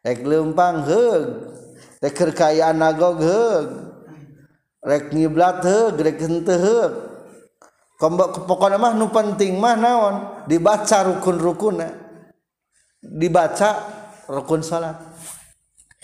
Rek 0.06 0.22
lempang 0.22 0.86
heug. 0.86 1.26
Rek 1.98 2.14
keur 2.14 2.30
kayaan 2.30 2.78
nagog 2.78 3.18
heug. 3.26 3.68
Rek 4.86 5.10
ngiblat 5.10 5.66
heug. 5.66 5.98
Rek 5.98 6.18
henteu 6.22 6.62
heug. 6.62 6.94
Pokoknya 7.98 8.78
mah 8.78 8.94
nu 8.94 9.08
penting 9.10 9.56
mah 9.56 9.76
naon? 9.80 10.16
Dibaca 10.46 10.98
rukun-rukun 11.08 11.80
dibaca 13.06 13.70
rukun 14.28 14.66
salat. 14.66 14.98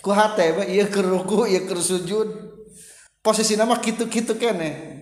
Ku 0.02 0.10
hate 0.10 0.58
we 0.58 0.64
ieu 0.78 0.88
keur 0.90 1.06
ruku 1.06 1.46
ieu 1.50 1.68
keur 1.68 1.82
sujud. 1.82 2.28
Posisi 3.22 3.54
nama 3.54 3.78
kitu-kitu 3.78 4.34
kene. 4.34 4.98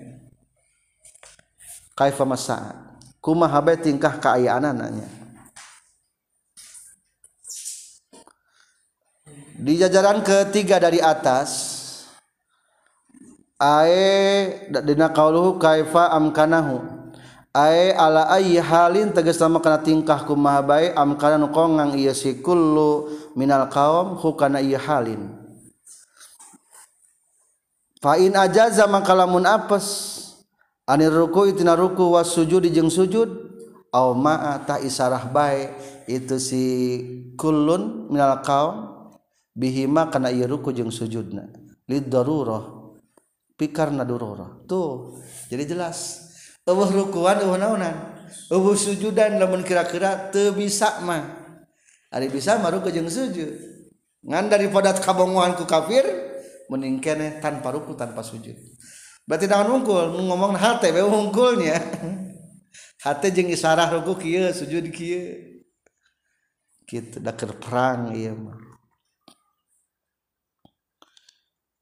Kaifa 1.95 2.27
masa 2.27 2.75
kumaha 3.23 3.59
bae 3.63 3.79
tingkah 3.79 4.19
kaayaanana 4.19 5.19
di 9.59 9.75
jajaran 9.75 10.23
ketiga 10.23 10.79
dari 10.79 11.03
atas 11.03 11.68
ae 13.59 14.71
dina 14.87 15.11
qauluhu 15.11 15.59
kaifa 15.59 16.15
amkanahu. 16.15 16.97
Ae 17.49 17.91
ala 17.97 18.29
ayyi 18.29 18.61
halin 18.61 19.09
tegas 19.09 19.41
sama 19.41 19.59
kana 19.59 19.81
tingkah 19.81 20.21
kumaha 20.23 20.61
bae 20.63 20.93
amkana 20.93 21.35
nu 21.35 21.49
kongang 21.49 21.97
ieu 21.97 22.13
si 22.13 22.39
kullu 22.39 23.09
minal 23.33 23.67
qaum 23.67 24.15
hukana 24.21 24.61
ieu 24.61 24.77
halin. 24.77 25.33
Fa 27.99 28.15
in 28.21 28.37
ajaza 28.37 28.87
maka 28.87 29.11
apes 29.27 29.85
anir 30.87 31.11
ruku 31.11 31.51
itina 31.51 31.75
ruku 31.75 32.15
was 32.15 32.31
sujud 32.31 32.63
jeung 32.69 32.87
sujud 32.87 33.27
au 33.91 34.13
ma'a 34.13 34.63
ta 34.63 34.77
isarah 34.79 35.25
bae 35.27 35.73
itu 36.07 36.37
si 36.39 36.63
kullun 37.35 38.07
minal 38.13 38.39
qaum 38.45 38.93
bihima 39.57 40.07
kana 40.13 40.29
ieu 40.29 40.47
ruku 40.47 40.69
jeung 40.71 40.93
sujudna. 40.93 41.49
Lid 41.89 42.07
darurah 42.07 42.78
pikarna 43.59 44.07
durura 44.07 44.63
tuh 44.63 45.19
jadi 45.51 45.67
jelas. 45.67 46.31
Eueuh 46.63 46.87
rukuan 46.87 47.43
eueuh 47.43 47.59
naonan. 47.59 48.15
Eueuh 48.47 48.79
sujudan 48.79 49.35
lamun 49.35 49.67
kira-kira 49.67 50.31
teu 50.31 50.55
bisa 50.55 51.03
mah. 51.03 51.35
Ari 52.09 52.31
bisa 52.31 52.55
mah 52.55 52.71
ruku 52.71 52.87
jeung 52.89 53.11
sujud 53.11 53.79
ngan 54.19 54.51
daripada 54.51 54.91
kabongohan 54.91 55.55
ku 55.55 55.63
kafir 55.63 56.03
mending 56.67 56.99
keneh 56.99 57.39
tanpa 57.39 57.71
ruku 57.71 57.95
tanpa 57.95 58.21
sujud. 58.21 58.55
Berarti 59.25 59.45
naon 59.45 59.81
unggul 59.81 60.09
ngomong 60.25 60.57
hate 60.57 60.89
bae 60.89 61.05
unggulnya 61.05 61.77
hate 63.05 63.27
jeung 63.29 63.49
isarah 63.49 63.89
ruku 63.89 64.17
kieu 64.17 64.49
sujud 64.53 64.85
kieu. 64.89 65.63
Kitu 66.89 67.21
daker 67.21 67.53
perang 67.61 68.13
ieu 68.17 68.33
mah. 68.33 68.68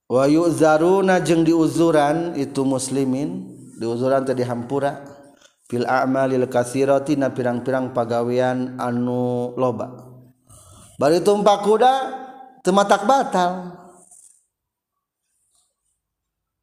Wa 0.08 0.24
yu'zaruna 0.28 1.20
jeung 1.24 1.44
diuzuran 1.44 2.36
itu 2.40 2.64
muslimin 2.64 3.56
diuzuran 3.78 4.24
tadi 4.24 4.44
hampura 4.48 5.04
fil 5.68 5.84
a'malil 5.84 6.48
katsirati 6.48 7.20
na 7.20 7.32
pirang-pirang 7.32 7.92
pagawean 7.92 8.80
anu 8.80 9.54
loba. 9.60 10.08
Bari 10.98 11.22
tumpak 11.22 11.62
kuda 11.62 11.94
teu 12.64 12.74
matak 12.74 13.06
batal. 13.06 13.76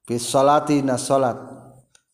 Fi 0.05 0.21
salati 0.21 0.85
na 0.85 1.01
salat 1.01 1.55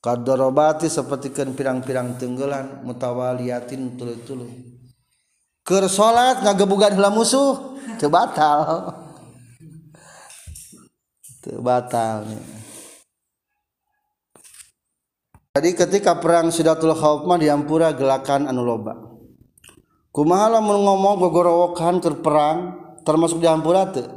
kadarobati 0.01 0.89
sapertikeun 0.89 1.53
pirang-pirang 1.53 2.17
tenggelan 2.17 2.81
mutawaliyatin 2.89 4.01
tulu-tulu 4.01 4.49
keur 5.61 5.85
salat 5.93 6.41
ngagebugan 6.41 6.97
heula 6.97 7.13
musuh 7.13 7.77
teu 8.01 8.09
batal 8.09 8.65
batal 11.61 12.29
tadi 15.57 15.73
ketika 15.73 16.21
perang 16.21 16.53
Sidatul 16.53 16.93
Khaufmah 16.93 17.41
diampura 17.41 17.93
gelakan 17.97 18.49
anu 18.49 18.63
loba. 18.65 18.95
Kumaha 20.11 20.59
lamun 20.59 20.83
ngomong 20.83 21.23
gogorowokan 21.23 22.03
ke 22.03 22.11
perang 22.19 22.59
termasuk 23.07 23.39
diampura 23.39 23.87
teu? 23.95 24.11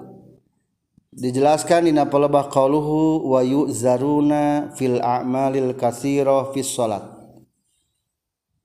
Dijelaskan 1.13 1.85
dina 1.85 2.09
palebah 2.09 2.49
qauluhu 2.49 3.29
wa 3.29 3.45
yu'zaruna 3.45 4.73
fil 4.73 4.97
a'malil 4.97 5.77
katsira 5.77 6.49
fis 6.49 6.73
salat 6.73 7.13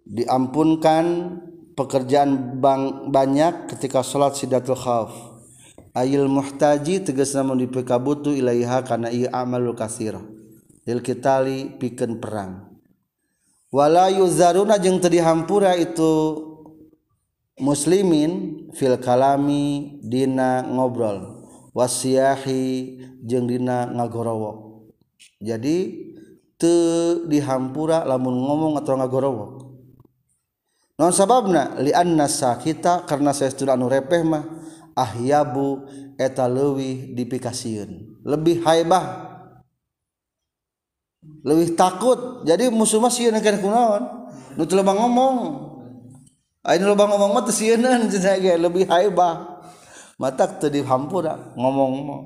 diampunkan 0.08 1.36
pekerjaan 1.76 2.58
bang, 2.58 3.12
banyak 3.12 3.68
ketika 3.68 4.00
salat 4.00 4.34
Sidatul 4.40 4.80
Khauf 4.80 5.12
ayil 5.98 6.30
muhtaji 6.30 7.02
tegas 7.02 7.34
namun 7.34 7.58
dipekabutu 7.66 8.30
ilaiha 8.30 8.86
karena 8.86 9.10
ia 9.10 9.26
amalul 9.34 9.74
kasirah. 9.74 10.22
Lil 10.86 11.02
kitali 11.02 11.74
pikeun 11.76 12.22
perang. 12.22 12.70
Wala 13.68 14.08
yuzaruna 14.08 14.80
jeung 14.80 15.02
teu 15.02 15.12
dihampura 15.12 15.76
itu 15.76 16.40
muslimin 17.60 18.64
fil 18.72 18.96
kalami 18.96 19.98
dina 20.00 20.64
ngobrol. 20.64 21.44
Wasiyahi 21.76 22.96
jeung 23.26 23.44
dina 23.44 23.90
ngagorowo. 23.92 24.86
Jadi 25.42 26.08
teu 26.56 27.28
dihampura 27.28 28.08
lamun 28.08 28.38
ngomong 28.38 28.80
atau 28.80 28.96
ngagorowo. 28.96 29.46
Non 30.98 31.14
sababna 31.14 31.78
li 31.78 31.94
anna 31.94 32.26
sakita 32.26 33.06
karena 33.06 33.30
saestuna 33.30 33.78
anu 33.78 33.86
repeh 33.86 34.24
mah 34.26 34.57
ahyabu 34.98 35.86
eta 36.18 36.50
leuwih 36.50 37.14
dipikasiun. 37.14 38.18
Lebih 38.26 38.66
haibah. 38.66 39.30
Lebih 41.46 41.78
takut. 41.78 42.42
Jadi 42.42 42.66
musuh 42.74 42.98
mah 42.98 43.12
sieun 43.14 43.38
kana 43.38 43.62
kunaon 43.62 44.02
nu 44.58 44.66
teu 44.66 44.74
loba 44.74 44.90
ngomong. 44.98 45.36
Ayeuna 46.66 46.98
loba 46.98 47.06
ngomong 47.14 47.30
mah 47.38 47.42
teu 47.46 47.54
sieunan 47.54 48.06
cenah 48.12 48.36
ge 48.42 48.58
lebih 48.58 48.90
haibah. 48.90 49.62
Mata 50.18 50.50
teu 50.58 50.66
dihampura 50.66 51.54
ngomong 51.54 51.92
mah. 52.02 52.22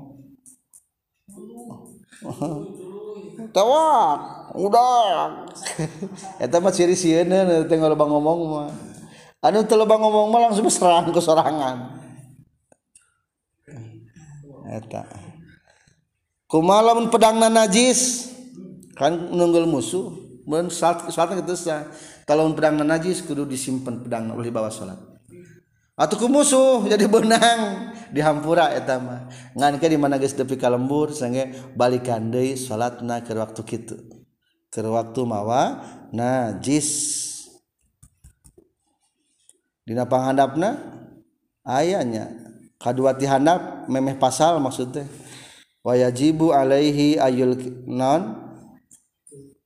Tawak 3.53 4.17
udah 4.57 5.45
eta 6.43 6.57
mah 6.57 6.73
ciri 6.73 6.97
sieun 6.97 7.29
teu 7.69 7.85
loba 7.85 8.09
ngomong 8.09 8.39
mah. 8.49 8.69
Anu 9.45 9.61
teu 9.61 9.77
loba 9.77 10.01
ngomong 10.01 10.33
mah 10.33 10.49
langsung 10.49 10.65
serangan 10.73 11.13
ke 11.13 11.21
sorangan. 11.21 12.02
eta. 14.73 15.05
Kumalamun 16.49 17.13
pedangna 17.13 17.49
najis? 17.49 18.29
Kan 18.97 19.33
nunggul 19.33 19.69
musuh. 19.69 20.21
Mun 20.43 20.67
salat 20.67 21.07
salatna 21.07 21.39
getesna 21.39 21.87
kalau 22.27 22.51
pedangna 22.51 22.83
najis 22.83 23.23
kudu 23.23 23.47
disimpan 23.47 24.03
pedang 24.03 24.35
ulah 24.35 24.49
bawa 24.51 24.67
salat. 24.67 24.99
Atuh 25.93 26.17
ku 26.19 26.27
musuh 26.27 26.83
jadi 26.89 27.07
benang. 27.07 27.93
Dihampura 28.11 28.69
eta 28.75 28.99
mah. 28.99 29.31
Ngan 29.55 29.79
ke 29.81 29.87
di 29.89 29.97
mana 29.97 30.19
geus 30.19 30.35
tepi 30.35 30.59
ka 30.59 30.69
lembur 30.69 31.15
sange 31.15 31.53
balikan 31.73 32.29
deui 32.29 32.59
salatna 32.59 33.23
ke 33.23 33.33
waktu 33.33 33.61
kitu. 33.63 33.97
Ke 34.67 34.83
waktu 34.83 35.21
mawa 35.23 35.79
najis. 36.11 36.89
Dina 39.87 40.03
panghandapna? 40.05 40.75
Ayahnya. 41.63 42.42
kadua 42.83 43.15
ti 43.15 43.23
handap 43.23 43.87
memeh 43.87 44.19
pasal 44.19 44.59
maksud 44.59 44.91
teh. 44.91 45.07
Wayajibu 45.87 46.51
alaihi 46.51 47.15
ayul 47.15 47.55
non 47.87 48.35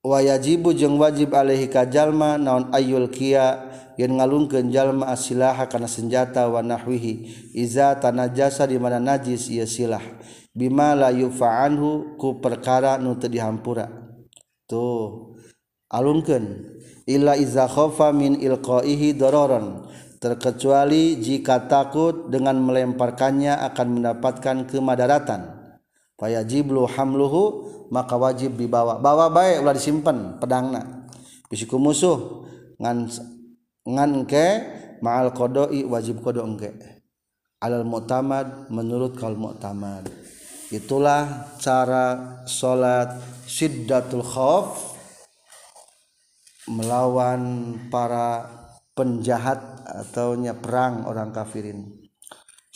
wayajibu 0.05 0.73
jeung 0.77 1.01
wajib 1.01 1.33
alaihi 1.33 1.65
kajalma 1.65 2.37
naon 2.37 2.69
ayul 2.69 3.09
kia? 3.09 3.65
Yang 3.97 4.13
ngalungkeun 4.21 4.69
jalma 4.69 5.09
asilaha 5.09 5.65
kana 5.65 5.89
senjata 5.89 6.45
wa 6.45 6.61
nahwihi. 6.61 7.49
Iza 7.57 7.97
tanajasa 7.97 8.69
di 8.69 8.77
mana 8.77 9.01
najis 9.01 9.49
ieu 9.49 9.65
silah. 9.65 10.05
Bima 10.53 10.93
la 10.93 11.09
yufa'anhu 11.09 12.13
ku 12.13 12.37
perkara 12.37 13.01
nu 13.01 13.17
teu 13.17 13.25
dihampura. 13.25 13.89
Tuh 14.69 15.33
alungkeun. 15.89 16.77
Illa 17.09 17.33
iza 17.41 17.65
khafa 17.65 18.13
min 18.13 18.37
ilqaihi 18.37 19.17
dararan 19.17 19.89
terkecuali 20.17 21.21
jika 21.21 21.69
takut 21.69 22.29
dengan 22.29 22.57
melemparkannya 22.61 23.57
akan 23.73 23.87
mendapatkan 24.01 24.65
kemadaratan. 24.65 25.41
Fayajiblu 26.17 26.89
hamluhu 26.89 27.43
maka 27.93 28.17
wajib 28.17 28.57
dibawa. 28.57 28.97
Bawa 28.97 29.29
baik 29.29 29.61
ulah 29.61 29.75
disimpan 29.77 30.41
pedangna 30.41 30.97
bisiku 31.47 31.79
musuh 31.79 32.43
ngan 32.77 33.07
ngan 33.87 34.11
ke 34.27 34.45
ma'al 34.99 35.31
qodoi 35.31 35.87
wajib 35.87 36.19
kodo 36.19 36.43
engke. 36.43 36.75
Alal 37.57 37.87
mu'tamad 37.87 38.69
menurut 38.69 39.17
kal 39.17 39.33
mu'tamad. 39.33 40.05
Itulah 40.69 41.55
cara 41.57 42.43
salat 42.43 43.17
siddatul 43.47 44.21
khauf 44.21 44.99
melawan 46.67 47.73
para 47.87 48.43
penjahat 48.91 49.76
ataunya 49.87 50.59
perang 50.59 51.07
orang 51.07 51.31
kafirin. 51.31 52.07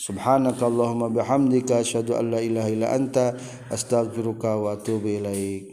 Subhanakallahumma 0.02 1.14
bihamdika 1.14 1.78
asyhadu 1.78 2.18
an 2.18 2.34
la 2.34 2.40
ilaha 2.42 2.68
illa 2.72 2.90
anta 2.90 3.38
astaghfiruka 3.70 4.58
wa 4.58 4.74
atubu 4.74 5.20
ilaik 5.20 5.71